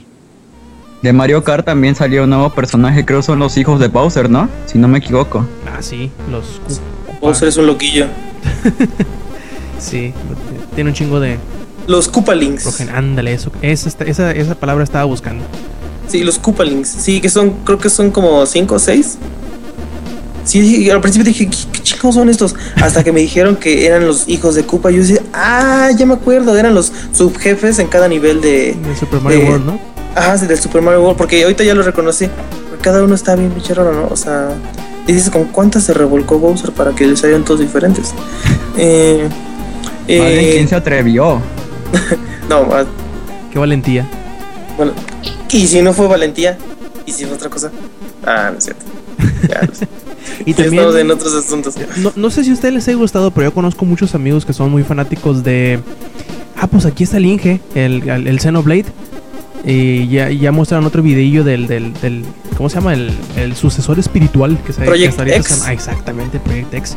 [1.01, 4.49] De Mario Kart también salió un nuevo personaje, creo son los hijos de Bowser, ¿no?
[4.65, 5.47] Si no me equivoco.
[5.65, 6.59] Ah, sí, los.
[7.21, 8.07] Bowser es un loquillo.
[9.79, 10.13] Sí,
[10.75, 11.37] tiene un chingo de.
[11.87, 12.81] Los Koopalings.
[12.93, 13.51] Ándale, eso.
[13.61, 15.45] Esa, esa, esa palabra estaba buscando.
[16.09, 16.87] Sí, los Koopalings.
[16.89, 19.17] Sí, que son, creo que son como 5 o 6.
[20.43, 22.55] Sí, dije- al principio dije, ¿qué, qué chicos son estos?
[22.81, 24.89] Hasta que me dijeron que eran los hijos de Koopa.
[24.89, 28.73] Yo decía, ah, ya me acuerdo, eran los subjefes en cada nivel de.
[28.73, 29.79] De Super Mario de- World, ¿no?
[30.15, 32.27] Ajá, sí, del Super Mario World, porque ahorita ya lo reconocí.
[32.81, 34.07] Cada uno está bien pinche raro, ¿no?
[34.09, 34.49] O sea,
[35.05, 38.13] y dices, ¿con cuántas se revolcó Bowser para que les salieran todos diferentes?
[38.81, 39.27] Eh,
[40.19, 41.41] Madre, eh, ¿Quién se atrevió?
[42.49, 42.85] no, ah,
[43.51, 44.07] Qué valentía.
[44.77, 44.93] bueno.
[45.51, 46.57] Y si no fue valentía,
[47.05, 47.71] y si fue otra cosa.
[48.25, 48.83] Ah, no es cierto.
[49.47, 49.87] Ya, sé.
[50.45, 50.83] Y Ya también.
[50.83, 51.75] estamos en otros asuntos.
[51.97, 54.53] No, no sé si a ustedes les haya gustado, pero yo conozco muchos amigos que
[54.53, 55.79] son muy fanáticos de.
[56.55, 58.85] Ah, pues aquí está el Inge, el, el, el Xenoblade.
[59.65, 62.23] Y ya, ya mostraron otro videillo del, del, del
[62.55, 62.93] ¿cómo se llama?
[62.93, 65.63] El, el sucesor espiritual que se Project que X.
[65.65, 66.95] ah, exactamente, Project X.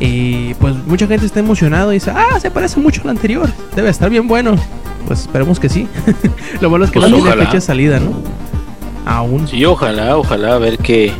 [0.00, 3.90] Y pues mucha gente está emocionado y dice, ah, se parece mucho al anterior, debe
[3.90, 4.56] estar bien bueno.
[5.06, 5.88] Pues esperemos que sí.
[6.60, 8.12] Lo malo es que Pues no tiene fecha de salida, ¿no?
[9.04, 9.48] Aún.
[9.48, 11.12] Sí, ojalá, ojalá a ver qué,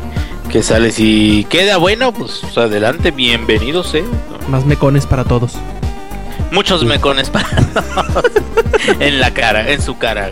[0.51, 0.93] qué sale.
[0.93, 4.05] Si queda bueno, pues adelante, bienvenidos, eh.
[4.49, 5.55] Más mecones para todos.
[6.53, 7.49] Muchos mecones para
[9.01, 10.31] en la cara, en su cara.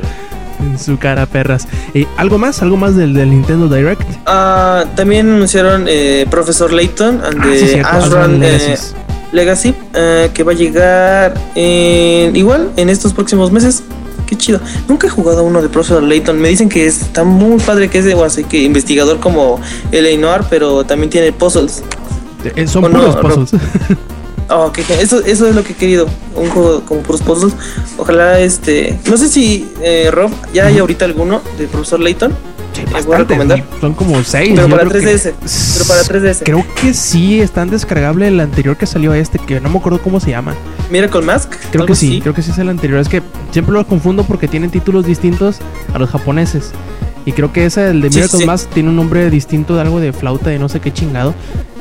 [0.61, 1.67] En su cara, perras.
[1.95, 2.61] Eh, ¿Algo más?
[2.63, 4.03] ¿Algo más del, del Nintendo Direct?
[4.27, 8.77] Ah, también anunciaron eh, Profesor Layton and Ah, the sí, eh.
[9.33, 13.83] Legacy, eh, que va a llegar en- igual en estos próximos meses.
[14.27, 14.61] Qué chido.
[14.89, 16.39] Nunca he jugado uno de Profesor Layton.
[16.41, 19.61] Me dicen que está muy padre, que es de así que investigador como
[19.93, 21.83] Eleanor, pero también tiene puzzles.
[22.57, 23.59] Eh, son no, puros no.
[24.51, 26.07] Oh, qué gen- eso, eso es lo que he querido.
[26.35, 27.55] Un juego como puros puzzles.
[27.97, 28.99] Ojalá este.
[29.09, 32.33] No sé si eh, Rob ya hay ahorita alguno de Profesor Layton.
[32.73, 33.65] Sí, voy a bastante, recomendar.
[33.81, 34.53] Son como seis.
[34.55, 35.33] Pero yo para creo que- 3DS.
[35.75, 36.43] Pero para 3DS.
[36.45, 39.79] Creo que sí, está en descargable el anterior que salió a este, que no me
[39.79, 40.55] acuerdo cómo se llama.
[40.91, 41.53] Miracle Mask.
[41.73, 42.21] Creo que sí, así.
[42.21, 42.99] creo que sí es el anterior.
[43.01, 43.23] Es que
[43.53, 45.59] siempre los confundo porque tienen títulos distintos
[45.95, 46.71] a los japoneses.
[47.25, 48.67] Y creo que ese, el de Miracle sí.
[48.73, 51.35] Tiene un nombre distinto de algo de flauta de no sé qué chingado.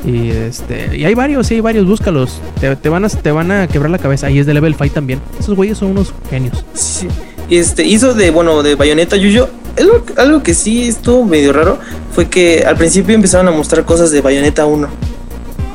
[0.06, 0.98] Y este.
[0.98, 2.42] Y hay varios, sí, hay varios, búscalos.
[2.60, 4.30] Te, te van a, te van a quebrar la cabeza.
[4.30, 5.22] Y es de Level 5 también.
[5.40, 6.66] Esos güeyes son unos genios.
[6.74, 7.08] Sí.
[7.50, 9.50] Y este, hizo de, bueno, de Bayonetta Yuyo.
[9.78, 11.80] Algo, algo que sí estuvo medio raro
[12.14, 14.88] fue que al principio empezaron a mostrar cosas de Bayonetta 1.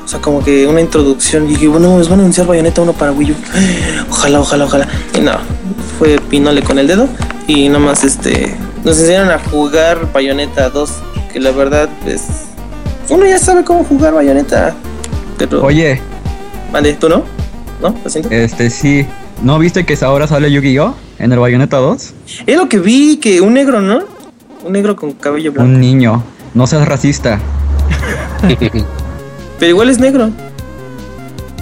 [0.05, 1.47] O sea, como que una introducción.
[1.47, 3.35] Y dije, bueno, nos van a anunciar Bayonetta 1 para Wii U.
[4.11, 4.89] Ojalá, ojalá, ojalá.
[5.16, 5.32] Y no,
[5.99, 7.09] fue pinole con el dedo.
[7.47, 8.55] Y nomás este,
[8.85, 10.90] nos enseñaron a jugar Bayonetta 2.
[11.32, 12.27] Que la verdad, pues,
[13.09, 14.74] uno ya sabe cómo jugar Bayonetta.
[15.39, 16.01] Pero, Oye,
[16.73, 17.24] vale, ¿tú no?
[17.82, 17.94] ¿No?
[18.05, 18.31] ¿Lo siento?
[18.31, 19.06] este sí.
[19.43, 20.94] ¿No viste que ahora sale Yu-Gi-Oh?
[21.19, 22.15] En el Bayonetta 2?
[22.47, 24.01] Es lo que vi, que un negro, ¿no?
[24.65, 25.69] Un negro con cabello blanco.
[25.69, 26.23] Un niño.
[26.55, 27.40] No seas racista.
[29.59, 30.31] Pero igual es negro.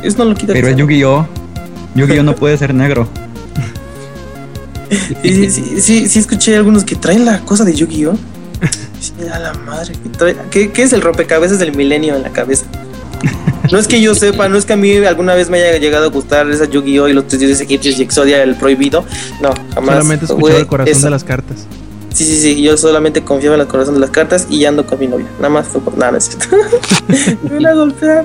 [0.03, 0.53] Eso no lo quita.
[0.53, 1.27] Pero es Yu-Gi-Oh.
[1.95, 3.09] Yu-Gi-Oh no puede ser negro.
[5.23, 8.17] Sí, sí, sí, sí, escuché algunos que traen la cosa de Yu-Gi-Oh.
[9.01, 9.95] Sí, a la madre.
[10.53, 12.67] ¿Qué, qué es el rompecabezas del milenio en la cabeza?
[13.71, 16.07] No es que yo sepa, no es que a mí alguna vez me haya llegado
[16.07, 19.05] a gustar esa Yu-Gi-Oh y los dioses egipcios y Exodia el prohibido.
[19.41, 19.97] No, jamás.
[19.97, 21.07] Solamente escuchaba el corazón eso.
[21.07, 21.67] de las cartas.
[22.13, 24.99] Sí, sí, sí, yo solamente confiaba en el corazón de las cartas y ando con
[24.99, 25.27] mi novia.
[25.39, 26.57] Nada más fue por nada, no es cierto.
[27.43, 28.25] me van a golpear.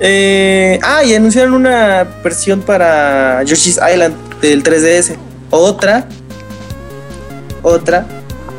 [0.00, 5.16] Eh, ah, y anunciaron una versión para Yoshi's Island del 3DS.
[5.50, 6.08] Otra.
[7.62, 8.06] Otra.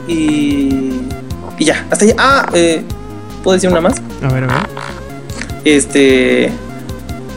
[0.08, 0.92] Y.
[1.58, 2.16] Y ya, hasta allá.
[2.18, 2.84] Ah, eh,
[3.44, 4.02] ¿puedo decir una más?
[4.22, 4.56] A ver, a ver.
[5.64, 6.52] Este.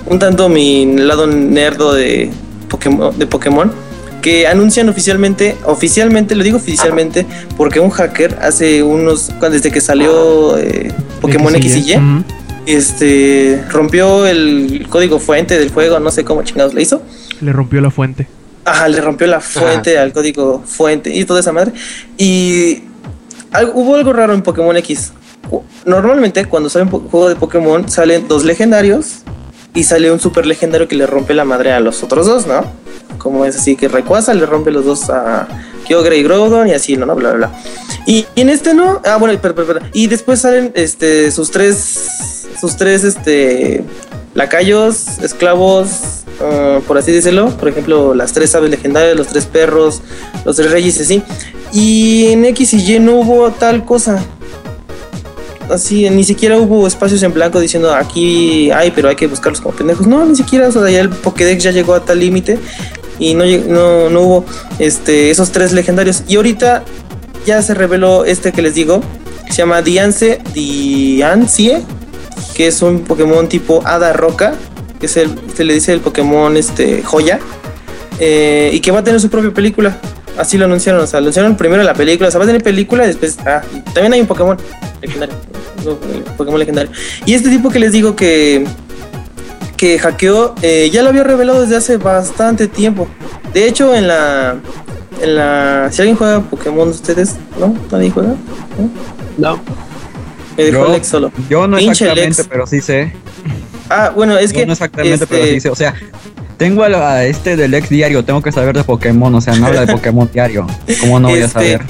[0.07, 2.31] Un tanto mi lado nerdo de
[2.69, 3.73] Pokémon, de Pokémon.
[4.23, 7.25] Que anuncian oficialmente, oficialmente, lo digo oficialmente,
[7.57, 12.25] porque un hacker hace unos, desde que salió eh, Pokémon X y Y,
[12.67, 17.01] este, rompió el código fuente del juego, no sé cómo chingados le hizo.
[17.41, 18.27] Le rompió la fuente.
[18.71, 21.73] Ajá, le rompió la fuente al código fuente y toda esa madre.
[22.17, 22.83] Y
[23.53, 25.13] algo- hubo algo raro en Pokémon X.
[25.85, 29.21] Normalmente cuando sale un juego de Pokémon salen dos legendarios
[29.75, 32.65] y sale un super legendario que le rompe la madre a los otros dos, ¿no?
[33.19, 35.49] Como es así que Rayquaza le rompe los dos a
[35.87, 37.07] Kyogre y Groudon y así, ¿no?
[37.07, 37.15] ¿no?
[37.15, 37.61] Bla, bla, bla.
[38.07, 41.51] Y, y en este no, ah, bueno, pero, pero, pero- y después salen este sus
[41.51, 43.85] tres sus tres este
[44.35, 50.03] lacayos, esclavos, ah, por así decirlo, por ejemplo, las tres aves legendarias, los tres perros,
[50.45, 51.23] los tres reyes así.
[51.73, 54.25] Y en X y Y no hubo tal cosa.
[55.71, 59.77] Así, ni siquiera hubo espacios en blanco diciendo aquí hay, pero hay que buscarlos como
[59.77, 60.07] pendejos.
[60.07, 62.59] No, ni siquiera, o sea, ya el Pokédex ya llegó a tal límite
[63.19, 64.45] y no, no, no hubo
[64.79, 66.23] este, esos tres legendarios.
[66.27, 66.85] Y ahorita
[67.45, 69.03] ya se reveló este que les digo,
[69.51, 71.83] se llama Diance, Diancie,
[72.55, 74.55] que es un Pokémon tipo Hada Roca,
[74.99, 77.39] que es el, se le dice el Pokémon este, Joya,
[78.21, 79.99] eh, y que va a tener su propia película.
[80.37, 83.05] Así lo anunciaron, o sea, anunciaron primero la película, o sea, va a tener película
[83.05, 83.61] y después, ah,
[83.93, 84.57] también hay un Pokémon
[85.03, 85.35] legendario,
[85.85, 86.93] eh, Pokémon legendario.
[87.27, 88.65] Y este tipo que les digo que,
[89.77, 93.09] que hackeó, eh, ya lo había revelado desde hace bastante tiempo.
[93.53, 94.57] De hecho, en la,
[95.21, 97.77] en la, si alguien juega Pokémon ustedes, ¿no?
[97.91, 98.35] ¿Nadie juega?
[99.39, 99.55] ¿No?
[99.55, 99.61] No.
[100.57, 101.33] Me dijo Yo- Alex solo.
[101.51, 102.49] Yo no Pinche exactamente, Lex.
[102.49, 103.13] pero sí sé.
[103.91, 104.67] Ah, bueno, es Yo que.
[104.67, 105.71] no exactamente, pero este, sí sé.
[105.71, 105.95] O sea,
[106.57, 109.67] tengo a, a este del ex diario, tengo que saber de Pokémon, o sea, no
[109.67, 110.67] habla de Pokémon diario.
[111.01, 111.81] ¿Cómo no voy a Este, saber?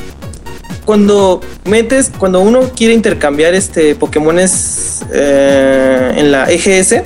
[0.84, 7.02] cuando metes, cuando uno quiere intercambiar este Pokémones eh, en la EGS,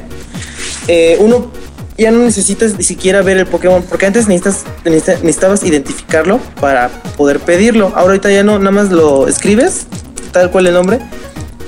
[0.89, 1.51] eh, uno
[1.99, 6.89] ya no necesitas ni siquiera ver el Pokémon, porque antes necesitas, necesita- necesitabas identificarlo para
[7.17, 7.87] poder pedirlo.
[7.89, 9.87] Ahora ahorita ya no, nada más lo escribes,
[10.33, 11.01] tal cual el nombre,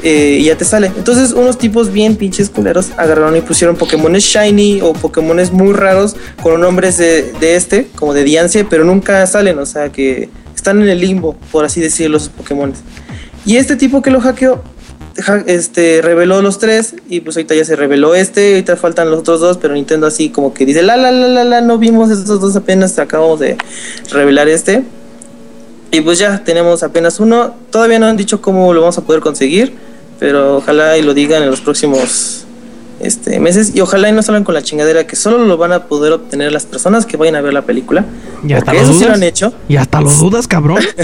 [0.04, 0.92] eh, y ya te sale.
[0.96, 6.14] Entonces unos tipos bien pinches culeros agarraron y pusieron Pokémones shiny o Pokémones muy raros
[6.42, 10.82] con nombres de, de este, como de Diancie, pero nunca salen, o sea que están
[10.82, 12.78] en el limbo, por así decirlo, esos Pokémones.
[13.46, 14.62] Y este tipo que lo hackeó,
[15.46, 19.40] este, reveló los tres y pues ahorita ya se reveló este, ahorita faltan los otros
[19.40, 22.40] dos, pero Nintendo así como que dice, la, la, la, la, la, no vimos estos
[22.40, 23.56] dos apenas, acabamos de
[24.10, 24.82] revelar este.
[25.90, 29.20] Y pues ya tenemos apenas uno, todavía no han dicho cómo lo vamos a poder
[29.20, 29.74] conseguir,
[30.18, 32.44] pero ojalá y lo digan en los próximos
[33.00, 35.84] este, meses y ojalá y no salgan con la chingadera que solo lo van a
[35.84, 38.04] poder obtener las personas que vayan a ver la película.
[38.46, 39.52] ¿Y hasta porque lo eso sí lo han hecho.
[39.68, 40.82] Y hasta lo dudas, cabrón.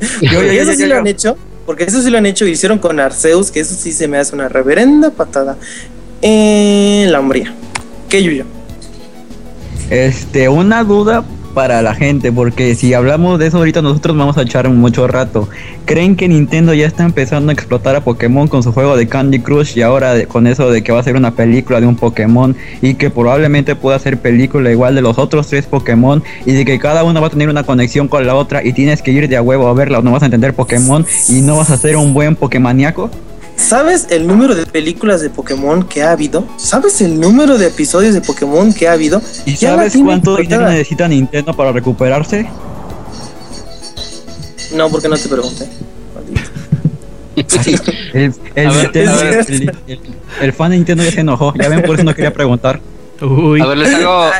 [0.00, 1.36] Porque eso sí lo han hecho.
[1.66, 4.16] Porque eso sí lo han hecho y hicieron con Arceus, que eso sí se me
[4.16, 5.58] hace una reverenda patada
[6.22, 7.54] en la hombría.
[8.08, 8.44] ¿Qué Yuyo?
[9.90, 11.22] Este, una duda
[11.54, 15.48] para la gente, porque si hablamos de eso ahorita nosotros vamos a echar mucho rato.
[15.84, 19.40] ¿Creen que Nintendo ya está empezando a explotar a Pokémon con su juego de Candy
[19.40, 22.56] Crush y ahora con eso de que va a ser una película de un Pokémon
[22.80, 26.78] y que probablemente pueda ser película igual de los otros tres Pokémon y de que
[26.78, 29.36] cada uno va a tener una conexión con la otra y tienes que ir de
[29.36, 31.96] a huevo a verla o no vas a entender Pokémon y no vas a ser
[31.96, 33.10] un buen Pokémaniaco?
[33.70, 36.44] ¿Sabes el número de películas de Pokémon que ha habido?
[36.56, 39.22] ¿Sabes el número de episodios de Pokémon que ha habido?
[39.46, 42.48] ¿Y Ya sabes cuánto dinero necesita Nintendo para recuperarse?
[44.74, 45.68] No, porque no te pregunté.
[48.12, 49.46] El, el A ver, Nintendo- a ver.
[49.48, 50.00] el- el-
[50.40, 51.54] el fan de Nintendo ya se enojó.
[51.54, 52.80] Ya ven, por eso no quería preguntar.
[53.22, 53.60] Uy.
[53.60, 54.30] A ver, les hago,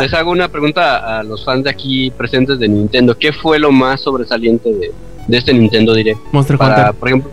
[0.00, 3.14] les hago una pregunta a los fans de aquí presentes de Nintendo.
[3.18, 4.92] ¿Qué fue lo más sobresaliente de,
[5.26, 6.18] de este Nintendo Direct?
[6.32, 6.94] Monster Para, Hunter.
[6.94, 7.30] por ejemplo,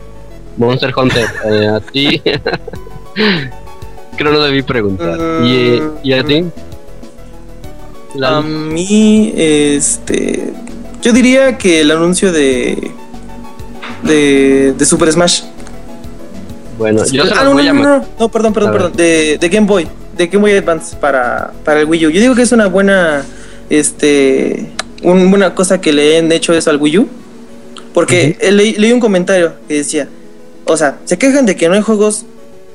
[0.56, 1.26] Monster Hunter.
[1.50, 2.22] eh, a ti.
[4.16, 5.18] Creo no debí preguntar.
[5.44, 6.44] ¿Y, y a ti?
[8.14, 10.52] La- A mí, este.
[11.02, 12.90] Yo diría que el anuncio de.
[14.02, 15.42] de, de Super Smash.
[16.78, 18.92] bueno, yo ah, no, voy no, a no, no, no, perdón, perdón, perdón.
[18.96, 19.86] De, de Game Boy.
[20.16, 22.10] De Game Boy Advance para, para el Wii U.
[22.10, 23.22] Yo digo que es una buena.
[23.68, 24.70] Este.
[25.02, 27.08] un- buena cosa que le han hecho eso al Wii U.
[27.92, 30.08] Porque eh, leí un comentario que decía.
[30.66, 32.24] O sea, se quejan de que no hay juegos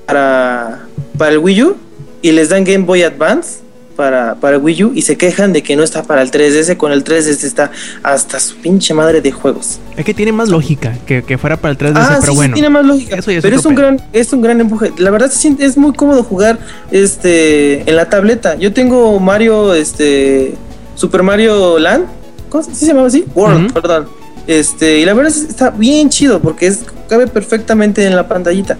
[0.05, 0.85] para,
[1.17, 1.77] para el Wii U
[2.21, 3.59] y les dan Game Boy Advance
[3.95, 6.77] para, para el Wii U y se quejan de que no está para el 3DS.
[6.77, 7.69] Con el 3DS está
[8.01, 9.79] hasta su pinche madre de juegos.
[9.97, 12.53] Es que tiene más lógica que, que fuera para el 3DS, Ah, pero sí, bueno.
[12.55, 13.17] sí, tiene más lógica.
[13.17, 13.85] Eso es pero es un pedo.
[13.87, 14.93] gran, es un gran empuje.
[14.97, 16.59] La verdad es muy cómodo jugar
[16.91, 18.55] este en la tableta.
[18.55, 20.55] Yo tengo Mario, este
[20.95, 22.05] Super Mario Land,
[22.49, 23.25] ¿cómo se, llamaba así?
[23.35, 24.20] World, perdón.
[24.47, 28.77] Este, y la verdad es- está bien chido porque es cabe perfectamente en la pantallita.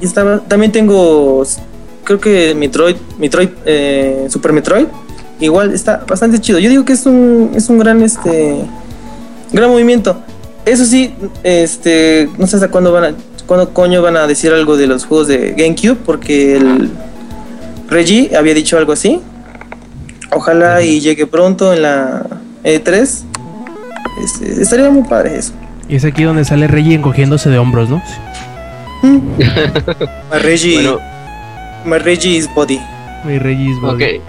[0.00, 1.44] Y estaba, también tengo
[2.04, 4.86] creo que Metroid, Metroid eh, Super Metroid,
[5.40, 6.58] igual está bastante chido.
[6.58, 8.64] Yo digo que es un es un gran este
[9.52, 10.20] gran movimiento.
[10.66, 13.14] Eso sí, este, no sé hasta cuándo van a,
[13.46, 16.90] cuándo coño van a decir algo de los juegos de GameCube, porque el
[17.88, 19.20] Reggie había dicho algo así.
[20.32, 22.24] Ojalá y llegue pronto en la
[22.62, 23.22] E3.
[24.22, 25.52] Este, estaría muy padre eso.
[25.88, 28.02] Y es aquí donde sale Reggie encogiéndose de hombros, ¿no?
[29.02, 30.98] My Reggie, Bueno,
[31.84, 32.80] my Reggie is body.
[33.24, 34.04] Mi Reggie es body.
[34.04, 34.22] ok.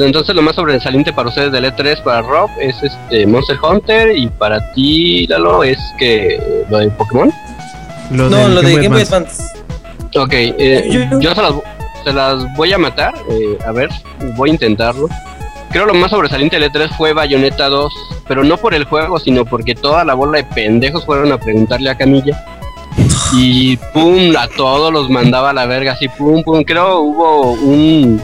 [0.00, 4.26] Entonces lo más sobresaliente para ustedes del E3 para Rob es este Monster Hunter y
[4.28, 6.40] para ti Lalo es que
[6.70, 7.30] lo de Pokémon.
[8.10, 9.42] Lo no, lo de Game Boy Advance.
[10.16, 11.52] Ok, eh, yo se las,
[12.04, 13.14] se las voy a matar.
[13.30, 13.90] eh, a ver,
[14.34, 15.08] voy a intentarlo.
[15.70, 17.92] Creo lo más sobresaliente del E3 fue Bayonetta 2,
[18.26, 21.90] pero no por el juego, sino porque toda la bola de pendejos fueron a preguntarle
[21.90, 22.44] a Camilla.
[23.32, 26.64] Y pum, a todos los mandaba a la verga, así pum, pum.
[26.64, 28.20] Creo hubo un,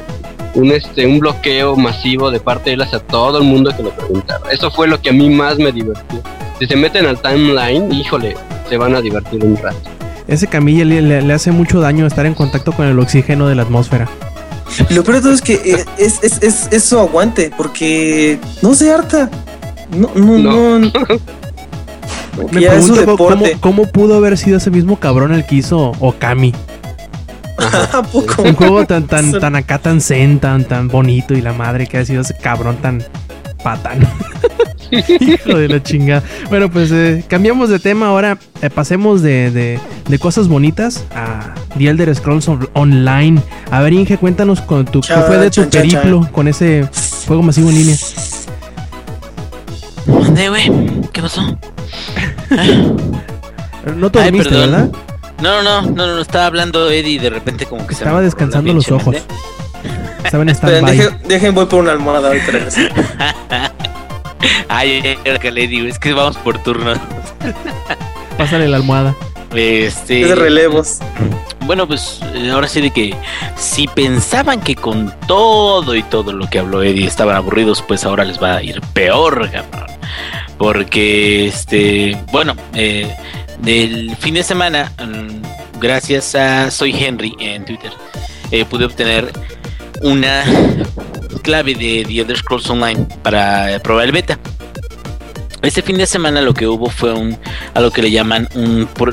[0.55, 3.91] un, este, un bloqueo masivo de parte de él hacia todo el mundo que lo
[3.91, 4.51] preguntaba.
[4.51, 6.21] Eso fue lo que a mí más me divertió.
[6.59, 8.37] Si se meten al timeline, híjole,
[8.69, 9.79] se van a divertir un rato.
[10.27, 13.63] Ese Camilla le- le hace mucho daño estar en contacto con el oxígeno de la
[13.63, 14.09] atmósfera.
[14.91, 18.75] Lo peor de todo es que eh, es, es, es, es su aguante, porque no
[18.75, 19.31] se harta.
[19.91, 20.79] No, no, no.
[20.81, 20.91] No.
[22.53, 25.93] Me ya es pregunto co- cómo, pudo haber sido ese mismo cabrón el que hizo
[26.01, 26.53] Okami.
[27.93, 28.43] ¿A poco?
[28.43, 31.97] Un juego tan, tan, tan acá, tan zen, tan, tan bonito y la madre que
[31.99, 33.03] ha sido ese cabrón tan
[33.63, 34.01] patán.
[35.21, 36.23] Hijo de la chingada.
[36.49, 38.39] Bueno, pues eh, cambiamos de tema ahora.
[38.63, 43.41] eh, pasemos de, de- de cosas bonitas a The Elder Scrolls On- Online.
[43.71, 46.89] A ver, Inge, cuéntanos con tu, qué fue de tu periplo con ese
[47.27, 47.97] juego masivo en línea.
[50.07, 50.71] ¿Dónde, güey?
[51.13, 51.59] ¿Qué pasó?
[53.97, 54.55] No te dormiste.
[54.55, 54.89] ¿verdad?
[55.43, 58.19] No, no, no, no, no, estaba hablando Eddie y de repente como que se Estaba
[58.19, 59.15] me- descansando los ojos.
[59.15, 59.35] mente.
[60.25, 62.53] Estaba en Esperen, dejen, dejen, voy por una almohada ahorita.
[64.69, 66.95] Ay, era que le digo, es que vamos por turno.
[68.39, 69.15] Pásale la almohada.
[69.55, 70.23] Este.
[70.23, 70.99] Es de relevos.
[71.67, 73.17] Bueno, pues eh, ahora sí de que
[73.57, 78.25] si pensaban que con todo y todo lo que habló Eddie estaban aburridos, pues ahora
[78.25, 79.91] les va a ir peor, cabrón.
[80.59, 83.15] Porque, este, bueno, eh,
[83.61, 87.91] del fin de semana, mm, gracias a Soy Henry en Twitter,
[88.53, 89.33] eh, pude obtener
[90.03, 90.45] una
[91.47, 94.37] clave de The Elder Scrolls Online para probar el beta.
[95.63, 97.39] Este fin de semana lo que hubo fue un
[97.73, 98.49] a lo que le llaman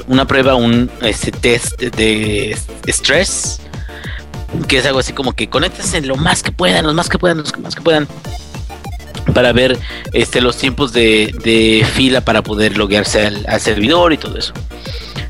[0.08, 2.58] una prueba, un este, test de
[2.88, 3.62] estrés,
[4.68, 7.38] que es algo así como que conéctense lo más que puedan, lo más que puedan,
[7.38, 8.08] lo más que puedan,
[9.36, 9.78] para ver
[10.12, 14.54] este, los tiempos de, fila para poder loguearse al servidor y todo eso.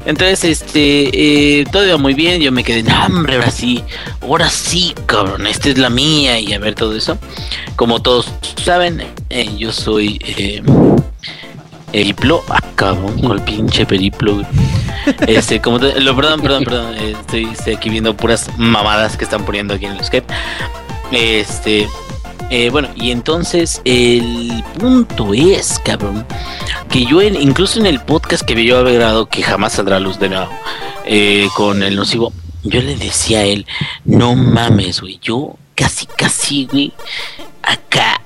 [0.05, 2.41] Entonces, este, eh, todo iba muy bien.
[2.41, 3.83] Yo me quedé, no, hombre, ahora sí,
[4.21, 6.39] ahora sí, cabrón, esta es la mía.
[6.39, 7.17] Y a ver todo eso.
[7.75, 8.31] Como todos
[8.63, 10.61] saben, eh, yo soy eh,
[11.91, 12.43] periplo.
[12.49, 14.41] Ah, cabrón, el pinche periplo.
[15.27, 16.95] Este, como lo, perdón, perdón, perdón.
[16.95, 20.33] estoy, estoy aquí viendo puras mamadas que están poniendo aquí en el Skype.
[21.11, 21.87] Este,
[22.49, 26.25] eh, bueno, y entonces el punto es, cabrón,
[26.89, 30.29] que yo incluso en el podcast que yo había grabado, que jamás saldrá luz de
[30.29, 30.49] nuevo,
[31.05, 32.33] eh, con el nocivo,
[32.63, 33.65] yo le decía a él,
[34.05, 36.93] no mames, güey, yo casi, casi, güey,
[37.61, 38.21] acá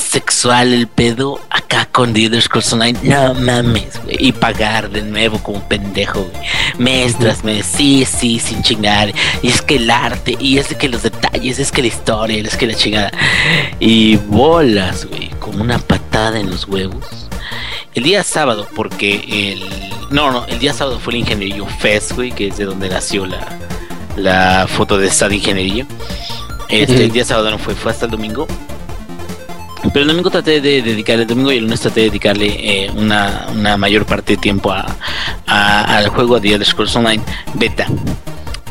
[0.00, 5.02] sexual el pedo, acá con The Elder Scrolls Online, no mames, güey, y pagar de
[5.02, 6.46] nuevo como pendejo, güey,
[6.78, 9.12] mes tras mes, sí, sí, sin chingar,
[9.42, 12.56] y es que el arte, y es que los detalles, es que la historia, es
[12.56, 13.10] que la chingada,
[13.78, 17.28] y bolas, güey, como una patada en los huevos.
[17.94, 19.68] El día sábado, porque el.
[20.10, 23.26] No, no, el día sábado fue el Ingenierillo Fest, güey, que es de donde nació
[23.26, 23.48] la,
[24.16, 25.86] la foto de esta de Ingenierillo.
[26.68, 28.46] Este, El día sábado no fue, fue hasta el domingo.
[29.92, 32.46] Pero el domingo traté de dedicarle, el domingo y el lunes traté de dedicarle
[32.84, 34.86] eh, una, una mayor parte de tiempo a,
[35.46, 37.22] a- al juego de Elder Scrolls Online
[37.54, 37.86] beta.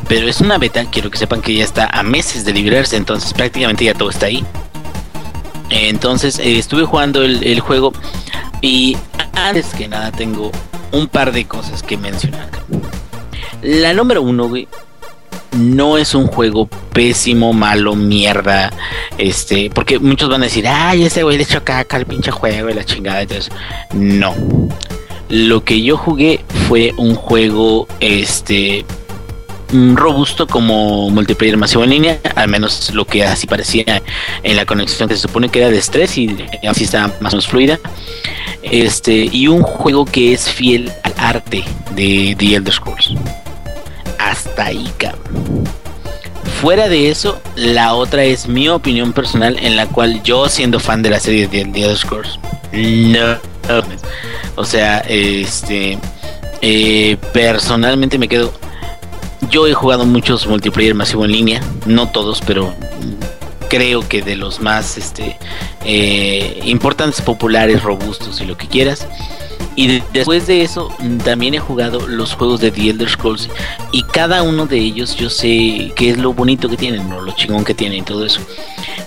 [0.07, 3.33] Pero es una beta, quiero que sepan que ya está a meses de liberarse, entonces
[3.33, 4.43] prácticamente ya todo está ahí.
[5.69, 7.93] Entonces eh, estuve jugando el, el juego
[8.61, 8.97] y
[9.35, 10.51] antes que nada tengo
[10.91, 12.49] un par de cosas que mencionar.
[13.61, 14.67] La número uno, güey,
[15.53, 18.71] no es un juego pésimo, malo, mierda.
[19.17, 22.69] Este, porque muchos van a decir, ay, ese güey le echó caca al pinche juego
[22.69, 23.21] y la chingada.
[23.21, 23.51] Entonces,
[23.93, 24.35] no.
[25.29, 28.85] Lo que yo jugué fue un juego, este,
[29.71, 34.01] mm, robusto como multiplayer masivo en línea, al menos lo que así parecía
[34.41, 36.35] en la conexión que se supone que era de estrés y
[36.67, 37.79] así está más o menos fluida.
[38.63, 41.63] Este, y un juego que es fiel al arte
[41.95, 43.13] de The Elder Scrolls.
[44.29, 44.91] Hasta ahí.
[46.61, 51.01] Fuera de eso, la otra es mi opinión personal en la cual yo siendo fan
[51.01, 52.39] de la serie de The Elder Scrolls,
[52.73, 53.37] no,
[54.55, 55.97] o sea, este,
[56.61, 58.53] eh, personalmente me quedo
[59.49, 62.73] yo he jugado muchos multiplayer masivo en línea, no todos, pero
[63.69, 65.37] creo que de los más este,
[65.85, 69.07] eh, importantes, populares, robustos y lo que quieras.
[69.75, 73.49] Y de- después de eso, mm, también he jugado los juegos de The Elder Scrolls.
[73.91, 77.31] Y cada uno de ellos yo sé qué es lo bonito que tienen, o lo
[77.33, 78.41] chingón que tienen y todo eso.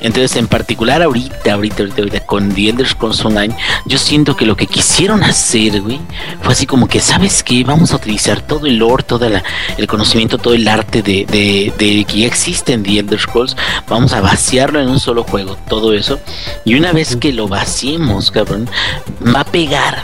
[0.00, 3.54] Entonces, en particular, ahorita, ahorita, ahorita, ahorita, con The Elder Scrolls Online,
[3.84, 6.00] yo siento que lo que quisieron hacer, güey,
[6.42, 7.62] fue así como que, ¿sabes qué?
[7.62, 9.28] Vamos a utilizar todo el lore, todo
[9.76, 13.56] el conocimiento, todo el arte de, de, de que ya existe en The Elder Scrolls.
[13.88, 16.18] Vamos a vaciarlo en un solo juego, todo eso.
[16.64, 18.68] Y una vez que lo vaciemos, cabrón,
[19.24, 20.02] va a pegar.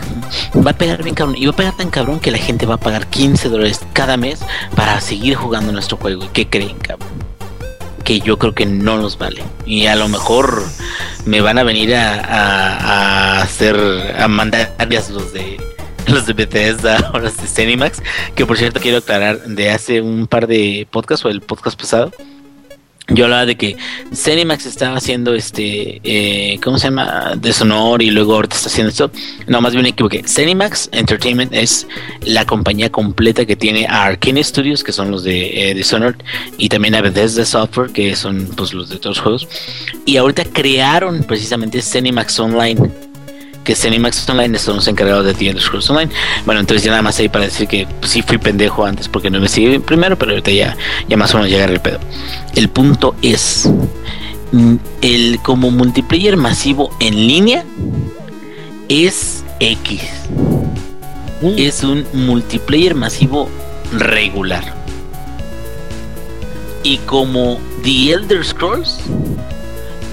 [0.55, 1.37] Va a pegar bien cabrón.
[1.37, 4.17] Y va a pegar tan cabrón que la gente va a pagar 15 dólares cada
[4.17, 4.41] mes
[4.75, 6.25] para seguir jugando nuestro juego.
[6.25, 7.09] ¿Y qué creen, cabrón?
[8.05, 9.43] Que yo creo que no nos vale.
[9.67, 10.65] Y a lo mejor
[11.27, 13.77] me van a venir a, a, hacer,
[14.19, 14.75] a mandar
[15.11, 15.59] los de
[16.07, 18.03] los de Bethesda o los de Cinemax,
[18.35, 22.13] que por cierto quiero aclarar de hace un par de podcasts o el podcast pasado,
[23.09, 23.77] yo hablaba de que
[24.15, 27.35] Cinemax estaba haciendo este, eh, ¿cómo se llama?
[27.37, 29.11] Deshonor y luego ahorita está haciendo esto.
[29.47, 30.25] No, más bien me equivoqué.
[30.27, 31.87] Cinemax Entertainment es
[32.23, 36.17] la compañía completa que tiene a Arkane Studios, que son los de eh, Dishonored,
[36.59, 39.49] y también a Bethesda Software, que son pues los de todos los juegos.
[40.05, 43.08] Y ahorita crearon precisamente Cinemax Online
[43.69, 46.11] que Cinemax Online son los encargados de The Elder Scrolls Online.
[46.47, 49.29] Bueno, entonces ya nada más ahí para decir que pues, sí fui pendejo antes porque
[49.29, 50.75] no me seguí primero, pero ahorita ya,
[51.07, 51.99] ya más o menos llegar el pedo.
[52.55, 53.69] El punto es
[54.53, 57.63] mm, el como multiplayer masivo en línea
[58.89, 60.01] es X.
[61.59, 63.51] Es un multiplayer masivo
[63.93, 64.65] regular.
[66.85, 68.99] Y como The Elder Scrolls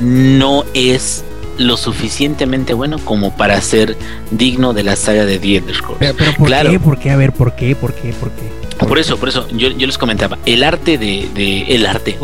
[0.02, 1.24] no es
[1.58, 3.98] lo suficientemente bueno como para ser
[4.32, 5.98] digno de la saga de The Elder Scrolls.
[6.00, 6.72] Pero, pero ¿por Claro.
[6.72, 6.80] qué?
[6.80, 7.12] ¿Por qué?
[7.12, 7.76] A ver, ¿por qué?
[7.76, 8.12] ¿Por qué?
[8.14, 8.56] ¿Por qué?
[8.86, 12.18] Por eso, por eso, yo, yo les comentaba, el arte de, de- el arte,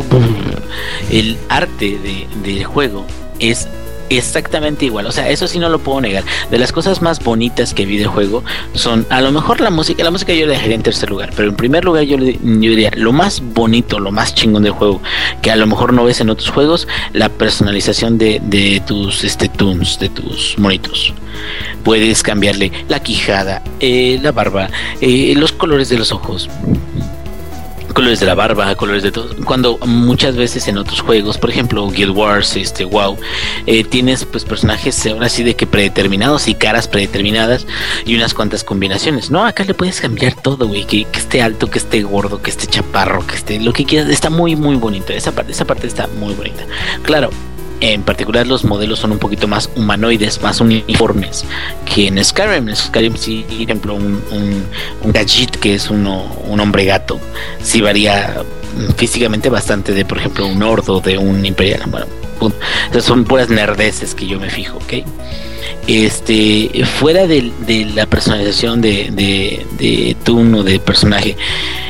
[1.10, 3.06] el arte de, del juego
[3.38, 3.68] es
[4.18, 6.24] exactamente igual, o sea, eso sí no lo puedo negar.
[6.50, 8.44] De las cosas más bonitas que vi del juego
[8.74, 11.48] son, a lo mejor la música, la música yo la dejaría en tercer lugar, pero
[11.48, 15.00] en primer lugar yo, le- diría, lo más bonito, lo más chingón del juego,
[15.42, 19.48] que a lo mejor no ves en otros juegos, la personalización de, de tus este,
[19.48, 21.12] tunes, de tus monitos.
[21.82, 24.68] Puedes cambiarle la quijada, eh, la barba,
[25.00, 26.48] eh, los colores de los ojos,
[27.92, 29.34] colores de la barba, colores de todo.
[29.44, 33.16] Cuando muchas veces en otros juegos, por ejemplo, Guild Wars, este, wow,
[33.66, 37.66] eh, tienes pues personajes ahora sí de que predeterminados y caras predeterminadas
[38.04, 39.30] y unas cuantas combinaciones.
[39.30, 42.50] No, acá le puedes cambiar todo, güey, que, que esté alto, que esté gordo, que
[42.50, 44.10] esté chaparro, que esté lo que quieras.
[44.10, 45.12] Está muy, muy bonito.
[45.12, 46.64] Esa parte, esa parte está muy bonita.
[47.02, 47.30] Claro.
[47.84, 51.44] En particular los modelos son un poquito más humanoides, más uniformes
[51.84, 52.68] que en Skyrim.
[52.68, 54.64] En Skyrim sí, por ejemplo, un, un,
[55.02, 57.18] un Gajit, que es uno, un hombre gato,
[57.60, 58.44] sí varía
[58.96, 61.82] físicamente bastante de, por ejemplo, un ordo, de un imperial.
[61.88, 62.06] Bueno,
[62.50, 63.00] punto.
[63.00, 65.04] Son puras nerdeces que yo me fijo, ¿ok?
[65.86, 67.52] Este, fuera de,
[67.94, 71.36] la personalización de, de, de o de personaje,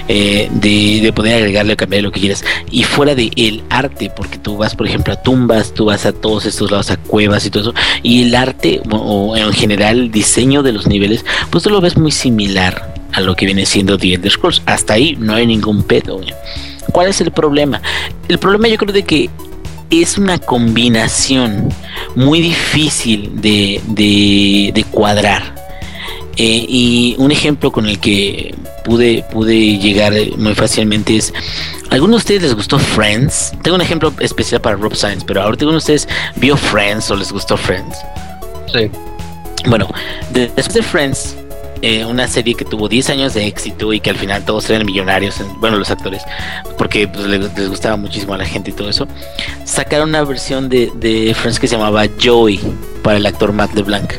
[0.08, 4.10] eh, de, de poder agregarle o cambiar lo que quieras, y fuera de el arte,
[4.14, 7.44] porque tú vas, por ejemplo, a tumbas, tú vas a todos estos lados, a cuevas
[7.44, 11.64] y todo eso, y el arte, o, en general el diseño de los niveles, pues
[11.64, 14.62] tú lo ves muy similar a lo que viene siendo The Elder Scrolls.
[14.64, 16.20] Hasta ahí no hay ningún pedo.
[16.92, 17.80] ¿Cuál es el problema?
[18.28, 19.30] El problema yo creo de que
[20.00, 21.68] es una combinación
[22.14, 25.54] muy difícil de, de, de cuadrar.
[26.38, 28.54] Eh, y un ejemplo con el que
[28.86, 31.30] pude, pude llegar eh, muy fácilmente es,
[31.90, 33.52] ¿a ¿alguno de ustedes les gustó Friends?
[33.62, 37.16] Tengo un ejemplo especial para Rob Science, pero ahorita alguno de ustedes vio Friends o
[37.16, 37.98] les gustó Friends.
[38.72, 38.90] Sí.
[39.68, 39.86] Bueno,
[40.32, 41.36] de- después de Friends,
[41.82, 44.86] eh, una serie que tuvo 10 años de éxito y que al final todos eran
[44.86, 46.22] millonarios, en- bueno, los actores,
[46.78, 49.06] porque pues, le- les, gustaba muchísimo a la gente y todo eso,
[49.64, 52.60] sacaron una versión de, de Friends que se llamaba Joey
[53.02, 54.12] para el actor Matt LeBlanc.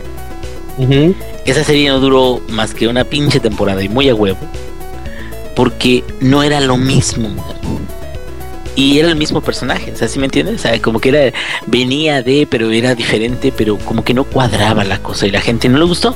[1.45, 4.39] Esa serie no duró más que una pinche temporada y muy a huevo,
[5.55, 7.29] porque no era lo mismo.
[8.75, 10.55] Y era el mismo personaje, o sea, ¿sí me entiendes?
[10.55, 11.37] O sea, como que era,
[11.67, 15.69] venía de, pero era diferente, pero como que no cuadraba la cosa y la gente
[15.69, 16.15] no le gustó.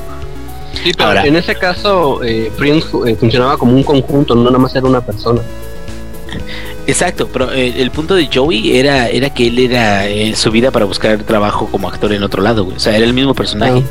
[0.84, 4.58] Sí, pero Ahora- en ese caso, eh, Friends eh, funcionaba como un conjunto, no nada
[4.58, 5.40] más era una persona.
[6.86, 10.70] Exacto, pero eh, el punto de Joey era, era que él era eh, su vida
[10.70, 12.76] para buscar trabajo como actor en otro lado, güey.
[12.76, 13.82] O sea, era el mismo personaje.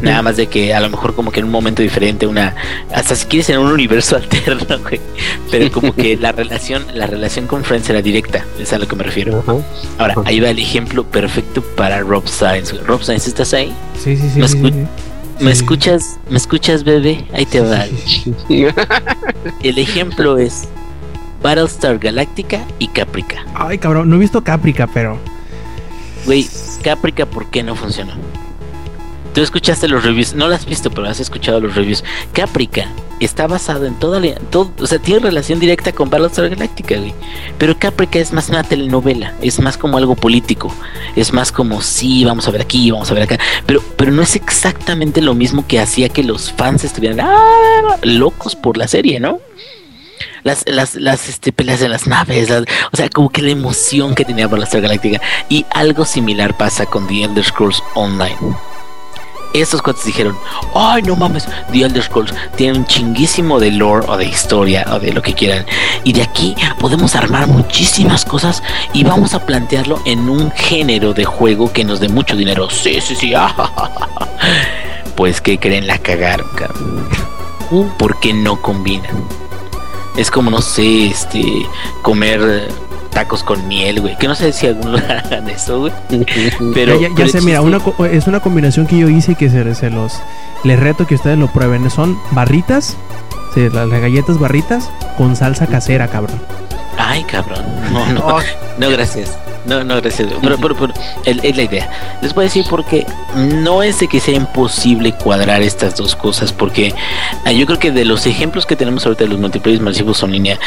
[0.00, 2.54] Nada más de que a lo mejor como que en un momento diferente, una
[2.94, 5.00] hasta si quieres en un universo alterno, güey.
[5.50, 8.96] Pero como que la relación, la relación con Friends era directa, es a lo que
[8.96, 9.42] me refiero.
[9.98, 12.78] Ahora, ahí va el ejemplo perfecto para Rob güey.
[12.86, 13.74] Rob Science, ¿estás ahí?
[14.02, 14.38] Sí, sí, sí.
[14.38, 14.86] Me sí, escu- sí.
[15.40, 16.18] ¿Me escuchas?
[16.28, 17.26] ¿Me escuchas, bebé?
[17.32, 17.86] Ahí te va.
[19.62, 20.68] El ejemplo es
[21.42, 23.44] Battlestar Galactica y Caprica.
[23.54, 25.18] Ay, cabrón, no he visto Caprica, pero.
[26.24, 26.48] Güey,
[26.82, 28.12] Caprica, ¿por qué no funcionó?
[29.34, 32.04] Tú escuchaste los reviews, no lo has visto, pero has escuchado los reviews.
[32.32, 32.88] Caprica
[33.24, 34.34] está basado en toda la.
[34.50, 37.14] Todo, o sea, tiene relación directa con Battlestar Galactica, güey.
[37.58, 40.72] Pero Caprica es más una telenovela, es más como algo político.
[41.16, 43.38] Es más como, sí, vamos a ver aquí, vamos a ver acá.
[43.66, 48.56] Pero, pero no es exactamente lo mismo que hacía que los fans estuvieran ah, locos
[48.56, 49.40] por la serie, ¿no?
[50.42, 54.24] Las, las, las este, peleas de las naves, o sea, como que la emoción que
[54.24, 55.20] tenía Battlestar Galactica.
[55.48, 58.36] Y algo similar pasa con The Elder Scrolls Online.
[59.52, 60.36] Estos cuates dijeron,
[60.74, 64.98] ay no mames, The Elder Scrolls tiene un chinguísimo de lore o de historia o
[64.98, 65.66] de lo que quieran.
[66.04, 68.62] Y de aquí podemos armar muchísimas cosas
[68.92, 72.70] y vamos a plantearlo en un género de juego que nos dé mucho dinero.
[72.70, 73.32] Sí, sí, sí.
[75.16, 77.06] Pues que creen la cagaron, cabrón.
[77.98, 79.24] ¿Por qué no combinan?
[80.16, 81.42] Es como, no sé, este,
[82.00, 82.68] comer
[83.12, 84.16] tacos con miel, güey.
[84.18, 85.92] Que no sé si algún lugar hagan eso, güey.
[86.74, 87.78] Pero, ya, ya- ya sé, mira, una,
[88.10, 90.14] es una combinación que yo hice y que se, se los.
[90.64, 91.88] Les reto que ustedes lo prueben.
[91.90, 92.96] Son barritas,
[93.54, 96.40] sí, las, las galletas barritas con salsa casera, cabrón.
[96.98, 97.64] Ay, cabrón.
[97.92, 98.38] No, no,
[98.78, 99.36] no, gracias.
[99.64, 100.28] No, no, gracias.
[100.42, 100.92] Pero, pero, pero,
[101.24, 101.88] es la idea.
[102.20, 103.06] Les voy a decir porque
[103.36, 106.92] no es de que sea imposible cuadrar estas dos cosas, porque
[107.44, 110.32] ah, yo creo que de los ejemplos que tenemos ahorita de los multiplayer masivos en
[110.32, 110.58] línea,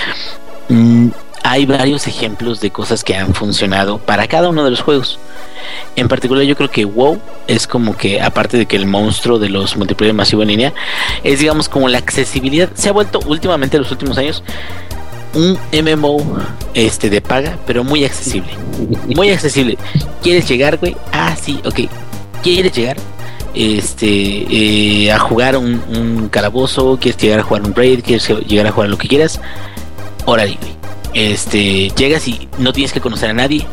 [0.69, 1.07] mm,
[1.45, 5.19] hay varios ejemplos de cosas que han funcionado para cada uno de los juegos.
[5.95, 9.49] En particular, yo creo que WoW es como que, aparte de que el monstruo de
[9.49, 10.73] los multiplayer masivos en línea,
[11.23, 12.69] es digamos como la accesibilidad.
[12.73, 14.43] Se ha vuelto últimamente en los últimos años
[15.35, 16.17] un MMO
[16.73, 18.49] este de paga, pero muy accesible.
[19.15, 19.77] Muy accesible.
[20.23, 20.97] ¿Quieres llegar, güey?
[21.11, 21.81] Ah, sí, ok.
[22.41, 22.97] ¿Quieres llegar?
[23.53, 28.65] Este, eh, a jugar un, un calabozo, quieres llegar a jugar un raid, quieres llegar
[28.65, 29.39] a jugar lo que quieras,
[30.25, 30.74] órale, güey.
[31.15, 33.65] Este, llegas y no tienes que conocer a nadie,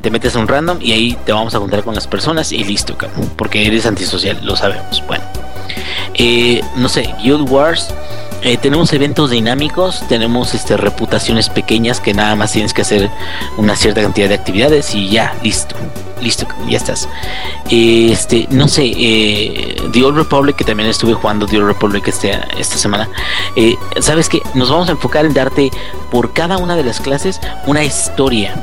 [0.00, 2.64] te metes a un random y ahí te vamos a juntar con las personas y
[2.64, 2.96] listo,
[3.36, 5.02] porque eres antisocial, lo sabemos.
[5.06, 5.22] Bueno,
[6.14, 7.92] eh, no sé, Guild Wars.
[8.42, 13.10] Eh, tenemos eventos dinámicos, tenemos este, reputaciones pequeñas que nada más tienes que hacer
[13.56, 15.74] una cierta cantidad de actividades y ya, listo,
[16.22, 17.08] listo, ya estás.
[17.70, 22.06] Eh, este, no sé, eh, The Old Republic, que también estuve jugando The Old Republic
[22.08, 23.08] este, esta semana.
[23.56, 25.70] eh, Sabes que nos vamos a enfocar en darte
[26.10, 28.54] por cada una de las clases una historia.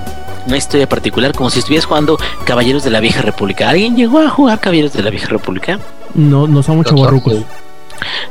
[0.46, 3.70] Una historia particular, como si estuvieras jugando Caballeros de la Vieja República.
[3.70, 5.80] ¿Alguien llegó a jugar Caballeros de la Vieja República?
[6.14, 7.36] No, no somos chavorrucos.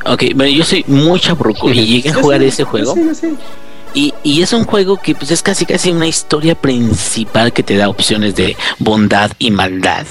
[0.05, 2.93] Ok, bueno, yo soy muy chaburruco y llegué a jugar ese juego.
[3.95, 7.77] Y, y es un juego que pues es casi casi una historia principal que te
[7.77, 10.05] da opciones de bondad y maldad.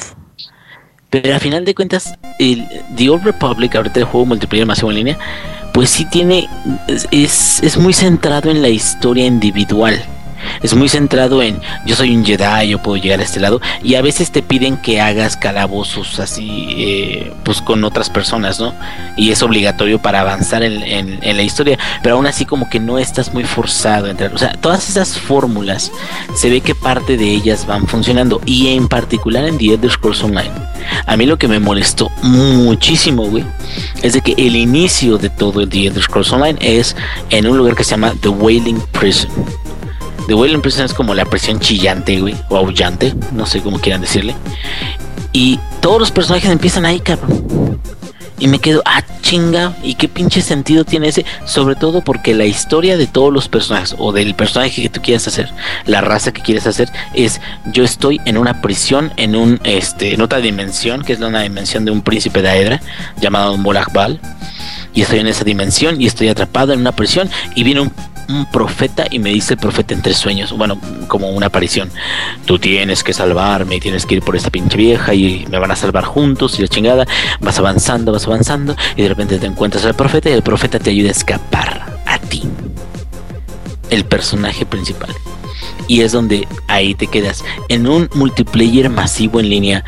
[1.10, 2.66] Pero al final de cuentas, el
[2.96, 5.18] The Old Republic, ahorita el juego multiplayer masivo en línea,
[5.74, 6.48] pues sí tiene,
[6.88, 10.00] es- es, es muy centrado en la historia individual.
[10.62, 13.60] Es muy centrado en yo soy un Jedi, yo puedo llegar a este lado.
[13.82, 18.74] Y a veces te piden que hagas calabozos así, eh, pues con otras personas, ¿no?
[19.16, 21.78] Y es obligatorio para avanzar en, la historia.
[22.02, 24.34] Pero aún así como que no estás muy forzado a entrar.
[24.34, 25.90] O sea, todas esas fórmulas,
[26.34, 28.40] se ve que parte de ellas van funcionando.
[28.44, 30.50] Y en particular en The Elder Scrolls Online.
[31.06, 33.44] A mí lo que me molestó muchísimo, güey,
[34.02, 36.96] es de que el inicio de todo el The Elder Scrolls Online es
[37.30, 39.30] en un lugar que se llama The Wailing Prison.
[40.26, 44.00] The Wailing Prison es como la prisión chillante, güey, o aullante, no sé cómo quieran
[44.00, 44.34] decirle.
[45.32, 47.80] Y todos los personajes empiezan ahí, cabrón.
[48.38, 51.24] Y me quedo, ah, chinga, ¿y qué pinche sentido tiene ese?
[51.44, 55.28] Sobre todo porque la historia de todos los personajes, o del personaje que tú quieras
[55.28, 55.48] hacer,
[55.86, 60.40] la raza que quieres hacer, es yo estoy en una prisión, en un este, otra
[60.40, 62.80] dimensión, que es la una dimensión de un príncipe de Aedra,
[63.20, 64.20] llamado Molag Bal.
[64.94, 67.30] Y estoy en esa dimensión y estoy atrapado en una prisión.
[67.54, 67.92] Y viene un,
[68.50, 71.90] profeta y me dice el profeta en tres sueños, bueno, como una aparición.
[72.46, 75.70] Tú tienes que salvarme y tienes que ir por esta pinche vieja y me van
[75.70, 77.06] a salvar juntos y la chingada.
[77.40, 80.90] Vas avanzando, vas avanzando y de repente te encuentras al profeta y el profeta te
[80.90, 82.44] ayuda a escapar a ti.
[83.90, 85.10] El personaje principal.
[85.92, 87.44] Y es donde ahí te quedas.
[87.68, 89.84] En un multiplayer masivo en línea,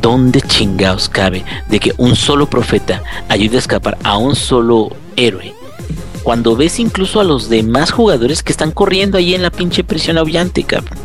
[0.00, 5.52] donde chingaos cabe de que un solo profeta ayude a escapar a un solo héroe.
[6.22, 10.16] Cuando ves incluso a los demás jugadores que están corriendo ahí en la pinche prisión
[10.16, 10.96] aullante, cabrón.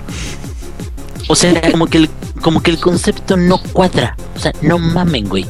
[1.28, 2.10] O sea, como que el,
[2.40, 4.16] como que el concepto no cuadra.
[4.36, 5.48] O sea, no mamen, güey.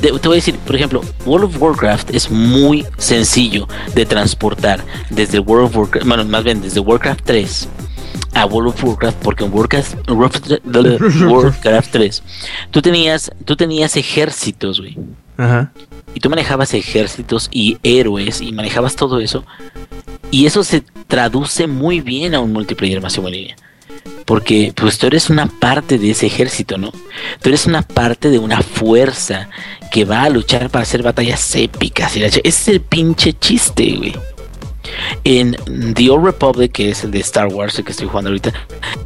[0.00, 5.38] Te voy a decir, por ejemplo, World of Warcraft es muy sencillo de transportar desde
[5.38, 7.68] World of Warcraft, bueno, más bien desde Warcraft 3
[8.34, 10.62] a World of Warcraft, porque en Warcraft, Warcraft,
[11.22, 12.22] Warcraft 3
[12.70, 14.96] tú tenías, tú tenías ejércitos, güey
[15.36, 15.72] Ajá.
[16.14, 19.44] y tú manejabas ejércitos y héroes y manejabas todo eso
[20.30, 23.56] y eso se traduce muy bien a un multiplayer masivo en línea
[24.24, 26.90] porque pues tú eres una parte de ese ejército, ¿no?
[27.42, 29.48] Tú eres una parte de una fuerza
[29.92, 32.16] que va a luchar para hacer batallas épicas.
[32.16, 34.14] y la ch- Ese es el pinche chiste, güey.
[35.24, 35.56] En
[35.94, 38.52] The Old Republic, que es el de Star Wars, el que estoy jugando ahorita,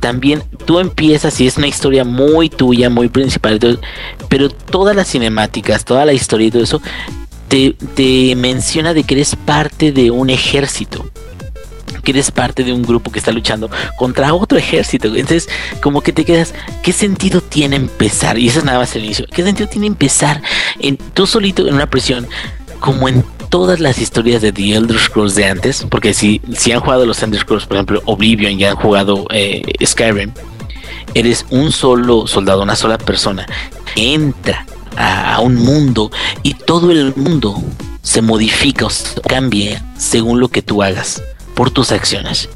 [0.00, 3.60] también tú empiezas y es una historia muy tuya, muy principal,
[4.28, 6.82] pero todas las cinemáticas, toda la historia y todo eso,
[7.48, 11.04] te, te menciona de que eres parte de un ejército
[12.08, 15.08] que eres parte de un grupo que está luchando contra otro ejército.
[15.08, 15.46] Entonces,
[15.82, 18.38] como que te quedas, ¿qué sentido tiene empezar?
[18.38, 19.26] Y eso es nada más el inicio.
[19.30, 20.40] ¿Qué sentido tiene empezar
[20.78, 22.26] en tú solito en una prisión
[22.80, 25.86] como en todas las historias de The Elder Scrolls de antes?
[25.88, 29.62] Porque si, si han jugado los Elder Scrolls, por ejemplo, Oblivion, y han jugado eh,
[29.84, 30.32] Skyrim,
[31.14, 33.46] eres un solo soldado, una sola persona.
[33.96, 36.10] Entra a, a un mundo
[36.42, 37.62] y todo el mundo
[38.02, 41.22] se modifica o se cambia según lo que tú hagas
[41.54, 42.48] por tus acciones.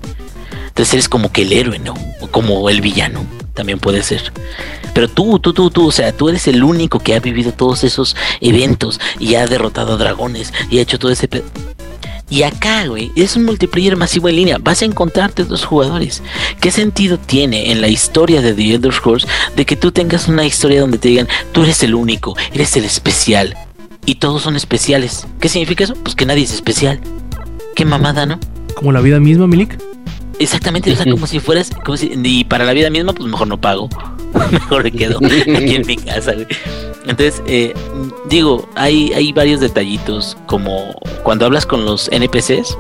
[0.69, 1.95] Entonces eres como que el héroe, ¿no?
[2.21, 4.33] O como el villano, también puede ser.
[4.95, 7.85] Pero tú, tú, tú, tú, o sea, tú eres el único que ha vivido todos
[7.85, 11.29] esos eventos y ha derrotado a dragones y ha hecho todo ese...
[11.29, 11.43] pe-
[12.29, 14.59] Y acá, güey, es un multiplayer masivo en línea.
[14.59, 16.23] Vas a encontrarte dos jugadores.
[16.61, 19.27] ¿Qué sentido tiene en la historia de The Elder Scrolls
[19.57, 22.85] de que tú tengas una historia donde te digan, tú eres el único, eres el
[22.85, 23.55] especial?
[24.07, 25.27] Y todos son especiales.
[25.41, 25.95] ¿Qué significa eso?
[25.95, 27.01] Pues que nadie es especial.
[27.77, 28.41] Qué mamada, ¿no?
[28.75, 29.79] Como la vida misma, Milik.
[30.39, 33.49] Exactamente, o sea, como si fueras, como si, y para la vida misma, pues mejor
[33.49, 33.89] no pago,
[34.51, 36.33] mejor me quedo aquí en mi casa.
[37.07, 37.75] Entonces, eh,
[38.29, 42.77] digo, hay, hay varios detallitos, como cuando hablas con los NPCs,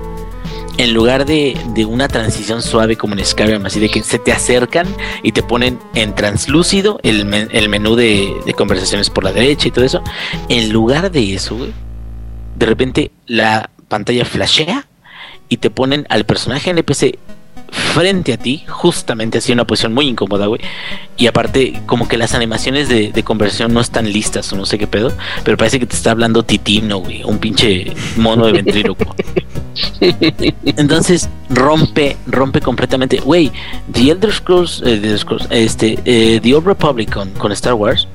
[0.78, 4.32] en lugar de, de una transición suave como en Skyrim, así de que se te
[4.32, 4.86] acercan
[5.22, 9.70] y te ponen en translúcido el, el menú de, de conversaciones por la derecha y
[9.70, 10.02] todo eso,
[10.48, 11.72] en lugar de eso, güey,
[12.56, 14.86] de repente la pantalla flashea
[15.48, 17.18] y te ponen al personaje NPC
[17.72, 20.60] frente a ti, justamente así en una posición muy incómoda, güey.
[21.16, 24.78] Y aparte, como que las animaciones de, de conversión no están listas o no sé
[24.78, 25.12] qué pedo,
[25.44, 29.14] pero parece que te está hablando Titino, güey, un pinche mono de ventríloco.
[30.64, 33.18] Entonces rompe, rompe completamente.
[33.18, 33.50] Güey,
[33.90, 37.74] The Elder Scrolls, eh, The, Elder Scrolls, este, eh, The Old Republic con, con Star
[37.74, 38.06] Wars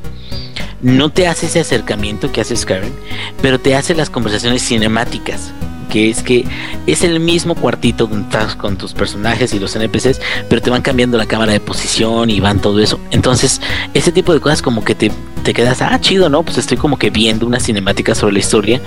[0.81, 2.93] no te hace ese acercamiento que hace Skyrim,
[3.41, 5.51] pero te hace las conversaciones cinemáticas.
[5.89, 6.45] Que es que
[6.85, 10.19] es el mismo cuartito donde estás con tus personajes y los NPCs,
[10.49, 12.99] pero te van cambiando la cámara de posición y van todo eso.
[13.11, 13.61] Entonces,
[13.93, 15.13] ese tipo de cosas como que te,
[15.43, 16.43] te quedas, ah, chido, ¿no?
[16.43, 18.81] Pues estoy como que viendo una cinemática sobre la historia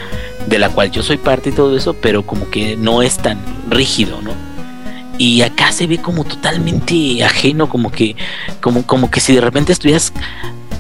[0.47, 3.39] de la cual yo soy parte y todo eso, pero como que no es tan
[3.71, 4.50] rígido, ¿no?
[5.21, 8.17] Y acá se ve como totalmente ajeno, como que,
[8.63, 10.15] como, como que si de repente estuvieras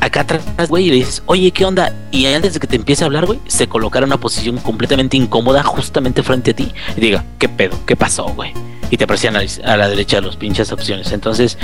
[0.00, 1.94] acá atrás, güey, y le dices, oye, ¿qué onda?
[2.10, 5.18] Y antes de que te empiece a hablar, güey, se colocara en una posición completamente
[5.18, 7.76] incómoda justamente frente a ti y diga, ¿qué pedo?
[7.84, 8.54] ¿Qué pasó, güey?
[8.90, 11.12] Y te aparecían a a la derecha los pinches opciones.
[11.12, 11.58] Entonces,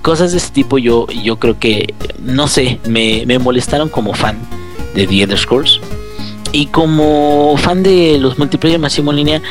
[0.00, 4.38] cosas de ese tipo yo, yo creo que, no sé, me, me molestaron como fan
[4.94, 5.80] de The Elder Scrolls.
[6.52, 9.42] Y como fan de los multiplayer masivo en línea,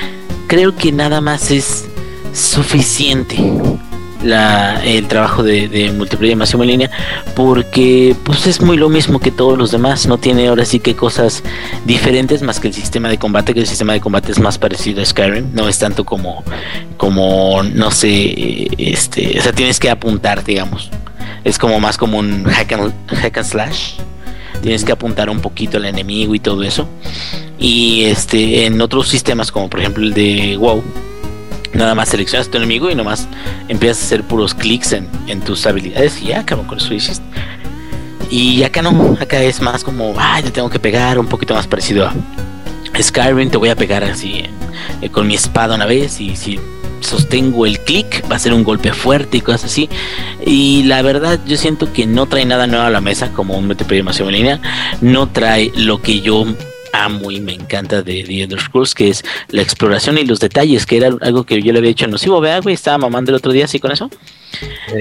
[0.47, 1.85] creo que nada más es
[2.34, 3.38] suficiente
[4.23, 6.91] la, el trabajo de, de multiplayer masivo en línea
[7.35, 10.93] porque pues es muy lo mismo que todos los demás no tiene ahora sí que
[10.93, 11.41] cosas
[11.85, 15.01] diferentes más que el sistema de combate que el sistema de combate es más parecido
[15.01, 16.43] a Skyrim no es tanto como
[16.97, 20.89] como no sé este o sea tienes que apuntar digamos.
[21.43, 23.93] Es como más como un hack and, hack and slash.
[24.61, 26.88] Tienes que apuntar un poquito al enemigo y todo eso.
[27.57, 30.84] Y este en otros sistemas como por ejemplo el de WoW
[31.80, 33.27] nada más seleccionas tu enemigo y nomás
[33.68, 36.93] empiezas a hacer puros clics en, en tus habilidades y ya cabrón con eso
[38.30, 41.65] y acá no acá es más como ay te tengo que pegar un poquito más
[41.65, 42.14] parecido a
[43.01, 44.43] Skyrim te voy a pegar así
[45.01, 46.60] eh, con mi espada una vez y si
[47.01, 49.89] sostengo el clic va a ser un golpe fuerte y cosas así.
[50.45, 53.68] Y la verdad yo siento que no trae nada nuevo a la mesa como un
[53.68, 54.60] multiplayer masivo en
[55.01, 56.45] no trae lo que yo
[56.94, 60.86] amo y me encanta de The Elder Scrolls, que es la exploración y los detalles,
[60.86, 63.36] que era algo que yo le había hecho en Nocivo, vea, güey, estaba mamando el
[63.36, 64.10] otro día así con eso.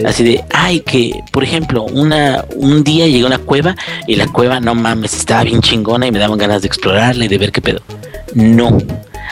[0.05, 3.75] Así de, ay, que, por ejemplo, una, un día llegué a una cueva
[4.07, 7.29] y la cueva, no mames, estaba bien chingona y me daban ganas de explorarla y
[7.29, 7.81] de ver qué pedo.
[8.35, 8.79] No.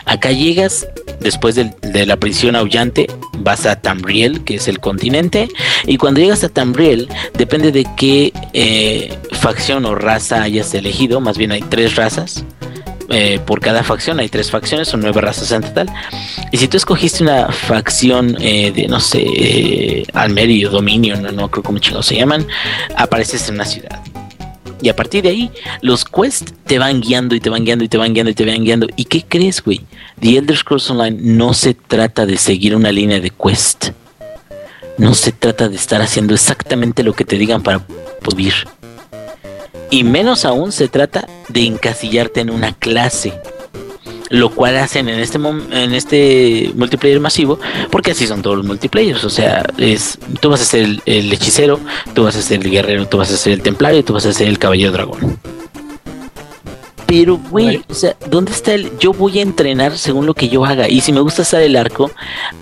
[0.07, 0.89] Acá llegas,
[1.20, 3.09] después de, la prisión aullante,
[3.39, 5.49] vas a Tamriel, que es el continente,
[5.85, 11.37] y cuando llegas a Tamriel, depende de qué eh, facción o raza hayas elegido, más
[11.37, 12.45] bien hay tres razas,
[13.09, 15.89] eh, por cada facción hay tres facciones, son nueve razas en total.
[16.51, 21.51] Y si tú escogiste una facción eh, de, no sé, eh, Almerio, Dominio, no, no
[21.51, 22.47] creo cómo chingados se llaman,
[22.97, 24.01] apareces en una ciudad.
[24.82, 25.51] Y a partir de ahí,
[25.81, 28.44] los quests te van guiando y te van guiando y te van guiando y te
[28.44, 28.86] van guiando.
[28.97, 29.81] ¿Y qué crees, güey?
[30.20, 33.90] The Elder Scrolls Online no se trata de seguir una línea de quest.
[34.98, 37.86] No se trata de estar haciendo exactamente lo que te digan para
[38.35, 38.55] vivir.
[39.90, 43.35] Y menos aún se trata de encasillarte en una clase.
[44.31, 47.59] Lo cual hacen en este en este multiplayer masivo,
[47.90, 49.24] porque así son todos los multiplayers.
[49.24, 51.81] O sea, es tú vas a ser el, el hechicero,
[52.15, 54.32] tú vas a ser el guerrero, tú vas a ser el templario, tú vas a
[54.32, 55.39] ser el caballero dragón.
[57.07, 58.99] Pero, güey, o sea, ¿dónde está el...?
[58.99, 60.89] Yo voy a entrenar según lo que yo haga.
[60.89, 62.11] Y si me gusta usar el arco,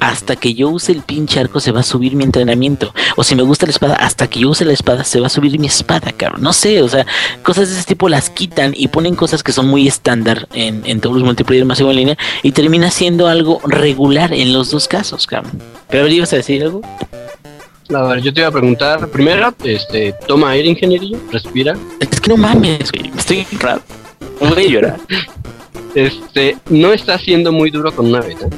[0.00, 2.92] hasta que yo use el pinche arco se va a subir mi entrenamiento.
[3.16, 5.30] O si me gusta la espada, hasta que yo use la espada se va a
[5.30, 6.42] subir mi espada, cabrón.
[6.42, 7.06] No sé, o sea,
[7.42, 11.00] cosas de ese tipo las quitan y ponen cosas que son muy estándar en, en
[11.00, 15.26] todos los multiplayer masivo en línea y termina siendo algo regular en los dos casos,
[15.26, 15.62] cabrón.
[15.88, 16.82] Pero a ver, ¿ibas a decir algo?
[17.94, 21.76] A ver, yo te iba a preguntar, primero, este, toma aire, ingenierillo, respira.
[22.00, 23.82] Es que no mames, güey, estoy raro.
[24.40, 25.00] Voy a llorar.
[25.94, 28.48] Este, no está siendo muy duro con una beta.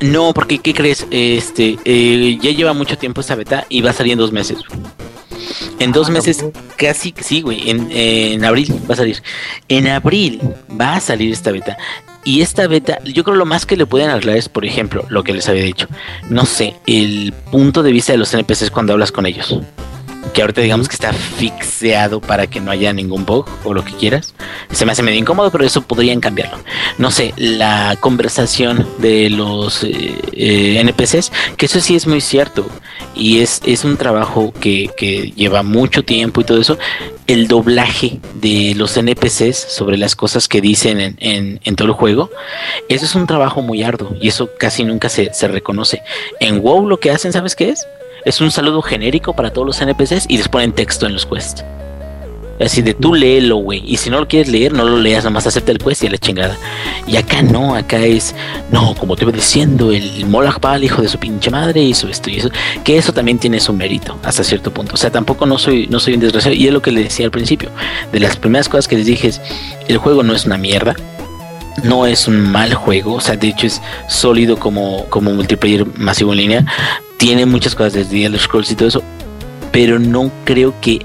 [0.00, 1.06] No, porque ¿qué crees?
[1.10, 4.58] Este, eh, ya lleva mucho tiempo esta beta y va a salir en dos meses.
[5.78, 6.44] En dos meses,
[6.76, 9.22] casi, sí, güey, en, en abril va a salir.
[9.68, 10.40] En abril
[10.78, 11.76] va a salir esta beta.
[12.24, 15.22] Y esta beta, yo creo lo más que le pueden arreglar es, por ejemplo, lo
[15.24, 15.88] que les había dicho.
[16.30, 19.58] No sé, el punto de vista de los NPCs cuando hablas con ellos.
[20.32, 23.92] Que ahorita digamos que está fixeado para que no haya ningún bug o lo que
[23.92, 24.34] quieras.
[24.70, 26.58] Se me hace medio incómodo, pero eso podrían cambiarlo.
[26.98, 32.66] No sé, la conversación de los eh, eh, NPCs, que eso sí es muy cierto
[33.14, 36.78] y es, es un trabajo que, que lleva mucho tiempo y todo eso.
[37.26, 41.94] El doblaje de los NPCs sobre las cosas que dicen en, en, en todo el
[41.94, 42.30] juego,
[42.88, 46.02] eso es un trabajo muy arduo y eso casi nunca se, se reconoce.
[46.40, 47.86] En WoW lo que hacen, ¿sabes qué es?
[48.24, 51.64] Es un saludo genérico para todos los NPCs y les ponen texto en los quests.
[52.60, 53.82] Así de tú léelo, güey.
[53.84, 56.10] Y si no lo quieres leer, no lo leas, nomás acepta el quest y a
[56.10, 56.56] la chingada.
[57.06, 58.34] Y acá no, acá es,
[58.70, 62.30] no, como te iba diciendo, el Molach el hijo de su pinche madre, hizo esto
[62.30, 62.50] y eso.
[62.84, 64.94] Que eso también tiene su mérito, hasta cierto punto.
[64.94, 66.54] O sea, tampoco no soy, no soy un desgraciado.
[66.54, 67.70] Y es lo que le decía al principio.
[68.12, 69.40] De las primeras cosas que les dije es,
[69.88, 70.94] el juego no es una mierda.
[71.82, 76.32] No es un mal juego, o sea, de hecho es sólido como, como multiplayer masivo
[76.32, 76.64] en línea,
[77.16, 79.02] tiene muchas cosas desde los Scrolls y todo eso,
[79.72, 81.04] pero no creo que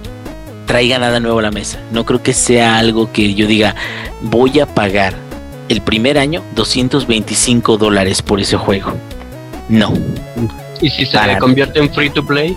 [0.68, 1.80] traiga nada nuevo a la mesa.
[1.92, 3.76] No creo que sea algo que yo diga,
[4.22, 5.16] voy a pagar
[5.68, 8.94] el primer año 225 dólares por ese juego.
[9.68, 9.92] No.
[10.82, 12.56] ¿Y si se convierte en free to play?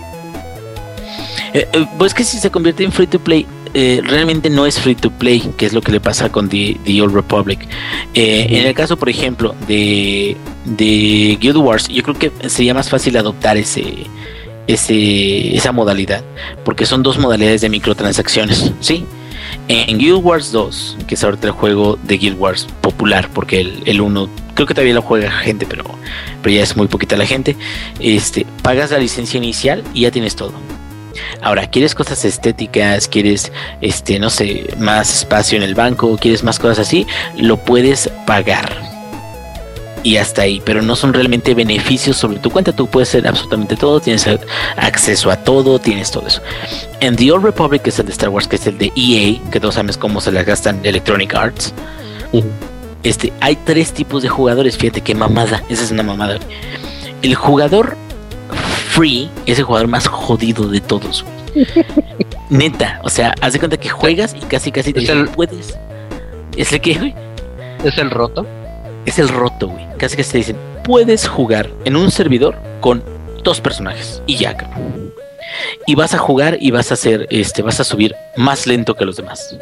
[1.53, 4.79] Eh, eh, pues que si se convierte en free to play, eh, realmente no es
[4.79, 7.67] free to play, que es lo que le pasa con The, Old Republic.
[8.13, 13.17] En el caso, por ejemplo, de, de Guild Wars, yo creo que sería más fácil
[13.17, 14.05] adoptar ese,
[14.67, 16.23] ese, esa modalidad,
[16.63, 19.05] porque son dos modalidades de microtransacciones, ¿sí?
[19.67, 23.83] En Guild Wars 2, que es ahorita el juego de Guild Wars popular, porque el,
[23.85, 25.83] el 1 creo que todavía lo juega gente, pero,
[26.41, 27.55] pero ya es muy poquita la gente,
[27.99, 30.53] este, pagas la licencia inicial y ya tienes todo.
[31.41, 33.07] Ahora, ¿quieres cosas estéticas?
[33.07, 36.17] ¿Quieres, este, no sé, más espacio en el banco?
[36.17, 37.05] ¿Quieres más cosas así?
[37.37, 38.93] Lo puedes pagar
[40.03, 42.73] y hasta ahí, pero no son realmente beneficios sobre tu cuenta.
[42.73, 44.27] Tú puedes hacer absolutamente todo, tienes
[44.75, 46.41] acceso a todo, tienes todo eso.
[46.99, 49.39] En The Old Republic, que es el de Star Wars, que es el de EA,
[49.49, 51.73] que todos sabes cómo se la gastan Electronic Arts.
[53.03, 56.37] Este, hay tres tipos de jugadores, fíjate qué mamada, esa es una mamada.
[57.21, 57.95] El jugador
[58.93, 61.25] free es el jugador más jodido de todos.
[62.49, 65.75] Neta, o sea, haz de cuenta que juegas y casi casi te el, puedes.
[66.55, 67.15] ¿Es el que, güey?
[67.83, 68.45] ¿Es el roto?
[69.05, 69.85] Es el roto, güey.
[69.97, 73.03] Casi que se dicen, puedes jugar en un servidor con
[73.43, 74.55] dos personajes y ya,
[75.87, 79.05] Y vas a jugar y vas a hacer, este, vas a subir más lento que
[79.05, 79.57] los demás.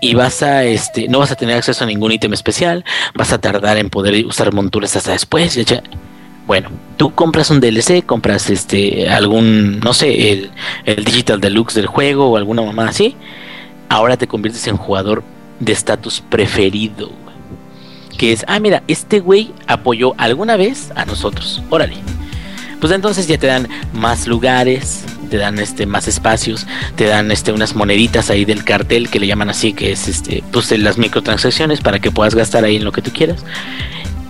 [0.00, 2.84] Y vas a, este, no vas a tener acceso a ningún ítem especial,
[3.14, 5.56] vas a tardar en poder usar monturas hasta después.
[5.66, 5.82] Ya,
[6.50, 10.50] Bueno, tú compras un DLC, compras este, algún, no sé, el,
[10.84, 13.14] el Digital Deluxe del juego o alguna mamá así.
[13.88, 15.22] Ahora te conviertes en jugador
[15.60, 17.12] de estatus preferido
[18.18, 21.94] que es, ah, mira, este güey apoyó alguna vez a nosotros, órale.
[22.80, 26.66] Pues entonces ya te dan más lugares, te dan este más espacios,
[26.96, 30.42] te dan este unas moneditas ahí del cartel que le llaman así, que es este,
[30.50, 33.44] pues las microtransacciones para que puedas gastar ahí en lo que tú quieras.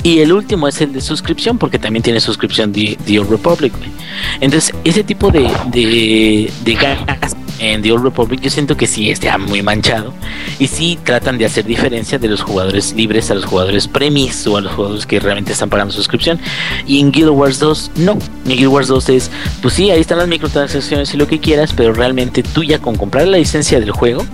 [0.03, 3.73] Y el último es el de suscripción, porque también tiene suscripción de The Old Republic.
[4.41, 6.77] Entonces, ese tipo de, de, de
[7.61, 10.13] en The Old Republic yo siento que sí está muy manchado.
[10.59, 14.57] Y sí tratan de hacer diferencia de los jugadores libres a los jugadores premis o
[14.57, 16.41] a los jugadores que realmente están pagando suscripción.
[16.87, 19.31] Y en Guild Wars 2 no, en Guild Wars 2 es
[19.63, 22.97] pues sí, ahí están las microtransacciones y lo que quieras, pero realmente tú ya con
[22.97, 24.25] comprar la licencia del juego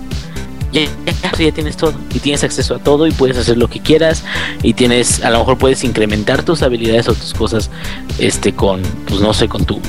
[0.85, 1.93] ya, ya, tienes todo.
[2.13, 4.23] Y tienes acceso a todo y puedes hacer lo que quieras.
[4.63, 7.69] Y tienes a lo mejor puedes incrementar tus habilidades o tus cosas
[8.19, 9.79] este con pues no sé con tu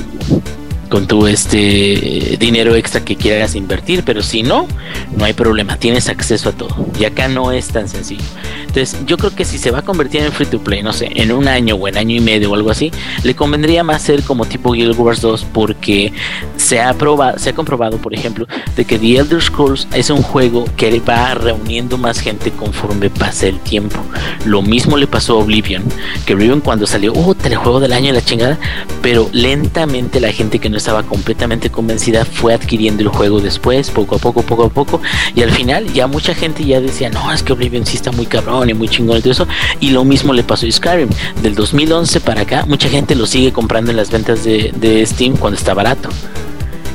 [0.89, 4.67] con tu este dinero extra que quieras invertir, pero si no,
[5.15, 6.87] no hay problema, tienes acceso a todo.
[6.99, 8.23] Y acá no es tan sencillo.
[8.61, 11.09] Entonces, yo creo que si se va a convertir en free to play, no sé,
[11.15, 12.91] en un año o en año y medio o algo así,
[13.23, 16.11] le convendría más ser como tipo Guild Wars 2 porque
[16.57, 20.21] se ha probado, se ha comprobado, por ejemplo, de que The Elder Scrolls es un
[20.21, 23.99] juego que va reuniendo más gente conforme pasa el tiempo.
[24.45, 25.83] Lo mismo le pasó a Oblivion,
[26.25, 28.57] que Oblivion cuando salió, oh, telejuego del año y la chingada,
[29.01, 34.15] pero lentamente la gente que no estaba completamente convencida fue adquiriendo el juego después, poco
[34.15, 35.01] a poco, poco a poco,
[35.35, 38.25] y al final ya mucha gente ya decía, no, es que Oblivion sí está muy
[38.25, 39.47] cabrón y muy chingón y todo eso,
[39.79, 41.09] y lo mismo le pasó a Skyrim,
[41.41, 45.57] del 2011 para acá, mucha gente lo sigue comprando en las ventas de, Steam cuando
[45.57, 46.09] está barato.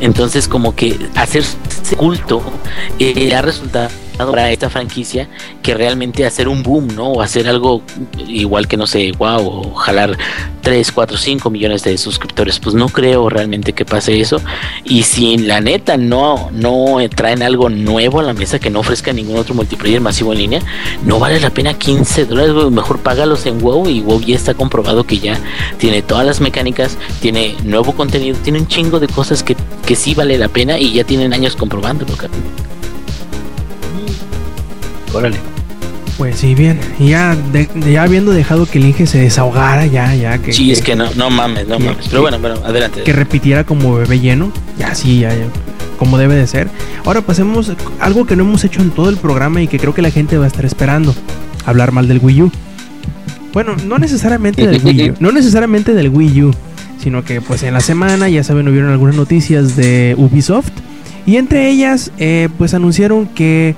[0.00, 1.56] Entonces como que hacerse
[1.96, 2.42] culto
[2.98, 5.28] eh, ha resultado para esta franquicia
[5.62, 7.08] que realmente hacer un boom, ¿no?
[7.08, 7.82] O hacer algo
[8.28, 10.16] igual que, no sé, wow, o jalar
[10.62, 12.58] 3, 4, 5 millones de suscriptores.
[12.60, 14.40] Pues no creo realmente que pase eso.
[14.84, 19.12] Y si la neta no, no traen algo nuevo a la mesa que no ofrezca
[19.12, 20.60] ningún otro multiplayer masivo en línea,
[21.04, 25.04] no vale la pena 15 dólares, Mejor págalos en WoW y WoW ya está comprobado
[25.04, 25.38] que ya
[25.78, 30.14] tiene todas las mecánicas, tiene nuevo contenido, tiene un chingo de cosas que, que sí
[30.14, 32.16] vale la pena y ya tienen años comprobándolo,
[35.14, 35.36] Órale.
[36.18, 36.78] Pues sí, bien.
[36.98, 37.36] Y ya,
[37.90, 40.38] ya habiendo dejado que el Inge se desahogara, ya, ya.
[40.38, 42.06] Que, sí, es que no, no mames, no mames.
[42.08, 43.02] Pero bueno, bueno, adelante.
[43.02, 44.52] Que repitiera como bebé lleno.
[44.78, 45.46] Ya, sí, ya, ya,
[45.98, 46.68] Como debe de ser.
[47.04, 50.02] Ahora pasemos algo que no hemos hecho en todo el programa y que creo que
[50.02, 51.14] la gente va a estar esperando.
[51.66, 52.52] Hablar mal del Wii U.
[53.52, 55.14] Bueno, no necesariamente del Wii U.
[55.20, 56.54] No necesariamente del Wii U.
[57.00, 60.70] Sino que pues en la semana, ya saben, hubieron algunas noticias de Ubisoft.
[61.26, 63.74] Y entre ellas, eh, pues anunciaron que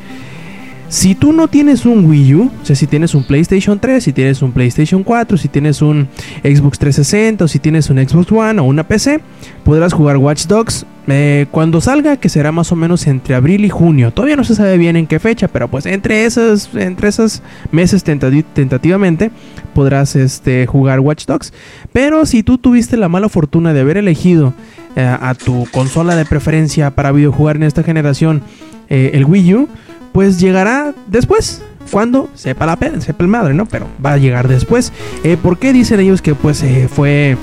[0.89, 4.13] si tú no tienes un Wii U, o sea, si tienes un PlayStation 3, si
[4.13, 6.09] tienes un PlayStation 4, si tienes un
[6.43, 9.21] Xbox 360 o si tienes un Xbox One o una PC,
[9.65, 13.69] podrás jugar Watch Dogs eh, cuando salga, que será más o menos entre abril y
[13.69, 14.13] junio.
[14.13, 17.43] Todavía no se sabe bien en qué fecha, pero pues entre esos, entre esos
[17.73, 19.31] meses tentativamente
[19.75, 21.53] podrás este, jugar Watch Dogs.
[21.93, 24.55] Pero si tú tuviste la mala fortuna de haber elegido
[24.97, 28.43] eh, a tu consola de preferencia para videojugar en esta generación
[28.89, 29.69] eh, el Wii U,
[30.17, 31.61] pues llegará después.
[31.91, 33.67] Cuando sepa la sepa el madre, ¿no?
[33.67, 34.91] Pero va a llegar después.
[35.25, 37.37] Eh, ¿Por qué dicen ellos que pues eh, fue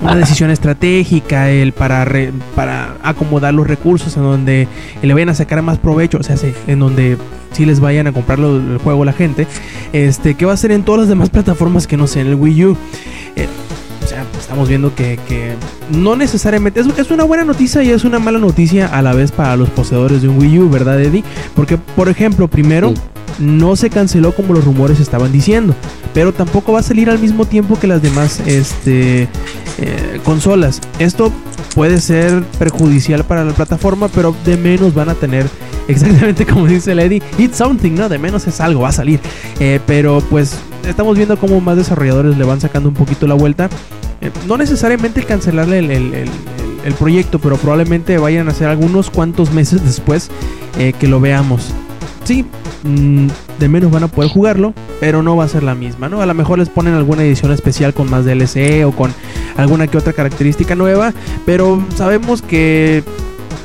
[0.00, 2.06] una decisión estratégica el para
[2.54, 4.68] para acomodar los recursos en donde
[5.02, 6.36] le vayan a sacar más provecho, o sea,
[6.68, 7.18] en donde
[7.50, 9.48] si les vayan a comprar el juego la gente,
[9.92, 12.64] este, que va a ser en todas las demás plataformas que no sean el Wii
[12.64, 12.76] U.
[13.34, 13.48] Eh,
[14.02, 15.18] o sea, estamos viendo que,
[15.90, 19.32] no necesariamente es, es, una buena noticia y es una mala noticia a la vez
[19.32, 21.24] para los poseedores de un Wii U, ¿verdad, Eddie?
[21.54, 22.94] Porque, por ejemplo, primero,
[23.38, 25.74] no se canceló como los rumores estaban diciendo,
[26.14, 29.28] pero tampoco va a salir al mismo tiempo que las demás este,
[29.78, 30.80] eh, consolas.
[30.98, 31.32] Esto
[31.74, 35.46] puede ser perjudicial para la plataforma, pero de menos van a tener
[35.88, 38.08] exactamente como dice Lady, it's something, ¿no?
[38.08, 39.20] De menos es algo, va a salir.
[39.58, 43.68] Eh, pero pues estamos viendo cómo más desarrolladores le van sacando un poquito la vuelta.
[44.20, 50.30] Eh, no necesariamente cancelarle el, proyecto, pero probablemente vayan a ser algunos cuantos meses después
[50.78, 51.72] eh, que lo veamos.
[52.24, 52.44] Sí,
[52.84, 53.26] mm,
[53.58, 56.22] de menos van a poder jugarlo, pero no va a ser la misma, ¿no?
[56.22, 59.12] A lo mejor les ponen alguna edición especial con más DLC o con
[59.56, 61.12] alguna que otra característica nueva,
[61.44, 63.02] pero sabemos que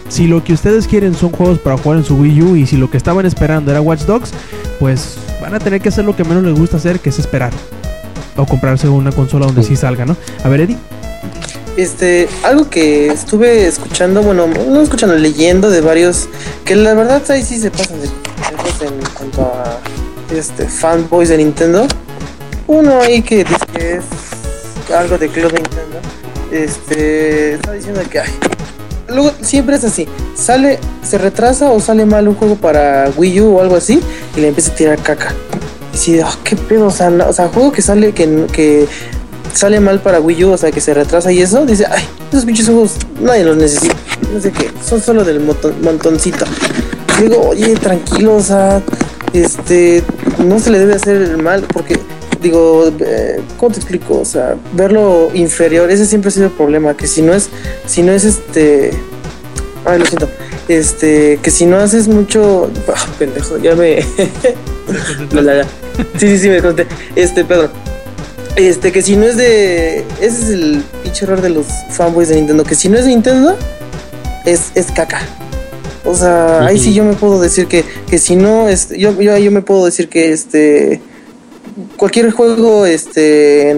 [0.10, 2.78] si lo que ustedes quieren son juegos para jugar en su Wii U y si
[2.78, 4.34] lo que estaban esperando era Watch Dogs,
[4.80, 7.52] pues van a tener que hacer lo que menos les gusta hacer, que es esperar.
[8.36, 10.16] O comprarse una consola donde sí salga, ¿no?
[10.44, 10.78] A ver, Eddie.
[11.76, 16.28] Este, algo que estuve escuchando, bueno, no escuchando, leyendo de varios,
[16.66, 18.08] que la verdad ahí sí se pasan de
[18.82, 19.80] en cuanto a
[20.36, 21.88] este fanboys de Nintendo.
[22.68, 26.00] Uno ahí que dice que es algo de Club Nintendo.
[26.52, 28.30] Este, está diciendo que ay,
[29.10, 30.08] luego siempre es así.
[30.36, 34.02] Sale, se retrasa o sale mal un juego para Wii U o algo así
[34.36, 35.34] y le empieza a tirar caca.
[35.94, 38.88] Y si, oh, qué pedo, o sea, o sea, juego que sale que, que
[39.54, 42.46] sale mal para Wii U, o sea, que se retrasa y eso, dice, ay, esos
[42.46, 43.96] pinches juegos nadie los necesita.
[44.34, 46.46] No sé qué, son solo del montoncito.
[47.20, 48.82] Y digo, oye, tranquilo, o sea,
[49.34, 50.04] este,
[50.46, 52.00] no se le debe hacer mal porque
[52.42, 54.20] digo, eh, ¿cómo te explico?
[54.20, 57.50] O sea, verlo inferior, ese siempre ha sido el problema, que si no es,
[57.86, 58.92] si no es este,
[59.86, 60.30] ay, lo siento,
[60.68, 64.02] este, que si no haces mucho, ah, pendejo, ya me,
[66.18, 67.70] sí, sí, sí, me conté, este, Pedro,
[68.56, 72.36] este, que si no es de, ese es el pinche error de los fanboys de
[72.36, 73.56] Nintendo, que si no es de Nintendo,
[74.46, 75.22] es, es caca.
[76.06, 79.38] O sea, ahí sí yo me puedo decir que, que si no, este, yo, yo,
[79.38, 81.02] yo me puedo decir que este
[81.96, 83.76] cualquier juego este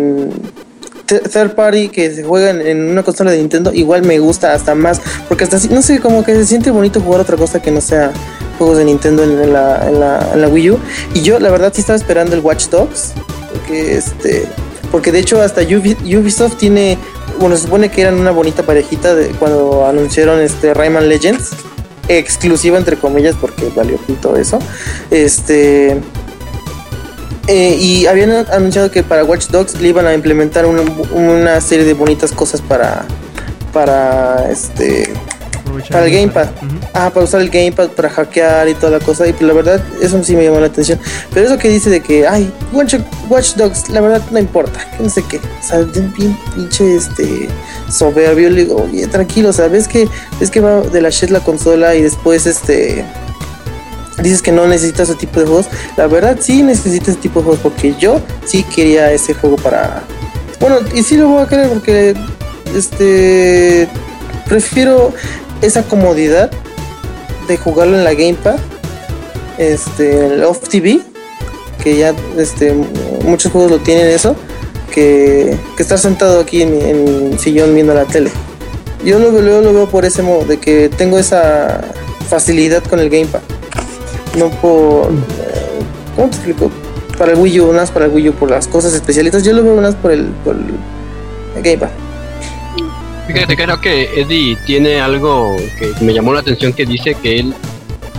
[1.06, 5.02] third party que se juega en, una consola de Nintendo igual me gusta hasta más
[5.28, 8.12] porque hasta no sé como que se siente bonito jugar otra cosa que no sea
[8.58, 10.80] juegos de Nintendo en, la, Wii U.
[11.14, 13.14] Y yo la verdad sí estaba esperando el Watch Dogs
[13.52, 14.48] porque este
[14.92, 16.98] porque de hecho hasta Ubisoft tiene
[17.40, 21.52] bueno se supone que eran una bonita parejita de cuando anunciaron este Rayman Legends
[22.10, 24.60] exclusiva entre comillas porque valió todo eso.
[25.10, 25.98] Este
[27.52, 31.96] eh, y habían anunciado que para Watch Dogs le iban a implementar una, serie de
[31.96, 33.06] bonitas cosas para
[33.74, 35.12] para este
[35.90, 36.50] para el gamepad.
[36.94, 39.28] Ah para usar el gamepad para hackear y toda la cosa.
[39.28, 41.00] Y la verdad eso sí me llamó la atención.
[41.34, 42.98] Pero eso que dice de que ay Watch,
[43.30, 47.50] Watch Dogs la verdad no importa que no sé qué o sea bien pinche este
[47.90, 48.52] soberbio.
[48.52, 50.08] Le digo oye tranquilo o sea ves que
[50.40, 53.04] ves que va de la shit la consola y después este
[54.22, 55.68] dices que no necesitas ese tipo de juegos.
[55.98, 60.04] La verdad sí necesitas ese tipo de juegos porque yo sí quería ese juego para...
[60.60, 62.16] Bueno, y sí lo voy a querer porque
[62.76, 63.88] este
[64.48, 65.14] prefiero
[65.62, 66.52] esa comodidad
[67.48, 68.58] de jugarlo en la Gamepad,
[69.58, 71.02] este, el Off TV,
[71.84, 72.74] que ya este,
[73.24, 74.36] muchos juegos lo tienen eso,
[74.92, 78.32] que, que estar sentado aquí en, en mi sillón viendo la tele.
[79.04, 81.82] Yo lo, veo- lo veo por ese modo, de que tengo esa
[82.30, 83.42] facilidad con el Gamepad.
[84.38, 85.10] No por...
[86.16, 86.72] ¿Cómo te explico?
[87.18, 89.44] Para el Wii U, unas para el Wii U por las cosas especialitas.
[89.44, 91.90] Yo lo veo unas por el, por el Gamepad.
[93.28, 97.54] Fíjate, creo que Eddie tiene algo que me llamó la atención que dice que él,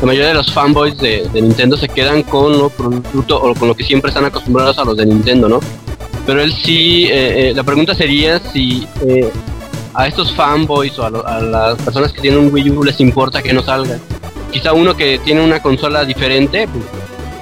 [0.01, 3.75] la mayoría de los fanboys de, Nintendo se quedan con los productos o con lo
[3.75, 5.59] que siempre están acostumbrados a los de Nintendo, ¿no?
[6.27, 9.29] Pero él sí, eh, eh, la pregunta sería si eh,
[9.95, 13.01] a estos fanboys o a, lo- a las personas que tienen un Wii U les
[13.01, 13.99] importa que no salga.
[14.51, 16.85] Quizá uno que tiene una consola diferente, pues,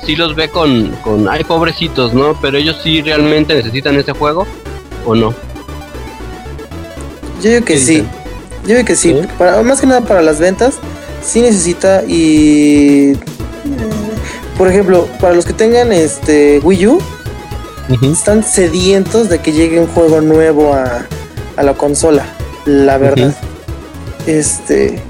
[0.04, 2.38] sí los ve con, con, ay, pobrecitos, ¿no?
[2.40, 4.46] Pero ellos sí realmente necesitan ese juego
[5.06, 5.34] o no.
[7.42, 7.90] Yo digo que ¿Qué sí.
[7.92, 8.10] dicen?
[8.66, 9.16] Yo digo que sí.
[9.38, 10.74] Para, más que nada para las ventas,
[11.22, 13.12] sí necesita y...
[13.12, 13.16] eh,
[14.58, 17.00] Por ejemplo, para los que tengan este Wii U,
[18.02, 21.06] están sedientos de que llegue un juego nuevo a,
[21.56, 22.26] a la consola,
[22.66, 23.34] la verdad.
[24.26, 25.00] Este...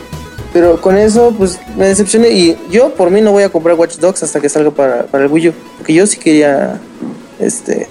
[0.52, 3.98] Pero con eso, pues me decepcioné y yo por mí no voy a comprar Watch
[3.98, 5.52] Dogs hasta que salga para, para el Wii U.
[5.76, 6.80] Porque yo sí quería
[7.38, 7.86] este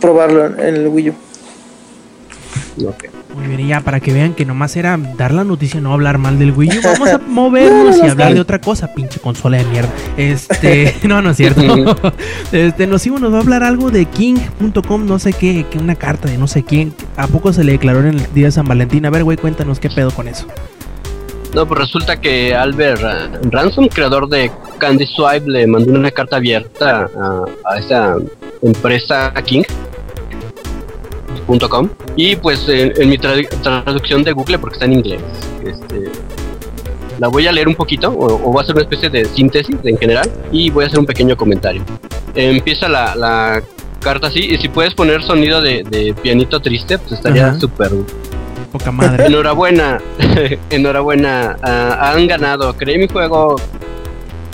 [0.00, 1.14] probarlo en el Wii U.
[2.88, 3.04] Ok.
[3.34, 6.18] Muy bien, y ya para que vean que nomás era dar la noticia, no hablar
[6.18, 6.80] mal del Wii U.
[6.82, 9.90] Vamos a movernos No, no, y hablar de otra cosa, pinche consola de mierda.
[10.16, 11.62] Este, no, no es cierto.
[12.52, 15.94] Este, nos íbamos, nos va a hablar algo de King.com, no sé qué, que una
[15.94, 16.92] carta de no sé quién.
[17.16, 19.06] ¿A poco se le declaró en el día de San Valentín?
[19.06, 20.46] A ver, güey, cuéntanos qué pedo con eso.
[21.54, 26.36] No, pues resulta que Albert Ra- Ransom, creador de Candy Swipe, le mandó una carta
[26.36, 28.16] abierta a, a esa
[28.62, 29.32] empresa
[31.46, 35.20] King.com y pues en, en mi tradu- traducción de Google, porque está en inglés,
[35.64, 36.10] este,
[37.18, 39.76] la voy a leer un poquito o, o voy a hacer una especie de síntesis
[39.84, 41.82] en general y voy a hacer un pequeño comentario.
[42.34, 43.62] Empieza la, la
[44.00, 47.90] carta así y si puedes poner sonido de, de pianito triste, pues estaría súper
[48.72, 49.26] Poca madre.
[49.26, 50.00] Enhorabuena,
[50.70, 51.56] enhorabuena.
[51.62, 52.74] ah, han ganado.
[52.74, 53.56] Creé mi juego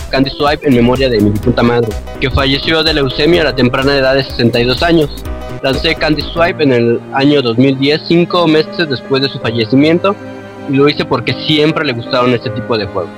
[0.09, 1.89] Candy Swipe en memoria de mi difunta madre,
[2.19, 5.09] que falleció de leucemia a la temprana edad de 62 años.
[5.61, 10.15] Lancé Candy Swipe en el año 2010, cinco meses después de su fallecimiento,
[10.69, 13.11] y lo hice porque siempre le gustaron este tipo de juegos.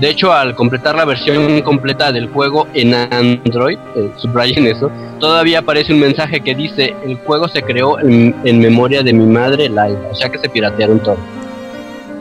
[0.00, 5.58] De hecho, al completar la versión completa del juego en Android, eh, subrayen eso, todavía
[5.58, 9.98] aparece un mensaje que dice, el juego se creó en, memoria de mi madre Laila,
[10.12, 11.16] o sea que se piratearon todo.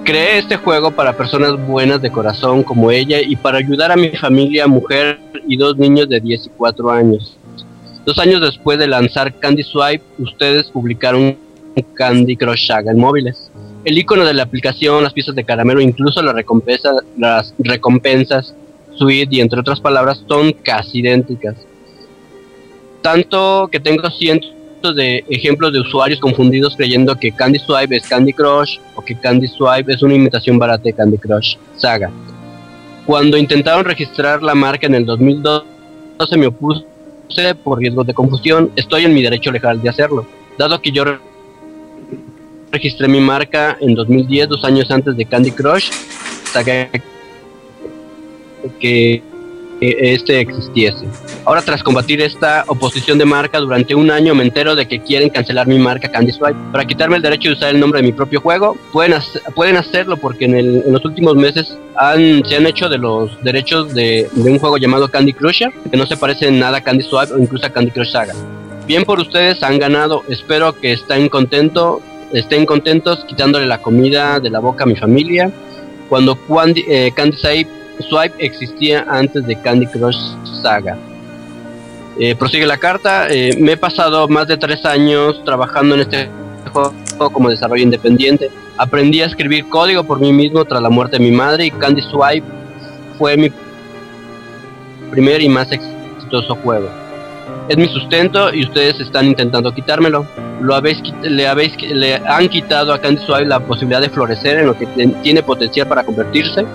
[0.03, 4.09] Creé este juego para personas buenas de corazón como ella y para ayudar a mi
[4.09, 7.37] familia, mujer y dos niños de 10 y 4 años.
[8.05, 11.37] Dos años después de lanzar Candy Swipe, ustedes publicaron
[11.93, 13.51] Candy Crush Saga en móviles.
[13.87, 18.53] El icono de la aplicación, las piezas de caramelo, incluso las recompensas, las recompensas,
[18.97, 21.55] suite y entre otras palabras, son casi idénticas.
[23.01, 28.33] Tanto que tengo cientos de ejemplos de usuarios confundidos creyendo que Candy Swipe es Candy
[28.33, 32.11] Crush o que Candy Swipe es una imitación barata de Candy Crush Saga.
[33.05, 36.83] Cuando intentaron registrar la marca en el 2012 me opuse
[37.63, 38.69] por riesgos de confusión.
[38.75, 40.27] Estoy en mi derecho legal de hacerlo,
[40.57, 41.05] dado que yo
[42.71, 45.89] registré mi marca en 2010, dos años antes de Candy Crush
[46.51, 46.89] Saga
[48.79, 49.21] que
[49.79, 51.05] este existiese.
[51.45, 55.29] Ahora tras combatir esta oposición de marca durante un año me entero de que quieren
[55.29, 58.11] cancelar mi marca Candy Swipe para quitarme el derecho de usar el nombre de mi
[58.11, 58.75] propio juego.
[58.91, 59.13] Pueden,
[59.55, 63.29] pueden hacerlo porque en, el- en los últimos meses han, se han hecho de los
[63.43, 66.81] derechos de, de un juego llamado Candy Crusher que no se parece en nada a
[66.81, 68.33] Candy Swipe o incluso a Candy Crush Saga.
[68.87, 70.23] Bien por ustedes, han ganado.
[70.29, 72.01] Espero que estén contento,
[72.33, 75.51] estén contentos quitándole la comida de la boca a mi familia.
[76.09, 80.17] Cuando Candy, eh, Candy Swipe Swipe existía antes de Candy Crush
[80.61, 80.97] Saga.
[82.19, 83.27] Eh, prosigue la carta.
[83.29, 86.29] eh, me he pasado más de tres años trabajando en este
[86.71, 86.93] juego
[87.31, 88.49] como desarrollo independiente.
[88.77, 92.01] Aprendí a escribir código por mí mismo tras la muerte de mi madre y Candy
[92.01, 92.45] Swipe
[93.17, 93.51] fue mi
[95.11, 97.06] primer y más exitoso juego.
[97.69, 100.25] Es mi sustento y ustedes están intentando quitármelo.
[100.61, 104.67] Lo habéis, le, habéis, le han quitado a Candy Swipe la posibilidad de florecer en
[104.67, 104.87] lo que
[105.21, 106.65] tiene potencial para convertirse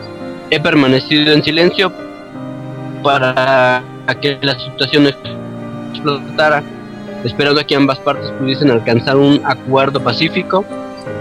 [0.52, 1.90] he permanecido en silencio
[3.02, 3.82] para
[4.20, 5.06] que la situación
[5.92, 6.62] explotara,
[7.24, 10.62] esperando a que ambas partes pudiesen alcanzar un acuerdo pacífico.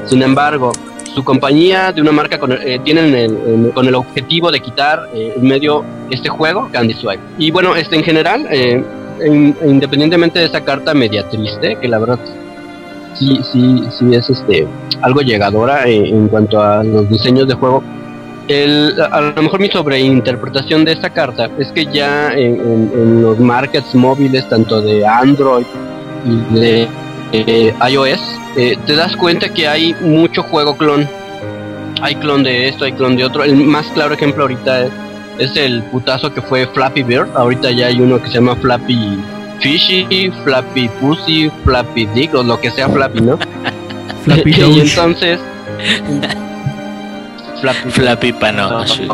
[0.05, 0.73] Sin embargo,
[1.15, 5.33] su compañía de una marca con, eh, tienen el, con el objetivo de quitar eh,
[5.37, 7.23] en medio este juego, Candy Swipe.
[7.37, 8.83] Y bueno, este en general, eh,
[9.25, 12.19] independientemente de esa carta media triste, que la verdad
[13.13, 14.67] sí, sí, sí es este
[15.01, 17.83] algo llegadora en cuanto a los diseños de juego.
[18.47, 23.95] El, a lo mejor mi sobreinterpretación de esta carta es que ya en, los markets
[23.95, 25.65] móviles, tanto de Android
[26.25, 26.87] y de
[27.89, 28.19] iOS,
[28.57, 31.07] eh, te das cuenta que hay mucho juego clon.
[32.01, 33.43] Hay clon de esto, hay clon de otro.
[33.43, 34.91] El más claro ejemplo ahorita es,
[35.57, 37.29] el putazo que fue Flappy Bird.
[37.35, 39.17] Ahorita ya hay uno que se llama Flappy
[39.59, 43.37] Fishy, Flappy Pussy, Flappy Dick o lo que sea Flappy, ¿no?
[44.23, 45.39] Flappy y entonces
[47.61, 49.07] Flappy Flappy Panoche.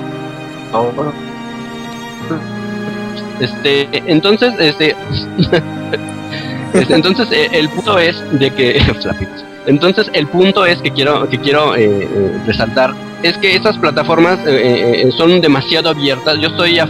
[3.39, 4.95] Este, entonces, este
[6.89, 8.81] Entonces, eh, el punto es de que.
[9.65, 12.93] Entonces, el punto es que quiero, que quiero eh, eh, resaltar
[13.23, 14.39] es que esas plataformas
[15.15, 16.39] son demasiado abiertas.
[16.39, 16.87] Yo estoy a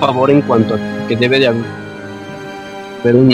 [0.00, 0.78] favor en cuanto a
[1.08, 3.30] que debe de haber un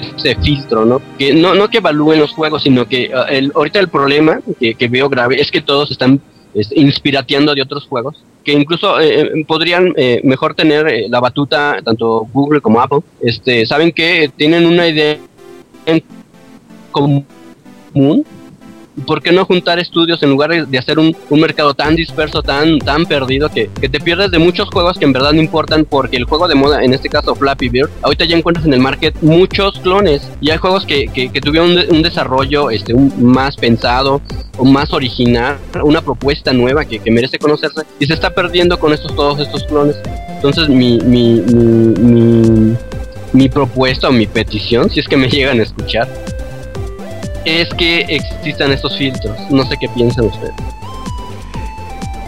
[0.00, 1.02] de filtro, ¿no?
[1.18, 5.08] Que no, no que evalúen los juegos, sino que el, ahorita el problema que, veo
[5.08, 6.20] grave es que todos están
[6.72, 12.26] inspirateando de otros juegos que incluso eh, eh, podrían eh, mejor tener la batuta tanto
[12.30, 15.16] Google como Apple este saben que tienen una idea
[16.90, 17.24] común
[19.06, 23.06] ¿por qué no juntar estudios en lugar de hacer un, mercado tan disperso, tan, tan
[23.06, 26.46] perdido, que, te pierdes de muchos juegos que en verdad no importan porque el juego
[26.46, 30.30] de moda, en este caso Flappy Bird, ahorita ya encuentras en el market muchos clones
[30.40, 31.10] y hay juegos que,
[31.42, 34.20] tuvieron un, desarrollo este, más pensado
[34.58, 39.14] o más original, una propuesta nueva que, merece conocerse y se está perdiendo con estos,
[39.14, 39.96] todos estos clones.
[40.36, 42.76] Entonces mi, mi, mi,
[43.32, 46.08] mi propuesta o mi petición, si es que me llegan a escuchar,
[47.44, 49.36] es que existan estos filtros.
[49.50, 50.54] No sé qué piensan ustedes.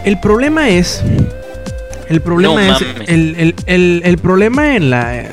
[0.03, 1.03] El problema es.
[2.09, 2.77] El problema es.
[3.07, 5.17] El, problema en la.
[5.17, 5.27] Eh,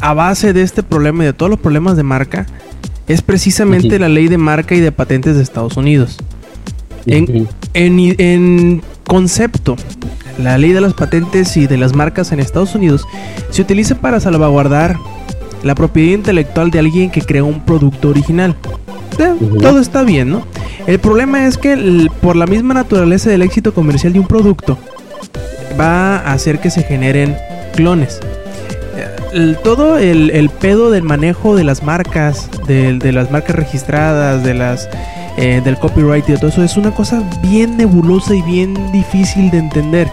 [0.00, 2.46] a base de este problema y de todos los problemas de marca.
[3.08, 6.18] Es precisamente la ley de marca y de patentes de Estados Unidos.
[7.06, 9.76] En, en concepto,
[10.38, 13.06] la ley de las patentes y de las marcas en Estados Unidos
[13.50, 14.96] se utiliza para salvaguardar
[15.62, 18.54] la propiedad intelectual de alguien que creó un producto original.
[19.18, 20.46] Eh, todo está bien, ¿no?
[20.86, 24.78] El problema es que por la misma naturaleza del éxito comercial de un producto,
[25.78, 27.36] va a hacer que se generen
[27.74, 28.20] clones.
[29.32, 34.88] Eh, todo el, pedo del manejo de las marcas, de, las marcas registradas, de las
[35.36, 39.50] eh, del copyright y de todo eso es una cosa bien nebulosa y bien difícil
[39.50, 40.08] de entender.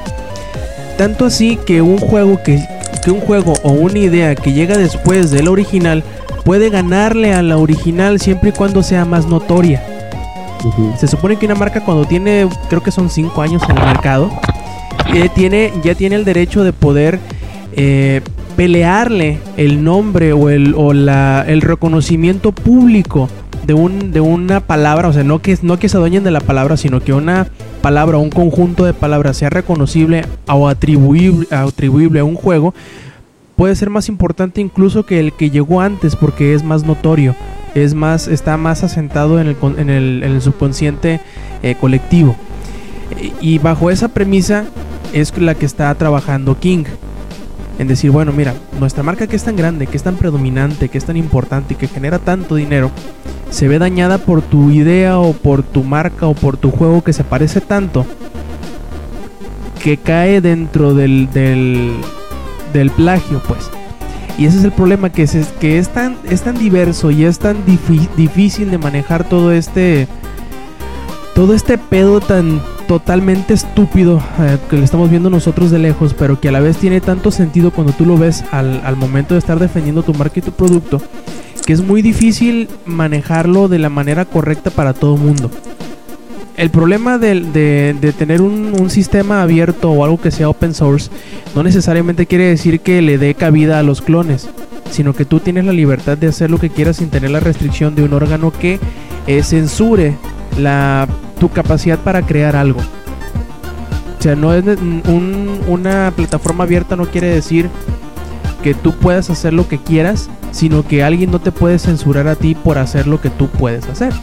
[0.97, 2.63] Tanto así que un juego que
[3.03, 6.03] que un juego o una idea que llega después del original
[6.45, 9.83] puede ganarle a la original siempre y cuando sea más notoria.
[10.97, 14.31] Se supone que una marca cuando tiene, creo que son 5 años en el mercado,
[15.13, 17.19] eh, tiene, ya tiene el derecho de poder
[17.75, 18.21] eh,
[18.55, 23.27] pelearle el nombre o, el, o la, el reconocimiento público
[23.65, 26.39] de, un, de una palabra, o sea, no que, no que se adueñen de la
[26.39, 27.47] palabra, sino que una
[27.83, 32.73] palabra o un conjunto de palabras sea reconocible o atribuible, atribuible a un juego,
[33.57, 37.35] puede ser más importante incluso que el que llegó antes porque es más notorio,
[37.75, 41.19] es más, está más asentado en el, en el, en el subconsciente
[41.61, 42.37] eh, colectivo.
[43.41, 44.63] Y bajo esa premisa
[45.11, 46.85] es la que está trabajando King.
[47.79, 50.97] En decir, bueno, mira, nuestra marca que es tan grande, que es tan predominante, que
[50.97, 52.91] es tan importante y que genera tanto dinero,
[53.49, 57.13] se ve dañada por tu idea o por tu marca o por tu juego que
[57.13, 58.05] se parece tanto
[59.83, 63.69] que cae dentro del, del, plagio, pues.
[64.37, 67.37] Y ese es el problema, que es, que es, tan, es tan diverso y es
[67.37, 70.07] tan difícil de manejar todo este...
[71.35, 76.39] Todo este pedo tan totalmente estúpido eh, que lo estamos viendo nosotros de lejos, pero
[76.39, 79.59] que a la vez tiene tanto sentido cuando tú lo ves al, momento de estar
[79.59, 81.01] defendiendo tu marca y tu producto,
[81.65, 85.49] que es muy difícil manejarlo de la manera correcta para todo mundo.
[86.55, 91.09] El problema de, tener un, sistema abierto o algo que sea open source
[91.55, 94.49] no necesariamente quiere decir que le dé cabida a los clones,
[94.91, 97.95] sino que tú tienes la libertad de hacer lo que quieras sin tener la restricción
[97.95, 98.79] de un órgano que
[99.25, 100.15] eh, censure
[100.59, 101.07] la,
[101.43, 102.79] tu capacidad para crear algo.
[102.79, 104.63] O sea, no es
[105.67, 107.69] una plataforma abierta no quiere decir
[108.63, 112.35] que tú puedas hacer lo que quieras, sino que alguien no te puede censurar a
[112.35, 114.13] ti por hacer lo que tú puedes hacer.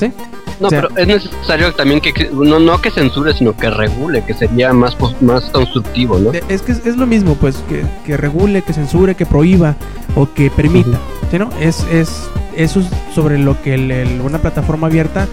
[0.00, 0.10] ¿Sí?
[0.58, 4.72] No, pero es necesario también que, no, no que censure, sino que regule, que sería
[4.72, 6.32] más, más constructivo, ¿no?
[6.48, 7.62] Es que es, lo mismo, pues,
[8.04, 9.76] que, regule, que censure, que prohíba
[10.16, 10.98] o que permita,
[11.30, 11.48] ¿sí, no?
[11.60, 12.82] Es, es eso
[13.14, 15.28] sobre lo que una plataforma abierta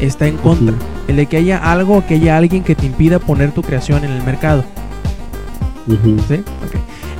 [0.00, 0.74] está en contra.
[1.08, 4.04] El de que haya algo o que haya alguien que te impida poner tu creación
[4.04, 4.64] en el mercado.
[6.28, 6.42] ¿Sí?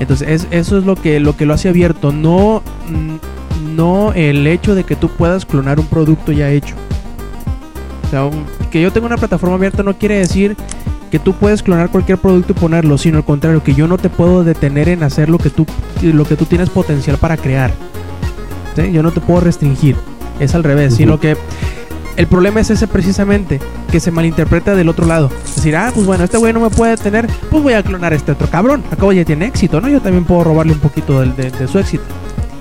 [0.01, 4.47] Entonces es- eso es lo que, lo que lo hace abierto, no, mm, no el
[4.47, 6.75] hecho de que tú puedas clonar un producto ya hecho.
[8.07, 10.57] O sea, un- que yo tenga una plataforma abierta no quiere decir
[11.11, 14.09] que tú puedes clonar cualquier producto y ponerlo, sino al contrario, que yo no te
[14.11, 15.65] puedo detener en hacer lo que tú,
[16.03, 17.71] lo que tú tienes potencial para crear.
[18.75, 18.91] ¿Sí?
[18.93, 19.97] Yo no te puedo restringir.
[20.41, 21.37] Es al revés, sino que
[22.17, 23.61] el problema es ese precisamente,
[23.91, 25.31] que se malinterpreta del otro lado.
[25.55, 28.17] Decir, ah, pues bueno, este güey no me puede detener, pues voy a clonar a
[28.17, 28.83] este otro cabrón.
[28.91, 29.89] Acabo ya tiene éxito, ¿no?
[29.89, 32.05] Yo también puedo robarle un poquito de, de su éxito.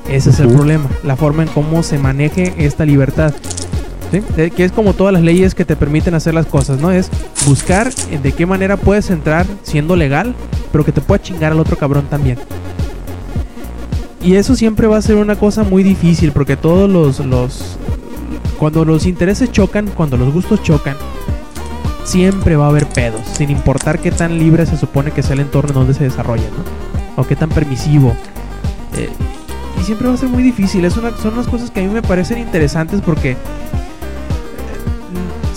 [0.10, 3.34] Ese es el problema, la forma en cómo se maneje esta libertad.
[4.36, 6.92] que es como todas las leyes que te permiten hacer las cosas, ¿no?
[6.92, 7.10] Es
[7.48, 10.36] buscar de qué manera puedes entrar siendo legal,
[10.72, 12.38] pero que te pueda chingar al otro cabrón también.
[14.22, 17.78] Y eso siempre va a ser una cosa muy difícil, porque todos los, los
[18.56, 20.96] cuando los intereses chocan, cuando los gustos chocan,
[22.04, 25.40] siempre va a haber pedos, sin importar qué tan libre se supone que sea el
[25.42, 27.22] entorno en donde se desarrolla, ¿no?
[27.22, 28.16] O qué tan permisivo.
[28.98, 29.10] Eh,
[29.80, 30.86] y siempre va a ser muy difícil.
[30.86, 33.32] Es una, son unas cosas que a mí me parecen interesantes porque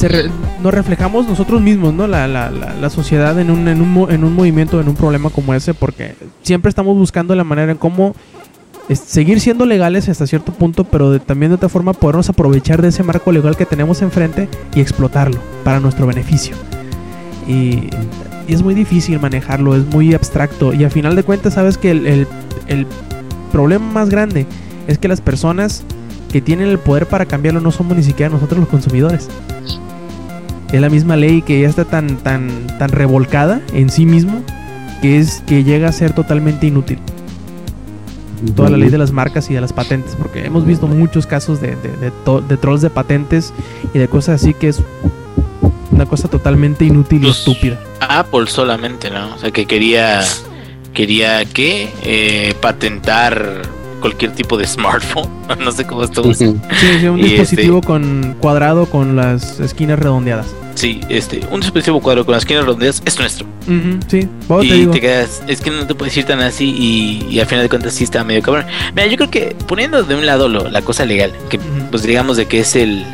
[0.02, 0.30] eh,
[0.62, 2.06] nos reflejamos nosotros mismos, ¿no?
[2.06, 5.30] La, la- la- la sociedad en un, en, un, en un movimiento, en un problema
[5.30, 8.14] como ese, porque siempre estamos buscando la manera en cómo
[8.96, 13.02] seguir siendo legales hasta cierto punto, pero también de otra forma podernos aprovechar de ese
[13.02, 16.56] marco legal que tenemos enfrente y explotarlo para nuestro beneficio.
[17.46, 17.90] Y,
[18.48, 20.72] es muy difícil manejarlo, es muy abstracto.
[20.72, 22.26] Y a final de cuentas, sabes que el,
[23.52, 24.46] problema más grande
[24.86, 25.82] es que las personas
[26.32, 29.28] que tienen el poder para cambiarlo no somos ni siquiera nosotros los consumidores.
[30.72, 32.48] Es la misma ley que ya está tan, tan,
[32.78, 34.42] tan revolcada en sí mismo
[35.02, 36.98] que es que llega a ser totalmente inútil
[38.54, 41.60] toda la ley de las marcas y de las patentes, porque hemos visto muchos casos
[41.60, 43.52] de, de, de to- de trolls de patentes
[43.94, 44.82] y de cosas así que es
[45.90, 47.80] una cosa totalmente inútil y estúpida.
[48.00, 49.34] Apple solamente, ¿no?
[49.34, 50.22] O sea, que quería,
[50.94, 53.62] quería que eh, patentar
[54.00, 55.28] cualquier tipo de smartphone.
[55.60, 56.36] no sé cómo estamos.
[56.38, 56.54] Sí,
[57.00, 60.46] sí, un Y dispositivo con cuadrado con las esquinas redondeadas.
[60.74, 63.46] Sí, este, un dispositivo cuadro con las esquinas redondeadas es nuestro.
[63.66, 64.92] Ujú, sí, vos y te digo.
[64.92, 67.68] te quedas, es que no te puedes ir tan así y, y al final de
[67.68, 68.64] cuentas sí está medio cabrón.
[68.94, 71.58] Mira, yo creo que poniendo de un lado lo- la cosa legal, que
[71.90, 73.04] pues digamos de que es el,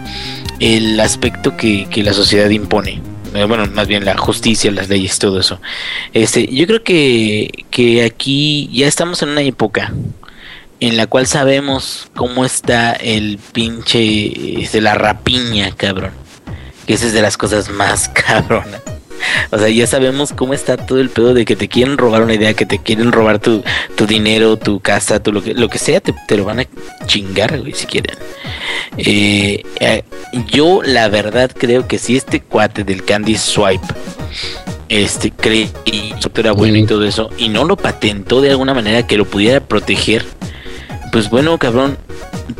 [0.61, 3.01] el aspecto que, que la sociedad impone.
[3.35, 5.59] eh, Bueno, más bien la justicia, las leyes, todo eso.
[6.13, 9.95] Este, yo creo que, que aquí ya estamos en una época
[10.87, 16.11] en la cual sabemos cómo está el pinche este, la rapiña, cabrón.
[16.87, 18.83] Que esa es de las cosas más cabronas.
[19.51, 22.35] O sea, ya sabemos cómo está todo el pedo de que te quieren robar una
[22.35, 25.79] idea, que te quieren robar tu, tu dinero, tu casa, tu lo que, lo que
[25.79, 26.67] sea, te, te lo van a
[27.07, 28.19] chingar, güey, si quieren.
[28.99, 30.05] Eh, eh,
[30.49, 33.87] yo, la verdad, creo que si este cuate del Candy Swipe
[34.91, 39.07] este cree que era bueno y todo eso, y no lo patentó de alguna manera
[39.07, 40.27] que lo pudiera proteger,
[41.15, 41.97] pues bueno, cabrón,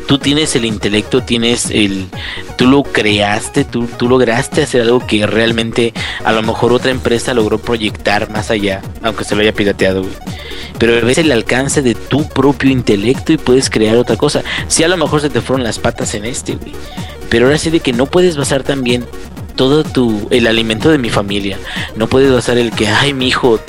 [0.07, 2.07] tú tienes el intelecto, tienes el,
[2.57, 7.35] tú lo creaste, tú, tú lograste hacer algo que realmente a lo mejor otra empresa
[7.35, 10.15] logró proyectar más allá, aunque se lo haya pirateado, güey.
[10.79, 14.45] Pero ves el alcance de tu propio intelecto y puedes crear otra cosa.
[14.69, 16.75] Sí, a lo mejor se te fueron las patas en este, güey.
[17.31, 19.05] Pero ahora sí de que no puedes basar también
[19.55, 21.59] todo tu el alimento de mi familia.
[21.97, 23.61] No puedes basar el que, ay, mi hijo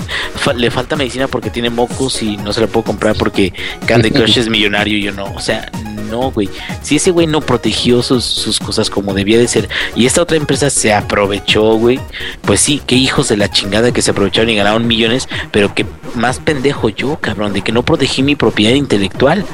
[0.56, 3.54] le falta medicina porque tiene mocos y no se la puedo comprar porque
[3.86, 5.26] Candy Crush es millonario y yo no.
[5.34, 5.72] O sea,
[6.10, 6.50] no, güey.
[6.82, 10.38] Si ese güey no protegió sus, sus cosas como debía de ser y esta otra
[10.38, 12.00] empresa se aprovechó, güey,
[12.42, 15.86] pues sí, qué hijos de la chingada que se aprovecharon y ganaron millones, pero que
[16.16, 19.46] más pendejo yo, cabrón, de que no protegí mi propiedad intelectual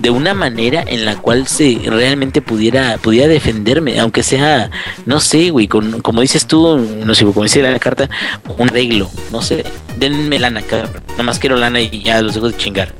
[0.00, 4.70] de una manera en la cual se realmente pudiera pudiera defenderme, aunque sea,
[5.06, 8.08] no sé, güey, con, como dices tú, no sé, como dice la carta,
[8.56, 9.64] un arreglo, no sé,
[9.98, 12.94] denme lana, cabrón, nada más quiero lana y ya los dejo de chingar.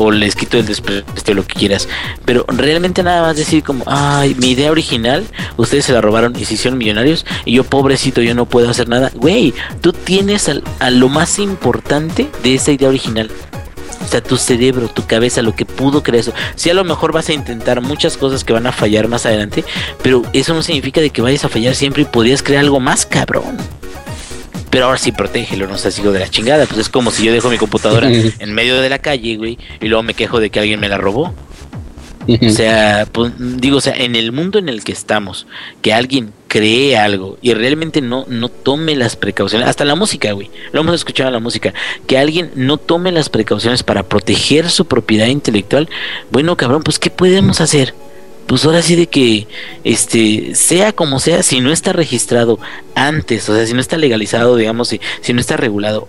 [0.00, 1.88] O les quito el desprecio, lo que quieras.
[2.24, 5.24] Pero realmente nada más decir como, ay, mi idea original,
[5.56, 8.88] ustedes se la robaron y se hicieron millonarios, y yo pobrecito, yo no puedo hacer
[8.88, 9.10] nada.
[9.16, 13.28] Güey, tú tienes al- a lo más importante de esa idea original.
[14.08, 16.32] O sea, tu cerebro, tu cabeza, lo que pudo crear eso.
[16.54, 19.64] Sí, a lo mejor vas a intentar muchas cosas que van a fallar más adelante,
[20.02, 23.04] pero eso no significa de que vayas a fallar siempre y podías crear algo más
[23.04, 23.58] cabrón.
[24.70, 26.64] Pero ahora sí, protégelo, no seas hijo de la chingada.
[26.64, 29.88] Pues es como si yo dejo mi computadora en medio de la calle, güey, y
[29.88, 31.34] luego me quejo de que alguien me la robó.
[32.28, 35.46] O sea, pues, digo, o sea, en el mundo en el que estamos,
[35.80, 40.50] que alguien cree algo y realmente no, no tome las precauciones, hasta la música, güey,
[40.72, 41.72] lo hemos escuchado en la música,
[42.06, 45.88] que alguien no tome las precauciones para proteger su propiedad intelectual,
[46.30, 47.94] bueno, cabrón, pues ¿qué podemos hacer?
[48.48, 49.46] pues ahora sí de que,
[49.84, 52.58] este, sea como sea, si no está registrado
[52.94, 56.08] antes, o sea, si no está legalizado, digamos, si, si no está regulado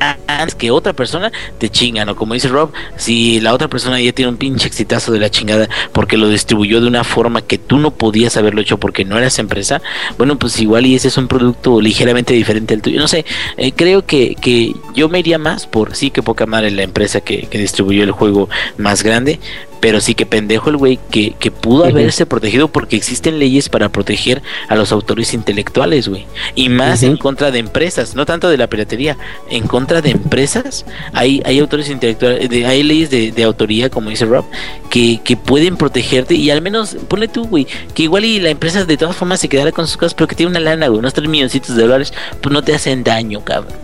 [0.00, 4.12] antes que otra persona te chingan o como dice Rob si la otra persona ya
[4.12, 7.78] tiene un pinche exitazo de la chingada porque lo distribuyó de una forma que tú
[7.78, 9.82] no podías haberlo hecho porque no eras empresa
[10.18, 13.00] bueno pues igual y ese es un producto ligeramente diferente al tuyo.
[13.00, 13.24] No sé
[13.56, 17.20] eh, creo que, que yo me iría más por sí que poca madre la empresa
[17.20, 18.48] que, que distribuyó el juego
[18.78, 19.40] más grande
[19.84, 23.90] pero sí que pendejo el güey que, que pudo haberse protegido porque existen leyes para
[23.90, 26.24] proteger a los autores intelectuales, güey.
[26.54, 29.18] Y más en contra de empresas, no tanto de la piratería,
[29.50, 30.86] en contra de empresas.
[31.12, 34.46] Hay, hay autores intelectuales, de, hay leyes de, de, autoría, como dice Rob,
[34.88, 38.86] que, que pueden protegerte y al menos, ponle tú, güey, que igual y la empresa
[38.86, 41.12] de todas formas se quedará con sus cosas, pero que tiene una lana, güey, unos
[41.12, 43.74] 3 milloncitos de dólares, pues no te hacen daño, cabrón.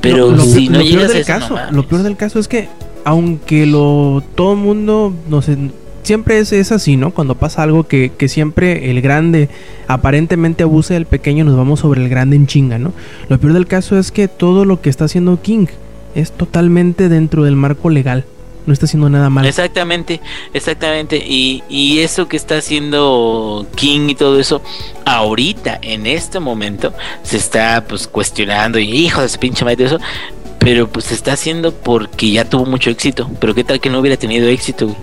[0.00, 2.02] Pero lo, lo, si no lo llegas peor del a eso, caso, no lo peor
[2.02, 2.70] del caso es que
[3.04, 5.56] aunque lo todo mundo no sé
[6.04, 7.12] siempre es, es, así, ¿no?
[7.12, 9.48] Cuando pasa algo que, que, siempre el grande
[9.88, 12.92] aparentemente abusa del pequeño, nos vamos sobre el grande en chinga, ¿no?
[13.28, 15.66] Lo peor del caso es que todo lo que está haciendo King
[16.14, 18.24] es totalmente dentro del marco legal.
[18.66, 19.44] No está haciendo nada mal.
[19.44, 20.22] Exactamente,
[20.54, 21.18] exactamente.
[21.18, 24.62] Y, y eso que está haciendo King y todo eso,
[25.04, 29.98] ahorita, en este momento, se está pues cuestionando y hijo de ese pinche madre eso.
[30.64, 33.30] Pero pues se está haciendo porque ya tuvo mucho éxito.
[33.38, 34.98] Pero qué tal que no hubiera tenido éxito, güey.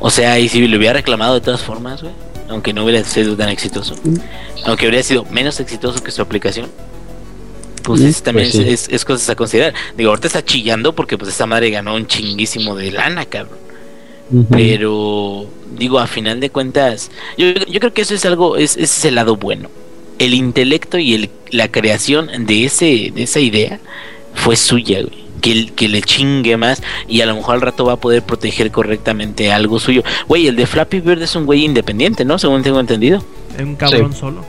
[0.00, 2.12] O sea, y si lo hubiera reclamado de todas formas, güey.
[2.48, 3.94] Aunque no hubiera sido tan exitoso.
[4.66, 6.68] Aunque hubiera sido menos exitoso que su aplicación.
[7.82, 8.70] Pues es, también pues sí.
[8.70, 9.72] es, es, cosas a considerar.
[9.96, 13.56] Digo, ahorita está chillando porque pues esta madre ganó un chinguísimo de lana, cabrón.
[14.30, 14.46] Uh -huh.
[14.50, 15.46] Pero,
[15.78, 19.04] digo, a final de cuentas, yo, yo creo que eso es algo, es, ese es
[19.06, 19.70] el lado bueno.
[20.18, 23.80] El intelecto y el, la creación de, ese, de esa idea
[24.34, 27.94] fue suya, güey que, que, le chingue más y a lo mejor al rato va
[27.94, 30.02] a poder proteger correctamente algo suyo.
[30.28, 32.38] Güey, el de Flappy Bird es un güey independiente, ¿no?
[32.38, 33.22] Según tengo entendido.
[33.56, 34.20] Es un cabrón sí.
[34.20, 34.44] solo.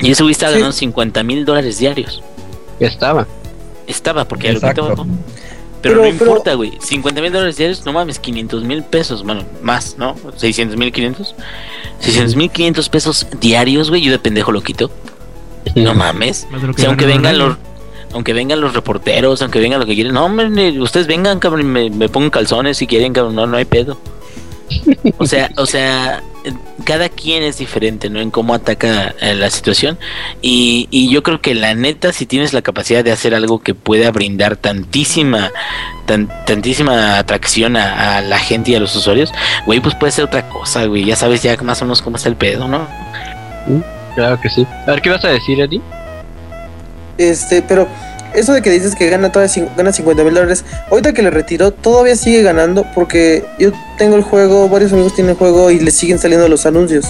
[0.00, 0.54] Y ese güey está sí.
[0.54, 2.22] ganando 50 mil dólares diarios.
[2.80, 3.26] Estaba.
[3.86, 5.06] Estaba, porque ya lo quitó.
[5.82, 6.72] Pero, pero, no importa, güey.
[6.80, 10.16] 50 mil dólares diarios, no mames, 500 mil pesos, bueno, más, ¿no?
[10.36, 11.34] 600 mil 500.
[12.00, 14.02] 600 mil 500 pesos diarios, güey.
[14.02, 14.90] Yo de pendejo lo quito.
[15.74, 16.46] No mames.
[16.52, 17.56] O sea, aunque vengan los
[18.14, 21.90] aunque vengan los reporteros, aunque vengan lo que quieren, no, hombre, ustedes vengan, cabrón, me,
[21.90, 23.98] me pongan calzones si quieren, cabrón, no, no hay pedo.
[25.18, 26.22] O sea, o sea,
[26.84, 28.20] cada quien es diferente, ¿no?
[28.20, 29.98] En cómo ataca eh, la situación.
[30.42, 33.74] Y, y, yo creo que la neta, si tienes la capacidad de hacer algo que
[33.74, 35.50] pueda brindar tantísima,
[36.06, 39.32] tan, tantísima atracción a, a, la gente y a los usuarios,
[39.66, 41.04] güey, pues puede ser otra cosa, güey.
[41.04, 42.86] Ya sabes ya más o menos cómo está el pedo, ¿no?
[44.14, 44.66] Claro que sí.
[44.86, 45.82] A ver, ¿qué vas a decir, Eddie?
[47.18, 47.86] Este, pero
[48.34, 51.70] eso de que dices que gana todavía gana 50 mil dólares, ahorita que le retiró,
[51.70, 55.90] todavía sigue ganando porque yo tengo el juego, varios amigos tienen el juego y le
[55.90, 57.06] siguen saliendo los anuncios.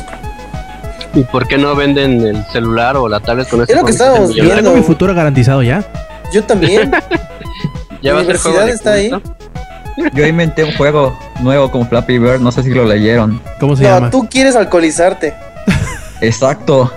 [1.15, 3.73] ¿Y por qué no venden el celular o la tablet con eso?
[3.73, 4.55] Es lo que estábamos viendo.
[4.55, 5.85] Yo tengo mi futuro garantizado ya.
[6.33, 6.91] Yo también.
[8.03, 9.11] ¿Ya la universidad está ahí.
[10.13, 13.41] Yo inventé un juego nuevo con Flappy Bird, no sé si lo leyeron.
[13.61, 14.11] ¿Cómo se no, llama?
[14.11, 15.35] tú quieres alcoholizarte.
[16.21, 16.93] Exacto.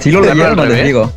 [0.00, 1.12] Si lo leyeron, no les digo.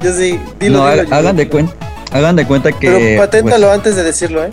[0.00, 1.74] Yo sí, dilo, no, dilo, yo hagan de cuenta.
[2.12, 2.88] Hagan de cuenta que.
[2.88, 4.50] Pero paténtalo pues, antes de decirlo, ¿eh?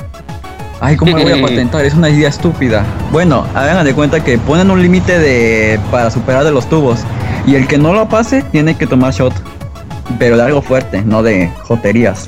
[0.81, 1.85] Ay, ¿cómo lo voy a patentar?
[1.85, 2.85] Es una idea estúpida.
[3.11, 6.99] Bueno, hagan de cuenta que ponen un límite de para superar de los tubos.
[7.47, 9.33] Y el que no lo pase tiene que tomar shot.
[10.19, 12.27] Pero de algo fuerte, no de joterías.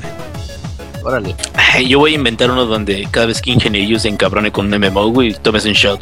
[1.04, 1.34] Órale.
[1.54, 4.80] Ay, yo voy a inventar uno donde cada vez que ingenierillo se encabrone con un
[4.80, 6.00] MMO, güey, tomes un shot.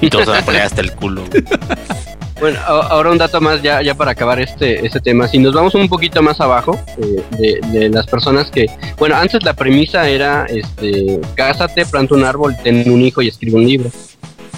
[0.00, 1.22] Y todos van a poner hasta el culo.
[2.40, 5.28] Bueno, ahora un dato más ya, ya para acabar este, este tema.
[5.28, 8.66] Si nos vamos un poquito más abajo eh, de, de, las personas que...
[8.98, 13.56] Bueno, antes la premisa era, este, cásate, planta un árbol, ten un hijo y escribe
[13.56, 13.90] un libro.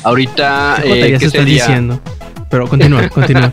[0.03, 0.81] Ahorita...
[0.85, 1.67] Eh, ¿Qué, ¿qué sería?
[1.67, 2.01] diciendo?
[2.49, 3.53] Pero continúa, continúa.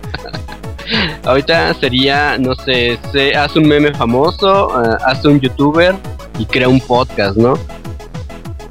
[1.23, 5.95] Ahorita sería, no sé, se, haz un meme famoso, uh, haz un youtuber
[6.37, 7.57] y crea un podcast, ¿no?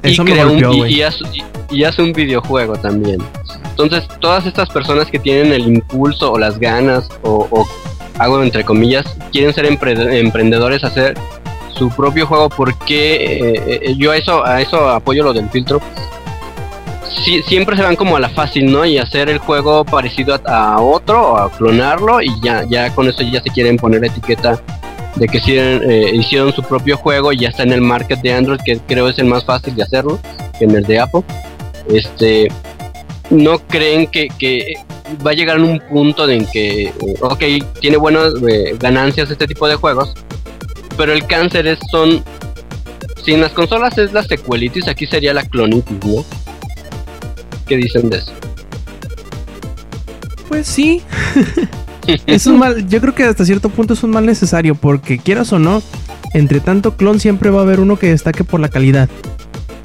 [0.03, 3.23] Eso y, me crea golpeó, un, y, y, haz, y, y haz un videojuego también.
[3.73, 7.66] Entonces, todas estas personas que tienen el impulso o las ganas, o, o
[8.19, 11.15] hago entre comillas, quieren ser empre emprendedores, hacer
[11.74, 15.81] su propio juego, porque eh, yo a eso, a eso apoyo lo del filtro.
[17.24, 18.85] Si, siempre se van como a la fácil, ¿no?
[18.85, 23.09] Y hacer el juego parecido a, a, otro, o a clonarlo, y ya, ya con
[23.09, 24.61] eso ya se quieren poner la etiqueta
[25.16, 28.32] de que hicieron, eh, hicieron su propio juego y ya está en el market de
[28.32, 30.19] Android, que creo es el más fácil de hacerlo,
[30.59, 31.23] que en el de Apple.
[31.89, 32.49] Este,
[33.32, 34.74] no creen que, que,
[35.26, 37.42] va a llegar a un punto en que, ok,
[37.80, 40.14] tiene buenas eh, ganancias este tipo de juegos,
[40.96, 42.22] pero el cáncer es, son,
[43.24, 46.24] si en las consolas es la secuelitis, aquí sería la clonitis, ¿no?
[47.66, 48.32] ¿Qué dicen de eso?
[50.48, 51.02] Pues sí.
[52.26, 55.52] es un mal, yo creo que hasta cierto punto es un mal necesario, porque quieras
[55.52, 55.82] o no,
[56.34, 59.09] entre tanto clon siempre va a haber uno que destaque por la calidad.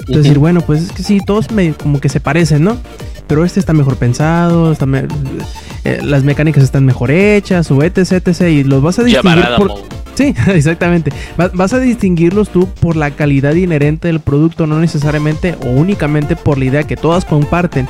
[0.09, 2.77] Es decir, bueno, pues es que sí, todos me, como que se parecen, ¿no?
[3.27, 5.05] Pero este está mejor pensado, está me-
[5.83, 9.71] eh, las mecánicas están mejor hechas, o etc, etc, y los vas a distinguir por...
[10.15, 11.11] Sí, exactamente.
[11.39, 16.35] Va- Vas a distinguirlos tú por la calidad inherente del producto, no necesariamente o únicamente
[16.35, 17.87] por la idea que todas comparten.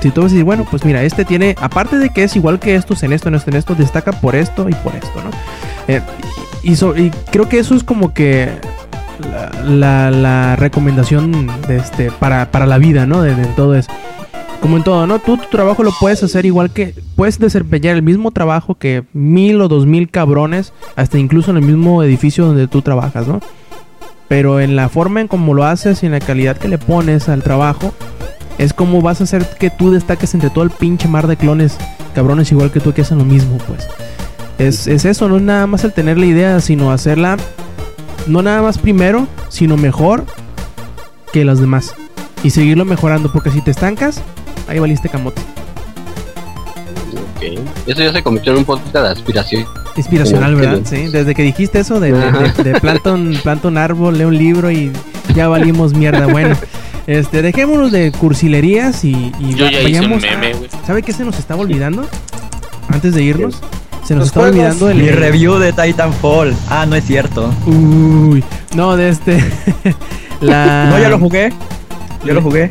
[0.00, 2.58] Si tú vas a decir, bueno, pues mira, este tiene, aparte de que es igual
[2.60, 5.30] que estos en esto, en esto, en esto, destaca por esto y por esto, ¿no?
[5.88, 6.00] Eh,
[6.62, 8.48] y, so- y creo que eso es como que
[9.30, 13.22] la, la- la recomendación de este, para, para la vida, ¿no?
[13.22, 13.90] De, de todo eso.
[14.66, 15.20] Como en todo, ¿no?
[15.20, 16.92] Tú tu trabajo lo puedes hacer igual que...
[17.14, 21.62] Puedes desempeñar el mismo trabajo que mil o dos mil cabrones, hasta incluso en el
[21.62, 23.38] mismo edificio donde tú trabajas, ¿no?
[24.26, 27.28] Pero en la forma en cómo lo haces y en la calidad que le pones
[27.28, 27.94] al trabajo,
[28.58, 31.78] es como vas a hacer que tú destaques entre todo el pinche mar de clones,
[32.12, 33.86] cabrones igual que tú que hacen lo mismo, pues.
[34.58, 37.36] Es, es eso, no es nada más el tener la idea, sino hacerla,
[38.26, 40.24] no nada más primero, sino mejor
[41.32, 41.94] que las demás.
[42.42, 44.24] Y seguirlo mejorando, porque si te estancas,
[44.68, 45.40] ahí valiste camote.
[47.36, 47.42] Ok.
[47.86, 49.64] Eso ya se convirtió en un podcast de aspiración.
[49.96, 50.80] Inspiracional, ¿verdad?
[50.84, 52.30] Sí, desde que dijiste eso de, de,
[52.62, 54.92] de, de planta, un, planta un árbol, lee un libro y
[55.34, 56.26] ya valimos mierda.
[56.26, 56.56] Bueno,
[57.06, 60.70] este, dejémonos de cursilerías y, y Yo ya hice un vayamos meme, a- güey.
[60.86, 62.04] ¿Sabe qué se nos estaba olvidando?
[62.88, 63.60] Antes de irnos,
[64.04, 64.50] se nos juegos.
[64.52, 66.54] olvidando el Mi review de Titanfall.
[66.70, 67.52] Ah, no es cierto.
[67.66, 68.44] Uy,
[68.74, 69.42] no, de este.
[70.40, 70.86] la...
[70.90, 71.52] No, ya lo jugué.
[72.24, 72.70] Ya lo jugué.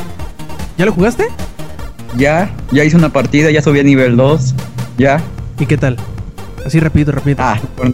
[0.77, 1.27] ¿Ya lo jugaste?
[2.17, 4.55] Ya, ya hice una partida, ya subí a nivel 2.
[4.97, 5.21] Ya.
[5.59, 5.97] ¿Y qué tal?
[6.65, 7.43] Así rapidito, rapidito.
[7.43, 7.93] Ah, bueno.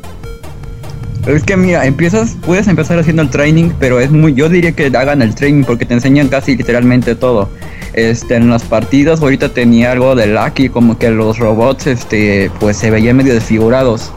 [1.28, 4.88] Es que mira, empiezas, puedes empezar haciendo el training, pero es muy, yo diría que
[4.88, 7.50] hagan el training porque te enseñan casi literalmente todo.
[7.94, 12.78] Este, en las partidas ahorita tenía algo de Lucky, como que los robots, este, pues
[12.78, 14.12] se veían medio desfigurados.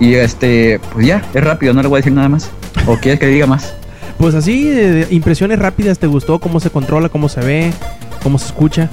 [0.00, 2.50] Y este, pues ya, es rápido, no le voy a decir nada más.
[2.86, 3.74] ¿O quieres que le diga más?
[4.18, 6.38] Pues así, eh, impresiones rápidas, ¿te gustó?
[6.40, 7.08] ¿Cómo se controla?
[7.08, 7.72] ¿Cómo se ve?
[8.22, 8.90] ¿Cómo se escucha?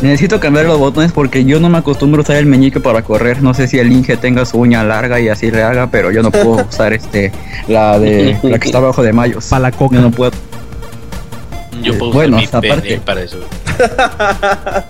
[0.00, 3.42] Necesito cambiar los botones porque yo no me acostumbro a usar el meñique para correr.
[3.42, 6.22] No sé si el Inge tenga su uña larga y así le haga, pero yo
[6.22, 7.32] no puedo usar este
[7.66, 9.46] la de la que está abajo de Mayos.
[9.46, 9.96] Pa' la coca.
[9.96, 10.30] Yo no puedo.
[11.82, 12.88] Yo puedo bueno, usar mi aparte.
[12.88, 13.38] pene para eso.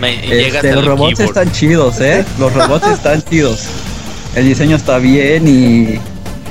[0.00, 2.24] Me Este, los robots están chidos, ¿eh?
[2.38, 3.68] Los robots están chidos.
[4.34, 6.00] El diseño está bien y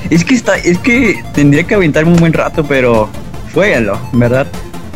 [0.09, 3.09] es que está, es que tendría que aventarme un buen rato, pero
[3.53, 4.47] jueguenlo, ¿verdad?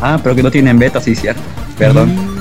[0.02, 1.42] Ah, pero que no tienen beta, sí, cierto.
[1.78, 2.37] Perdón.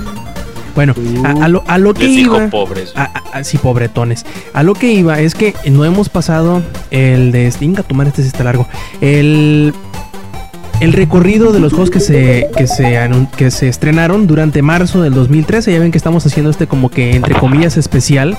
[0.77, 0.95] Bueno,
[1.25, 2.51] a, a lo, a lo que Les dijo iba...
[2.51, 2.93] pobres.
[2.95, 4.25] Ah, sí, pobretones.
[4.53, 7.53] A lo que iba es que no hemos pasado el de...
[7.61, 8.69] Inga, tu madre, este sí está largo.
[9.01, 9.75] El...
[10.79, 12.99] El recorrido de los juegos que se, que, se
[13.39, 15.73] que se estrenaron durante marzo del 2013.
[15.73, 18.37] Ya ven que estamos haciendo este como que entre comillas especial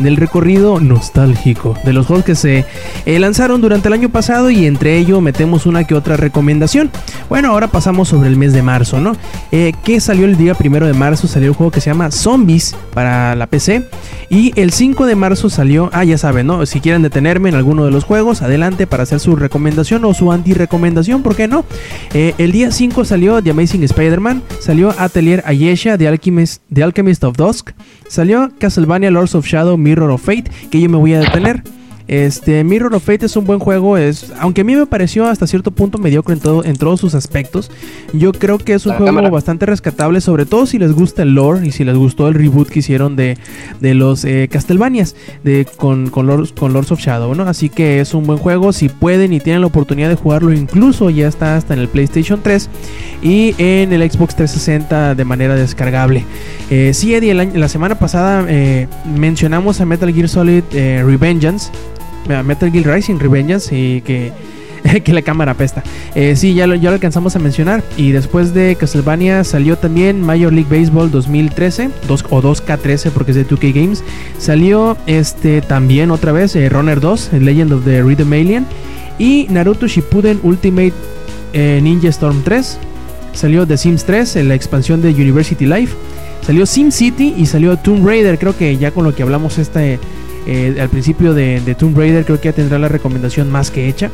[0.00, 2.64] del recorrido nostálgico de los juegos que se
[3.06, 6.90] eh, lanzaron durante el año pasado y entre ello metemos una que otra recomendación.
[7.28, 9.16] Bueno, ahora pasamos sobre el mes de marzo, ¿no?
[9.52, 11.28] Eh, ¿Qué salió el día primero de marzo?
[11.28, 13.88] Salió el juego que se llama Zombies para la PC.
[14.28, 16.64] Y el 5 de marzo salió, ah, ya saben, ¿no?
[16.64, 20.30] Si quieren detenerme en alguno de los juegos, adelante para hacer su recomendación o su
[20.30, 21.64] anti-recomendación, ¿por qué no?
[22.14, 27.24] Eh, el día 5 salió The Amazing Spider-Man, salió Atelier Ayesha, The Alchemist, The Alchemist
[27.24, 27.70] of Dusk,
[28.08, 31.62] salió Castlevania Lords of Shadow, Mirror of Fate, que yo me voy a detener.
[32.12, 35.46] Este Mirror of Fate es un buen juego, es aunque a mí me pareció hasta
[35.46, 37.70] cierto punto mediocre en todo en todos sus aspectos.
[38.12, 39.30] Yo creo que es un La juego cámara.
[39.30, 42.68] bastante rescatable, sobre todo si les gusta el lore y si les gustó el reboot
[42.68, 43.38] que hicieron de,
[43.80, 45.14] de los eh, Castlevanias
[45.44, 47.44] de con con Lords, con Lords of Shadow, ¿no?
[47.44, 51.10] Así que es un buen juego, si pueden y tienen la oportunidad de jugarlo, incluso
[51.10, 52.68] ya está hasta en el PlayStation 3
[53.22, 56.24] y en el Xbox 360 de manera descargable.
[56.70, 61.04] Eh, sí, Eddie, el año- la semana pasada eh, mencionamos a Metal Gear Solid eh,
[61.06, 61.70] Revengeance,
[62.44, 64.32] Metal Gear Rising Revengeance, y que,
[65.04, 65.82] que la cámara apesta.
[66.14, 67.82] Eh, sí, ya lo, ya lo alcanzamos a mencionar.
[67.96, 73.36] Y después de Castlevania salió también Major League Baseball 2013, 2, o 2K13 porque es
[73.36, 74.04] de 2K Games.
[74.38, 78.66] Salió este también otra vez eh, Runner 2, Legend of the Rhythm Alien.
[79.18, 80.94] Y Naruto Shippuden Ultimate
[81.52, 82.78] eh, Ninja Storm 3.
[83.32, 85.94] Salió The Sims 3, en la expansión de University Life.
[86.44, 88.38] Salió Sim City y salió Tomb Raider.
[88.38, 90.00] Creo que ya con lo que hablamos este,
[90.46, 93.88] eh, al principio de, de Tomb Raider, creo que ya tendrá la recomendación más que
[93.88, 94.10] hecha.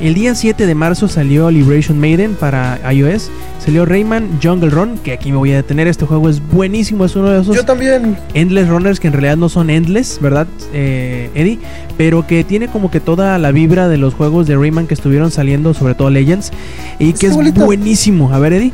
[0.00, 3.30] El día 7 de marzo salió Liberation Maiden para iOS.
[3.62, 5.88] Salió Rayman Jungle Run, que aquí me voy a detener.
[5.88, 8.16] Este juego es buenísimo, es uno de esos Yo también.
[8.32, 11.58] endless runners que en realidad no son endless, ¿verdad, eh, Eddie?
[11.98, 15.30] Pero que tiene como que toda la vibra de los juegos de Rayman que estuvieron
[15.30, 16.50] saliendo, sobre todo Legends,
[16.98, 18.32] y Es que es buenísimo.
[18.32, 18.72] A ver, Eddie.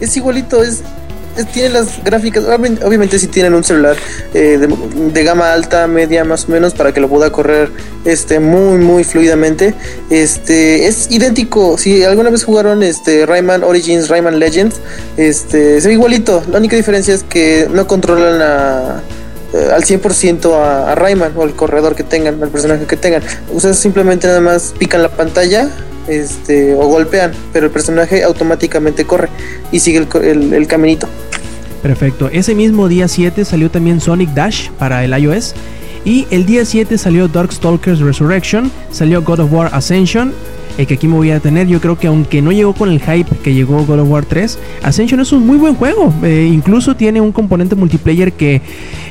[0.00, 0.84] Es igualito, es.
[1.44, 3.96] Tiene las gráficas, obvi- obviamente si tienen un celular
[4.34, 4.58] eh,
[5.12, 7.70] de, gama alta, media más o menos, para que lo pueda correr
[8.04, 9.74] este muy muy fluidamente.
[10.10, 11.76] Este es idéntico.
[11.78, 14.76] Si alguna vez jugaron este Rayman Origins, Rayman Legends,
[15.16, 16.42] este es igualito.
[16.50, 19.02] La única diferencia es que no controlan a
[19.52, 23.22] eh, al 100% a, a Rayman o al corredor que tengan, al personaje que tengan.
[23.52, 25.68] Ustedes simplemente nada más pican la pantalla
[26.08, 29.28] este, o golpean, pero el personaje automáticamente corre
[29.72, 31.08] y sigue el- el caminito.
[31.82, 32.28] Perfecto.
[32.32, 35.54] Ese mismo día 7 salió también Sonic Dash para el iOS.
[36.04, 40.32] Y el día 7 salió Darkstalkers Resurrection, salió God of War Ascension,
[40.78, 41.66] eh, que aquí me voy a tener.
[41.66, 44.56] Yo creo que aunque no llegó con el hype que llegó God of War 3,
[44.84, 46.14] Ascension es un muy buen juego.
[46.22, 48.62] Eh, incluso tiene un componente multiplayer que,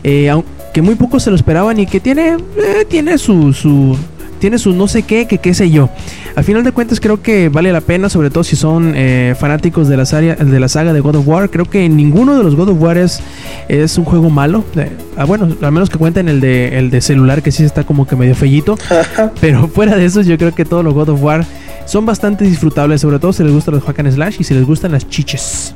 [0.03, 0.31] eh,
[0.73, 3.97] que muy pocos se lo esperaban y que tiene, eh, tiene su, su,
[4.39, 5.89] tiene su no sé qué, que qué sé yo.
[6.35, 9.87] Al final de cuentas creo que vale la pena, sobre todo si son eh, fanáticos
[9.87, 11.49] de la, saga, de la saga de God of War.
[11.49, 13.21] Creo que ninguno de los God of War es,
[13.69, 14.65] es un juego malo.
[14.75, 17.85] Eh, ah, bueno, al menos que cuenten el de, el de celular, que sí está
[17.85, 18.77] como que medio fellito.
[19.41, 21.45] Pero fuera de eso, yo creo que todos los God of War
[21.85, 24.65] son bastante disfrutables, sobre todo si les gustan los hack and slash y si les
[24.65, 25.73] gustan las chiches.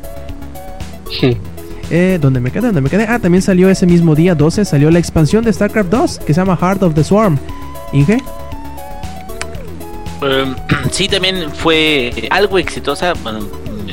[1.92, 2.68] Eh, ¿Dónde me quedé?
[2.68, 3.08] ¿Dónde me quedé?
[3.10, 6.40] Ah, también salió ese mismo día 12, salió la expansión de StarCraft 2, que se
[6.40, 7.40] llama Heart of the Swarm.
[7.94, 8.22] Inge,
[10.22, 10.56] Um,
[10.92, 13.14] sí, también fue algo exitosa.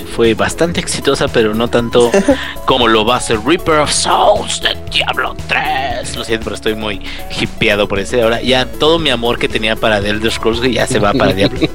[0.05, 2.11] Fue bastante exitosa, pero no tanto
[2.67, 6.17] como lo va a ser Reaper of Souls de Diablo 3.
[6.17, 7.01] Lo siento, pero estoy muy
[7.41, 8.23] hipeado por ese.
[8.23, 11.13] Ahora ya todo mi amor que tenía para The Elder Scrolls güey, ya se va
[11.13, 11.61] para Diablo.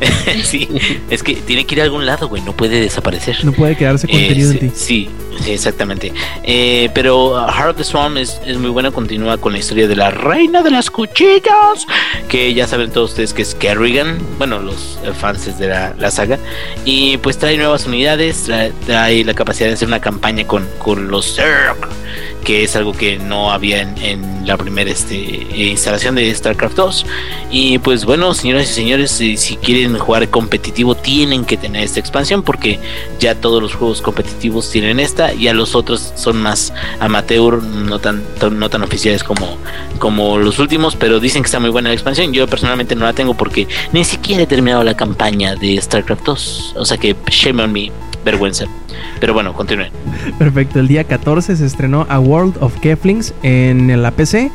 [0.44, 0.68] sí,
[1.10, 2.42] es que tiene que ir a algún lado, güey.
[2.42, 3.44] No puede desaparecer.
[3.44, 4.70] no puede quedarse contenido Eh, en ti.
[4.74, 5.08] sí,
[5.42, 6.12] sí, exactamente.
[6.44, 9.88] Eh, pero uh, Heart of the Swarm es, es muy buena, continúa con la historia
[9.88, 11.86] de la reina de las cuchillas,
[12.28, 16.10] que ya saben todos ustedes que es Kerrigan, bueno, los eh, fans de la, la
[16.10, 16.38] saga,
[16.84, 18.50] y pues trae nuevas unidades,
[18.86, 21.76] trae, la capacidad de hacer una campaña con, con los Zerg,
[22.48, 27.06] que es algo que no había en, la primera este, eh, instalación de StarCraft 2.
[27.50, 32.00] Y pues bueno, señoras y señores, si, si quieren jugar competitivo, tienen que tener esta
[32.00, 32.78] expansión porque
[33.20, 37.98] ya todos los juegos competitivos tienen esta, y a los otros son más amateur, no
[37.98, 38.24] tan-
[38.58, 39.58] no tan oficiales como,
[39.98, 42.32] como los últimos, pero dicen que está muy buena la expansión.
[42.32, 46.74] Yo personalmente no la tengo porque ni siquiera he terminado la campaña de StarCraft 2,
[46.78, 47.92] o sea que shame on me,
[48.24, 48.64] vergüenza.
[49.20, 49.90] Pero bueno, continúen.
[50.38, 54.50] Perfecto, el día 14 se estrenó A World of Keflings en la PC.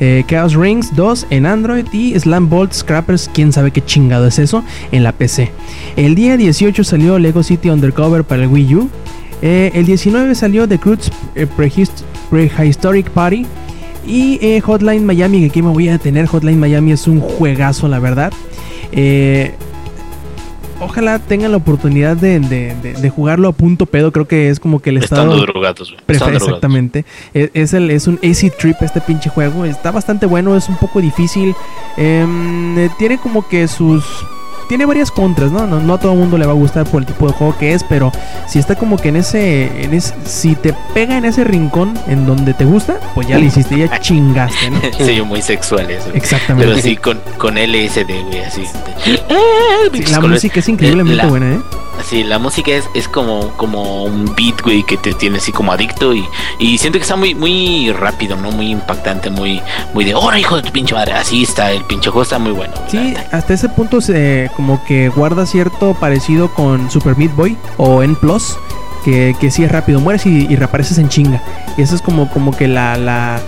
[0.00, 4.38] eh, Chaos Rings 2 en Android y Slam Bolt Scrappers, quién sabe qué chingado es
[4.38, 4.62] eso,
[4.92, 5.50] en la PC.
[5.96, 8.90] El día 18 salió Lego City Undercover para el Wii U.
[9.42, 13.46] Eh, el 19 salió The Cruz eh, Prehist- Prehistoric Party.
[14.06, 16.26] Y Hotline Miami, que aquí me voy a detener.
[16.26, 18.32] Hotline Miami es un juegazo, la verdad.
[18.92, 19.54] Eh,
[20.80, 24.12] ojalá tengan la oportunidad de, de- de- de jugarlo a punto pedo.
[24.12, 25.22] Creo que es como que el estado.
[25.34, 27.04] Estando drogados, Estando exactamente.
[27.34, 29.64] Es, es el, es un easy trip este pinche juego.
[29.64, 31.54] Está bastante bueno, es un poco difícil.
[31.96, 34.04] Em, eh, tiene como que sus...
[34.68, 35.66] Tiene varias contras, ¿no?
[35.66, 35.80] ¿no?
[35.80, 37.72] No a todo el mundo le va a gustar por el tipo de juego que
[37.74, 38.10] es, pero
[38.48, 40.14] si está como que en ese, en ese...
[40.24, 43.98] Si te pega en ese rincón en donde te gusta, pues ya le hiciste, ya
[44.00, 44.80] chingaste, ¿no?
[45.04, 46.10] Sí, muy sexual eso.
[46.14, 46.68] Exactamente.
[46.68, 48.64] Pero sí, con, con LSD, güey, así.
[49.04, 51.60] Sí, la música es increíblemente la- buena, ¿eh?
[52.04, 55.72] Sí, la música es, es como, como un beat, güey, que te tiene así como
[55.72, 56.24] adicto y,
[56.58, 58.52] y siento que está muy, muy rápido, ¿no?
[58.52, 59.62] Muy impactante, muy,
[59.94, 61.14] muy de, ¡Hora, hijo de tu pinche madre!
[61.14, 62.74] Así está, el pinche juego está muy bueno.
[62.88, 68.02] Sí, hasta ese punto se como que guarda cierto parecido con Super Meat Boy o
[68.02, 68.56] N Plus,
[69.04, 71.40] que, que sí es rápido, mueres y, y reapareces en chinga.
[71.76, 73.38] Y eso es como, como que la, la,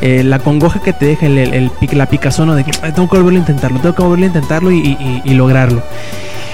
[0.00, 3.08] eh, la congoja que te deja el, el- el la picazón de que "Ay, tengo
[3.08, 5.82] que volverlo a intentarlo, tengo que volverlo a intentarlo y, y- y- y lograrlo.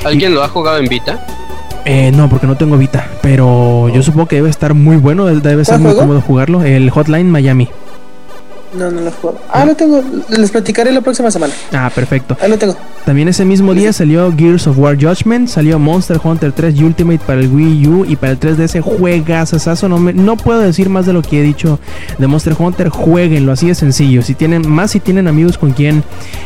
[0.05, 1.27] ¿Alguien lo ha jugado en Vita?
[1.85, 5.65] Eh, no, porque no tengo Vita, pero yo supongo que debe estar muy bueno, debe
[5.65, 6.01] ser ¿Cuál muy juego?
[6.01, 6.63] cómodo jugarlo.
[6.63, 7.69] El Hotline Miami.
[8.75, 9.39] No, no lo juego.
[9.51, 10.03] Ah, lo tengo.
[10.29, 11.53] Les platicaré la próxima semana.
[11.73, 12.37] Ah, perfecto.
[12.41, 12.77] Ahí lo tengo.
[13.07, 17.41] También ese mismo día salió Gears of War Judgment, salió Monster Hunter 3 Ultimate para
[17.41, 19.89] el Wii U y para el 3DS juegazazazo.
[19.89, 21.81] No, me- no puedo decir más de lo que he dicho
[22.19, 24.21] de Monster Hunter, jueguenlo, así de sencillo.
[24.23, 26.05] Si tienen, más si tienen amigos con quien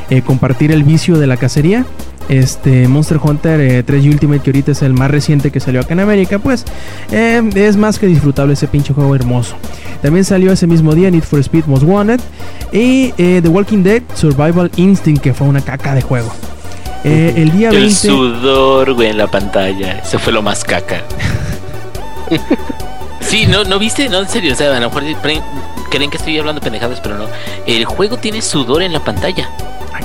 [0.09, 1.84] eh, compartir el vicio de la cacería.
[2.28, 5.92] Este Monster Hunter eh, 3 Ultimate, que ahorita es el más reciente que salió acá
[5.92, 6.65] en América, pues
[7.10, 9.57] eh, es más que disfrutable ese pinche juego hermoso.
[10.01, 12.20] También salió ese mismo día Need for Speed Most Wanted
[12.73, 16.33] y eh, The Walking Dead Survival Instinct, que fue una caca de juego.
[17.05, 17.94] Eh, el día El 20.
[17.94, 19.99] sudor, güey, en la pantalla.
[19.99, 21.02] Eso fue lo más caca.
[23.20, 24.09] sí, ¿no, ¿no viste?
[24.09, 24.52] No, en serio.
[24.52, 25.02] O sea, a lo mejor
[25.91, 27.26] creen que estoy hablando pendejadas, pero no.
[27.67, 29.51] El juego tiene sudor en la pantalla.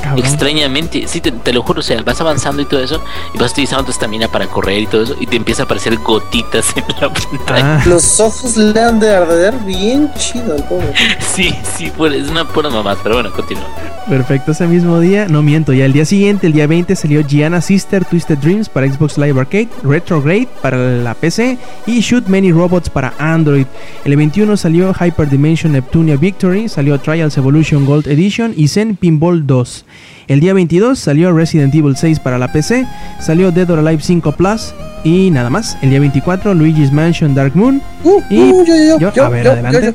[0.10, 0.26] Cabrón.
[0.26, 3.04] Extrañamente, sí, te, te lo juro, o sea, vas avanzando y todo eso,
[3.34, 5.98] y vas utilizando tu estamina para correr y todo eso, y te empieza a aparecer
[5.98, 7.78] gotitas en la pantalla.
[7.78, 10.94] Ah, Los ojos le han de arder bien chido al pobre.
[11.20, 13.64] Sí, sí, pues, es una pura mamá, pero bueno, continúa.
[14.10, 17.62] perfecto, ese mismo día, no miento, ya el día siguiente, el día 20, salió Gianna
[17.62, 22.90] Sister Twisted Dreams para Xbox Live Arcade, Retrograde para la PC y Shoot Many Robots
[22.90, 23.66] para Android.
[24.04, 29.46] El 21 salió Hyper Dimension Neptunia Victory, salió Trials Evolution Gold Edition y Zen Pinball
[29.46, 29.86] 2.
[30.28, 32.86] El día 22 salió Resident Evil 6 para la PC,
[33.22, 34.74] salió Dead or Alive 5 Plus
[35.06, 35.78] y nada más.
[35.82, 37.82] El día 24 Luigi's Mansion Dark Moon.
[38.04, 39.94] Uh, Y uh, yo, yo, yo, a ver, adelante.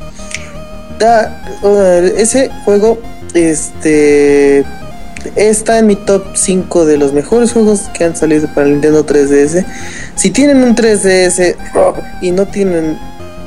[0.99, 2.99] Da, uh, ese juego,
[3.35, 4.65] este,
[5.37, 9.05] está en mi top 5 de los mejores juegos que han salido para el Nintendo
[9.05, 9.67] 3DS.
[10.15, 12.97] Si tienen un 3DS Rob, y no tienen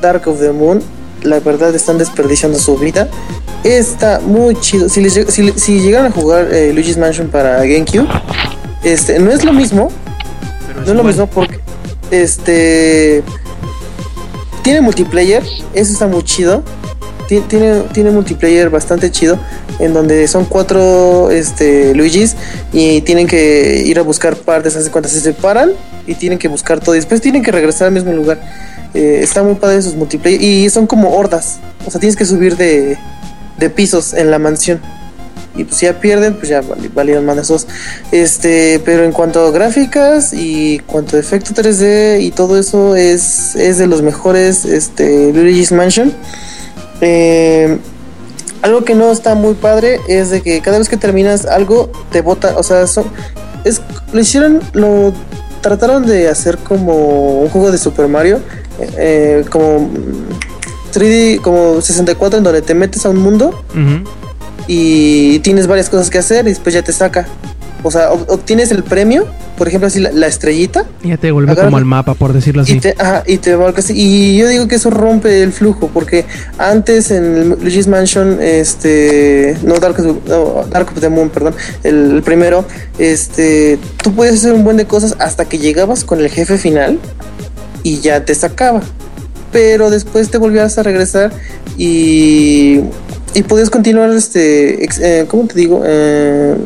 [0.00, 0.80] Dark of the Moon,
[1.22, 3.08] la verdad están desperdiciando su vida.
[3.64, 4.88] Está muy chido.
[4.88, 8.06] Si, les si, si a jugar eh, Luigi's Mansion para GameCube,
[8.84, 9.88] este, no es lo mismo,
[10.68, 11.58] Pero no es lo mismo porque
[12.10, 13.22] este
[14.62, 15.42] tiene multiplayer,
[15.74, 16.62] eso está muy chido.
[17.28, 19.36] Ti- Tiene, tiene multiplayer bastante chido
[19.80, 22.36] en donde son cuatro este, Luigis
[22.72, 25.72] y tienen que ir a buscar partes, hace cuentas se separan
[26.06, 28.40] y tienen que buscar todo y después tienen que regresar al mismo lugar.
[28.96, 32.56] Eh, está muy padre esos multiplayer y son como hordas, o sea, tienes que subir
[32.56, 32.96] de,
[33.58, 34.80] de pisos en la mansión.
[35.54, 37.66] Y pues si ya pierden, pues ya vali- valieron más esos.
[38.12, 43.54] Este, pero en cuanto a gráficas y cuanto a efecto 3D y todo eso es,
[43.56, 46.12] es de los mejores este Luigi's Mansion.
[47.00, 47.78] Eh,
[48.62, 52.20] algo que no está muy padre es de que cada vez que terminas algo te
[52.20, 53.04] bota, o sea, son,
[54.12, 55.12] lo hicieron, lo
[55.60, 58.40] trataron de hacer como un juego de Super Mario,
[58.98, 63.62] eh, como mm, 3D, como 64 en donde te metes a un mundo
[64.66, 67.26] y tienes varias cosas que hacer y después ya te saca.
[67.82, 71.30] O sea, ob- obtienes el premio, por ejemplo, así la, la estrellita, Y Ya te
[71.30, 72.72] vuelve Agarra- como al mapa, por decirlo así.
[72.72, 73.56] y te, ajá, y te.
[73.90, 76.24] Y yo digo que eso rompe el flujo, porque
[76.58, 81.54] antes en el Luigi's Mansion, este, no Dark, of- no, Dark of the Moon, perdón,
[81.84, 82.64] el, el primero,
[82.98, 86.98] este, tú podías hacer un buen de cosas hasta que llegabas con el jefe final
[87.86, 88.82] y ya te sacaba.
[89.52, 91.30] Pero después te volvías a regresar
[91.78, 92.80] y,
[93.32, 95.82] y podías continuar, este, eh, ¿cómo te digo?
[95.86, 96.56] Eh,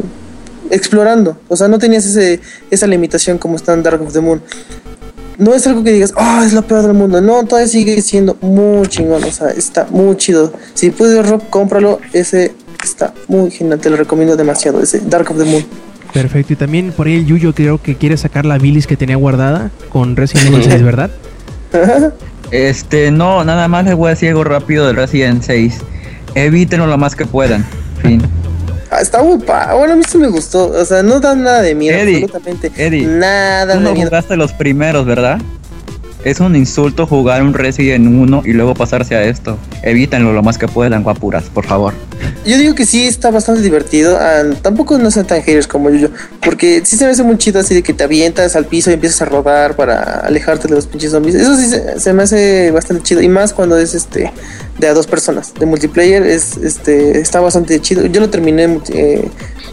[0.71, 1.37] explorando.
[1.49, 2.41] O sea, no tenías ese,
[2.71, 4.41] esa limitación como está en Dark of the Moon.
[5.37, 7.21] No es algo que digas, oh, es lo peor del mundo.
[7.21, 9.23] No, todavía sigue siendo muy chingón.
[9.23, 10.55] O sea, está muy chido.
[10.73, 12.01] Si puedes, Rob, cómpralo.
[12.15, 13.79] Ese está muy genial.
[13.79, 14.83] Te lo recomiendo demasiado.
[14.83, 15.90] Ese Dark of the Moon.
[16.13, 16.53] Perfecto.
[16.53, 19.71] Y también por ahí el Yuyo creo que quiere sacar la bilis que tenía guardada
[19.91, 21.11] con Resident Evil 6, ¿verdad?
[22.51, 25.79] Este, no, nada más les voy a decir algo rápido del Resident 6.
[26.35, 27.65] Evítenlo lo más que puedan.
[28.03, 28.23] Fin.
[28.91, 29.73] Ah, está muy pa.
[29.75, 30.69] Bueno, a mí sí me gustó.
[30.69, 31.97] O sea, no da nada de miedo.
[31.97, 32.73] Eddie, absolutamente.
[32.77, 34.09] Eddie, nada Tú de no miedo.
[34.09, 35.41] jugaste los primeros, ¿verdad?
[36.25, 39.57] Es un insulto jugar un Resident 1 y luego pasarse a esto.
[39.83, 41.95] Evítenlo lo más que puedan, guapuras, por favor.
[42.45, 44.19] Yo digo que sí está bastante divertido.
[44.61, 46.09] tampoco no sean tan haters como yo, yo.
[46.43, 48.95] Porque sí se me hace muy chido así de que te avientas al piso y
[48.95, 51.37] empiezas a rodar para alejarte de los pinches zombies.
[51.37, 53.23] Eso sí se, se me hace bastante chido.
[53.23, 54.31] Y más cuando es este
[54.79, 55.55] de a dos personas.
[55.55, 58.05] De multiplayer es este está bastante chido.
[58.07, 59.29] Yo lo terminé eh,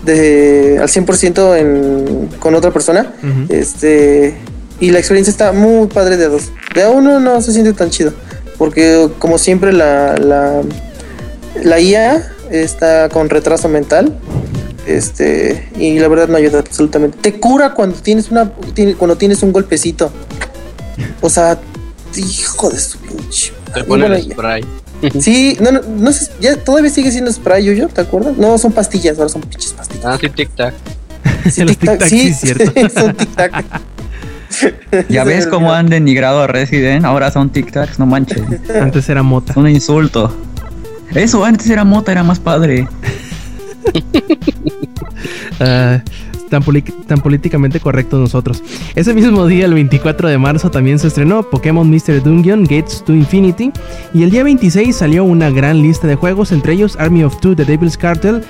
[0.05, 3.11] de, al 100% en, con otra persona.
[3.49, 4.35] Este
[4.79, 6.51] y la experiencia está muy padre de a dos.
[6.75, 8.13] De a uno no se siente tan chido.
[8.57, 10.61] Porque como siempre la, la,
[11.63, 14.17] la IA está con retraso mental.
[14.85, 17.17] Este, y la verdad no ayuda absolutamente.
[17.21, 18.53] Te cura cuando tienes una
[18.97, 20.11] cuando tienes un golpecito.
[21.21, 21.59] O sea,
[22.15, 23.53] hijo de su pinche.
[23.73, 24.65] Te Y pone bueno, spray.
[25.21, 28.35] Sí, no, no, no sé, ya todavía sigue siendo spray yo, ¿te acuerdas?
[28.35, 30.05] No, son pastillas, ahora son pinches pastillas.
[30.05, 30.73] Ah, sí, tic tac.
[31.51, 32.65] Sí, tic-tac, tic-tac, sí, es cierto.
[32.99, 33.81] son tic-tac.
[35.09, 38.43] Ya ves cómo han denigrado a Resident, ahora son tic-tacs, no manches.
[38.81, 39.53] Antes era mota.
[39.55, 40.35] Un insulto.
[41.13, 42.87] Eso, antes era mota, era más padre.
[45.59, 46.03] Ah,
[46.49, 46.63] tan,
[47.07, 48.63] tan políticamente correctos nosotros.
[48.95, 52.21] Ese mismo día, el 24 de marzo, también se estrenó Pokémon Mr.
[52.23, 53.71] Dungeon Gates to Infinity.
[54.13, 57.55] Y el día 26 salió una gran lista de juegos, entre ellos Army of Two,
[57.55, 58.43] The Devil's Cartel,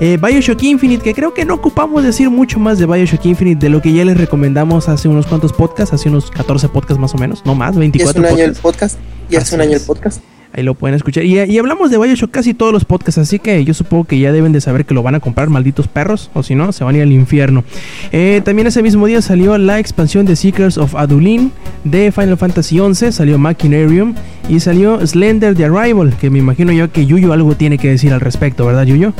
[0.00, 3.70] eh, Bioshock Infinite, que creo que no ocupamos decir mucho más de Bioshock Infinite de
[3.70, 7.18] lo que ya les recomendamos hace unos cuantos podcasts, hace unos 14 podcasts más o
[7.18, 8.96] menos, no más, Ya es 24 un año el podcasts.
[8.96, 8.98] podcast.
[9.30, 10.20] Es Así un año el podcast.
[10.56, 11.24] Ahí lo pueden escuchar.
[11.24, 14.30] Y, y hablamos de Bioshock casi todos los podcasts, así que yo supongo que ya
[14.30, 16.94] deben de saber que lo van a comprar, malditos perros, o si no, se van
[16.94, 17.64] a ir al infierno.
[18.12, 21.50] Eh, también ese mismo día salió la expansión de Seekers of Adulin
[21.82, 24.14] de Final Fantasy XI, salió Machinarium
[24.48, 28.12] y salió Slender The Arrival, que me imagino yo que Yuyo algo tiene que decir
[28.12, 29.12] al respecto, ¿verdad Yuyo?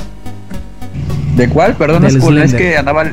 [1.36, 1.74] ¿De cuál?
[1.74, 2.70] Perdón, Del es, cool, es Slender.
[2.72, 3.04] que andaba.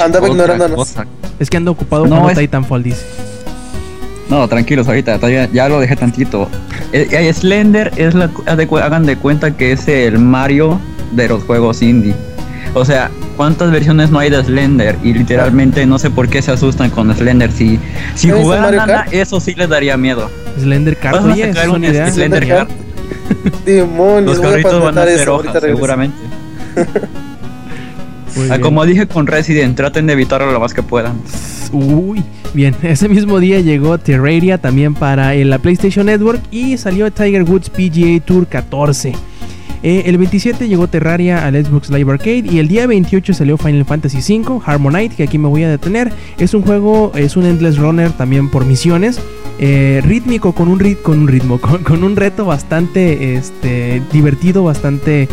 [0.00, 0.94] Andaba ignorándonos.
[1.40, 3.04] Es que ando ocupado No, con es- Titanfall, dice.
[4.28, 6.48] No, tranquilos, ahorita todavía ya lo dejé tantito.
[6.92, 8.30] Eh, eh, Slender es la,
[8.82, 10.80] hagan de cuenta que es el Mario
[11.12, 12.14] de los juegos indie.
[12.74, 14.96] O sea, ¿cuántas versiones no hay de Slender?
[15.02, 17.52] Y literalmente no sé por qué se asustan con Slender.
[17.52, 17.78] Si,
[18.14, 19.12] si ¿No viste jugaran Kart?
[19.12, 20.30] eso sí les daría miedo.
[20.58, 22.10] Slender Card, Vamos a sacar un idea.
[22.10, 22.70] Slender Kart.
[23.66, 26.16] Demonios, Los carritos van a ser hojas, seguramente.
[28.50, 31.14] Ah, como dije con Resident, traten de evitarlo lo más que puedan.
[31.72, 32.22] Uy,
[32.54, 37.44] bien, ese mismo día llegó Terraria también para eh, la PlayStation Network y salió Tiger
[37.44, 39.12] Woods PGA Tour 14.
[39.84, 43.84] Eh, el 27 llegó Terraria al Xbox Live Arcade y el día 28 salió Final
[43.84, 46.12] Fantasy V Harmonite, que aquí me voy a detener.
[46.38, 49.18] Es un juego, es un Endless Runner también por misiones.
[49.58, 54.62] eh, rítmico con un, rit- con un ritmo, con, con un reto bastante este, divertido,
[54.62, 55.28] bastante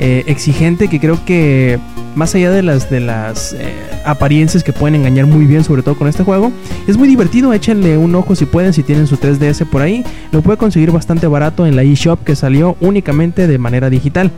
[0.00, 1.78] eh, exigente, que creo que
[2.14, 5.96] más allá de las, de las eh, apariencias que pueden engañar muy bien, sobre todo
[5.96, 6.52] con este juego,
[6.86, 7.52] es muy divertido.
[7.52, 10.04] Échenle un ojo si pueden, si tienen su 3DS por ahí.
[10.32, 14.30] Lo puede conseguir bastante barato en la eShop que salió únicamente de manera digital.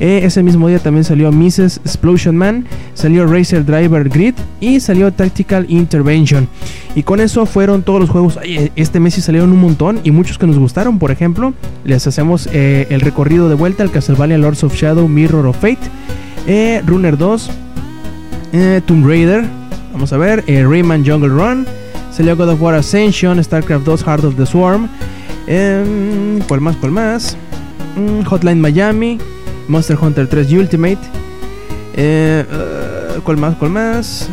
[0.00, 1.78] Eh, ese mismo día también salió Mrs.
[1.84, 6.48] Explosion Man, salió Racer Driver Grid y salió Tactical Intervention.
[6.94, 8.38] Y con eso fueron todos los juegos.
[8.76, 10.98] Este mes sí salieron un montón y muchos que nos gustaron.
[10.98, 15.56] Por ejemplo, les hacemos el recorrido de vuelta al Castlevania Lords of Shadow Mirror of
[15.58, 15.78] Fate,
[16.46, 17.50] eh, Runner 2,
[18.52, 19.44] eh, Tomb Raider.
[19.92, 21.66] Vamos a ver, eh, Rayman Jungle Run.
[22.10, 24.88] Salió God of War Ascension, StarCraft 2 Heart of the Swarm.
[25.46, 26.76] em, ¿Cuál más?
[26.76, 27.36] ¿Cuál más?
[27.96, 29.18] Mm, Hotline Miami.
[29.68, 30.98] Monster Hunter 3 Ultimate.
[31.96, 32.44] Eh,
[33.24, 33.54] ¿Cuál más?
[33.56, 34.28] ¿Cuál más?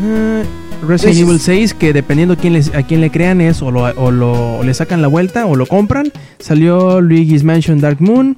[0.87, 4.11] Resident Evil 6, que dependiendo quién les, a quién le crean es o, lo, o
[4.11, 6.11] lo- o le sacan la vuelta o lo compran.
[6.39, 8.37] Salió Luigi's Mansion Dark Moon.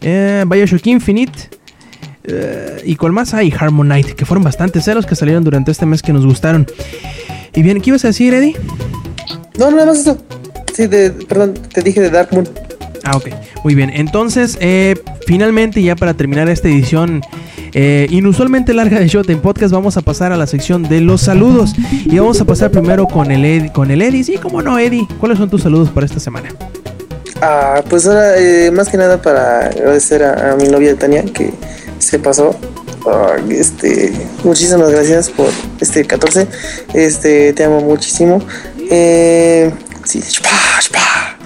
[0.00, 1.32] Eh, Bioshock Infinite.
[2.24, 6.02] Eh, y cuál más hay Harmonite, que fueron bastantes celos que salieron durante este mes
[6.02, 6.66] que nos gustaron.
[7.54, 8.56] Y bien, ¿qué ibas a decir, Eddie?
[9.58, 10.18] No, no, nada más eso.
[10.74, 12.48] Sí, de, perdón, te dije de Dark Moon.
[13.04, 13.28] Ah, ok.
[13.64, 13.90] Muy bien.
[13.92, 14.94] Entonces, eh,
[15.26, 17.22] finalmente, ya para terminar esta edición
[17.72, 21.72] eh, inusualmente larga de Showtime Podcast, vamos a pasar a la sección de los saludos.
[22.04, 24.22] Y vamos a pasar primero con el, Ed- con el Eddie.
[24.24, 25.06] Sí, cómo no, Eddie.
[25.18, 26.50] ¿Cuáles son tus saludos para esta semana?
[27.42, 31.50] Ah, pues ahora, eh, más que nada para agradecer a, a mi novia Tania que
[32.10, 32.56] se pasó.
[33.06, 35.48] Ah, este, muchísimas gracias por
[35.80, 36.46] este 14.
[36.92, 38.42] Este, te amo muchísimo.
[38.90, 39.70] Eh,
[40.04, 41.38] sí, shpa, shpa.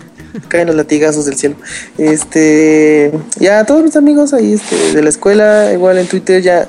[0.49, 1.57] caen los latigazos del cielo.
[1.99, 6.67] Este, ya a todos mis amigos ahí este, de la escuela, igual en Twitter, ya,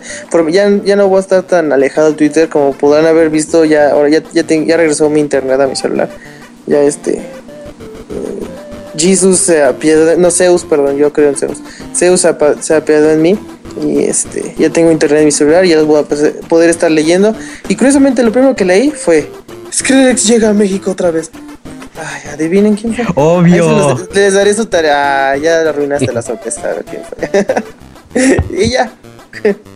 [0.52, 3.64] ya, ya no voy a estar tan alejado de Twitter como podrán haber visto.
[3.64, 4.44] Ya, ahora ya, ya,
[4.78, 6.10] regresó mi internet a mi celular.
[6.68, 7.22] Ya este,
[8.98, 11.60] Jesus se apiadó, no Zeus, perdón, yo creo en Zeus.
[11.96, 12.28] Zeus
[12.60, 13.40] se apiadó en mí
[13.82, 17.36] y este, ya tengo internet en mi celular y ya voy a poder estar leyendo.
[17.68, 19.30] Y curiosamente lo primero que leí fue
[19.72, 21.32] Skrillex llega a México otra vez.
[21.98, 23.06] Ay, adivinen quién fue.
[23.16, 23.70] Obvio.
[23.70, 25.32] los- les daré su tarea.
[25.32, 28.38] Ah, ya arruinaste la sorpresa, a ver quién fue.
[28.66, 28.92] y ya.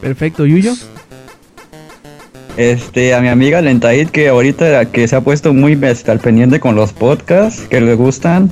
[0.01, 0.73] Perfecto, Yuyo.
[2.57, 6.59] Este, a mi amiga Lentaid, que ahorita que se ha puesto muy este, al pendiente
[6.59, 8.49] con los podcasts, que le gustan.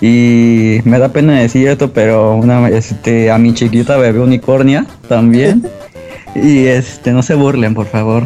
[0.00, 5.66] Y me da pena decir esto, pero una, este, a mi chiquita bebé unicornia también.
[6.36, 8.24] y este, no se burlen, por favor.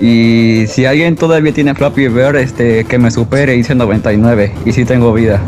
[0.00, 4.52] Y si alguien todavía tiene Flappy Bird, este, que me supere, hice 99.
[4.64, 5.40] Y sí tengo vida.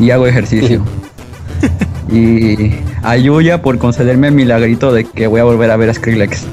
[0.00, 0.82] Y hago ejercicio.
[2.10, 2.72] y
[3.02, 6.46] a Yuya por concederme el milagrito de que voy a volver a ver a Skrillex.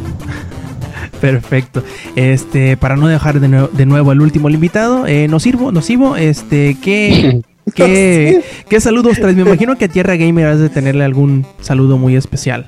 [1.20, 1.84] Perfecto.
[2.16, 6.76] Este, para no dejar de, nue- de nuevo al último invitado, eh, Nocivo, Nocivo, este,
[6.82, 7.42] ¿qué,
[7.76, 9.36] qué, qué saludos traes?
[9.36, 12.66] Me imagino que a Tierra Gamer has de tenerle algún saludo muy especial.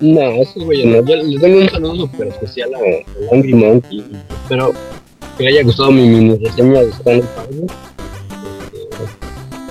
[0.00, 1.04] No, eso güey, no.
[1.04, 4.04] Yo le tengo un saludo súper especial a, Angry Monkey.
[4.42, 4.72] Espero
[5.36, 7.66] que le haya gustado mi mini reseña de Stanley Parable.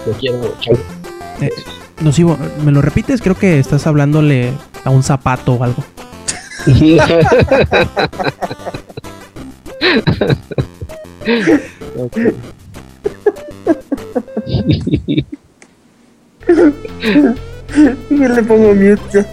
[0.05, 0.77] Lo quiero, chao.
[2.01, 3.21] Nocivo, ¿me lo repites?
[3.21, 4.51] Creo que estás hablándole
[4.83, 5.83] a un zapato o algo.
[11.97, 12.17] Ok.
[18.09, 19.25] Yo le pongo mute.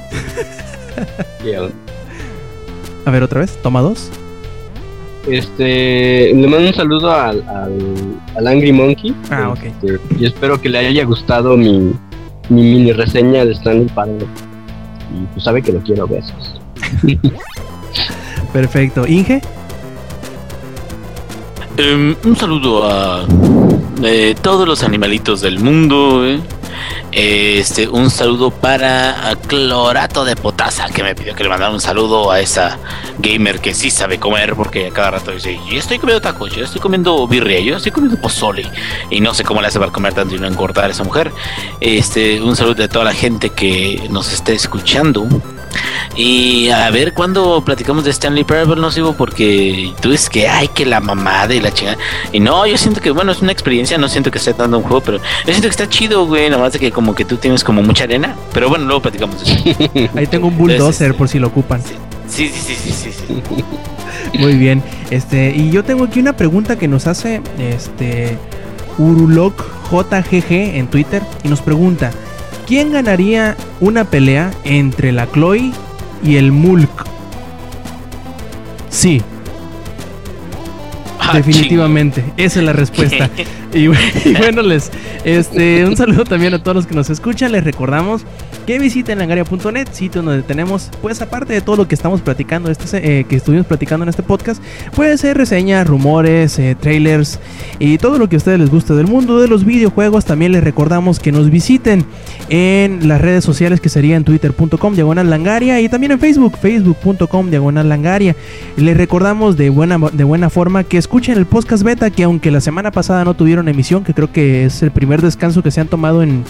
[3.05, 4.11] A ver, otra vez, toma dos.
[5.29, 7.79] Este, le mando un saludo al, al,
[8.37, 9.15] al Angry Monkey.
[9.31, 9.63] Ah, ok.
[9.65, 11.93] Este, y espero que le haya gustado mi,
[12.49, 14.27] mi mini reseña de Stanley Parable.
[15.15, 16.61] Y pues sabe que lo quiero, besos.
[18.53, 19.07] Perfecto.
[19.07, 19.41] Inge,
[21.77, 23.25] Em, un saludo a
[24.03, 26.27] eh, todos los animalitos del mundo.
[26.27, 26.41] eh.
[27.13, 32.31] Este, un saludo para Clorato de Potasa, que me pidió que le mandara un saludo
[32.31, 32.79] a esa
[33.19, 36.81] gamer que sí sabe comer, porque cada rato dice, yo estoy comiendo tacos, yo estoy
[36.81, 38.67] comiendo birria, yo estoy comiendo pozole,
[39.11, 41.31] y no sé cómo le hace para comer tanto y no engordar a esa mujer.
[41.81, 45.29] Este, un saludo de toda la gente que nos esté escuchando.
[46.15, 50.69] Y a ver cuándo platicamos de Stanley Parable, no sigo porque tú dices que hay
[50.69, 51.97] que la mamada y la chingada.
[52.33, 54.85] Y no, yo siento que, bueno, es una experiencia, no siento que esté dando un
[54.85, 57.65] juego, pero yo siento que está chido, güey, nomás de que como que tú tienes
[57.65, 58.37] como mucha arena.
[58.55, 59.43] Pero bueno, luego platicamos.
[60.15, 61.83] Ahí tengo un bulldozer por si lo ocupan.
[62.29, 63.11] Sí, sí, sí, sí, sí.
[63.13, 64.39] sí.
[64.39, 64.85] Muy bien.
[65.11, 68.39] Este, y yo tengo aquí una pregunta que nos hace este
[68.99, 72.13] Urulok JGG en Twitter y nos pregunta:
[72.69, 75.73] ¿Quién ganaría una pelea entre la Chloe
[76.23, 77.05] y el Mulk?
[78.91, 79.23] Sí.
[81.25, 83.31] Ah, Definitivamente, esa es la respuesta.
[83.73, 83.79] y,
[84.29, 84.91] y bueno, les
[85.25, 87.53] este un saludo también a todos los que nos escuchan.
[87.53, 88.23] Les recordamos
[88.67, 93.21] que visiten langaria.net, sitio donde tenemos, pues aparte de todo lo que estamos platicando, este,
[93.21, 94.63] eh, que estuvimos platicando en este podcast,
[94.95, 97.41] puede ser reseñas, rumores, eh, trailers
[97.79, 100.25] y todo lo que a ustedes les guste del mundo de los videojuegos.
[100.25, 102.05] También les recordamos que nos visiten
[102.49, 107.51] en las redes sociales que sería en twitter.com diagonal langaria y también en Facebook, facebook.com
[107.51, 108.37] diagonal langaria.
[108.77, 112.61] Les recordamos de buena, de buena forma que escuchen el podcast beta que aunque la
[112.61, 115.89] semana pasada no tuvieron emisión, que creo que es el primer descanso que se han
[115.89, 116.45] tomado en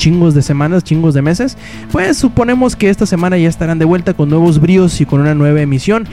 [0.00, 1.58] chingos de semanas, chingos de meses,
[1.92, 5.34] pues suponemos que esta semana ya estarán de vuelta con nuevos bríos y con una
[5.34, 6.08] nueva emisión.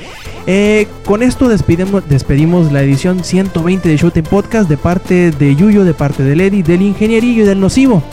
[0.46, 5.86] Eh, con esto despedimos, despedimos la edición 120 de Showtime Podcast de parte de Yuyo,
[5.86, 8.04] de parte de Lady, del Ingenierillo y del Nocivo.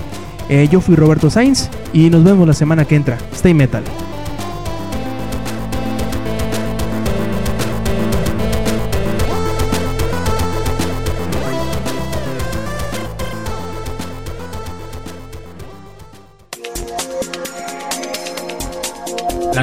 [0.49, 3.19] Eh, yo fui Roberto Sainz y nos vemos la semana que entra.
[3.33, 3.83] Stay metal.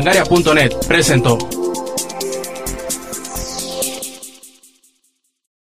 [0.02, 1.38] Langaria.net presentó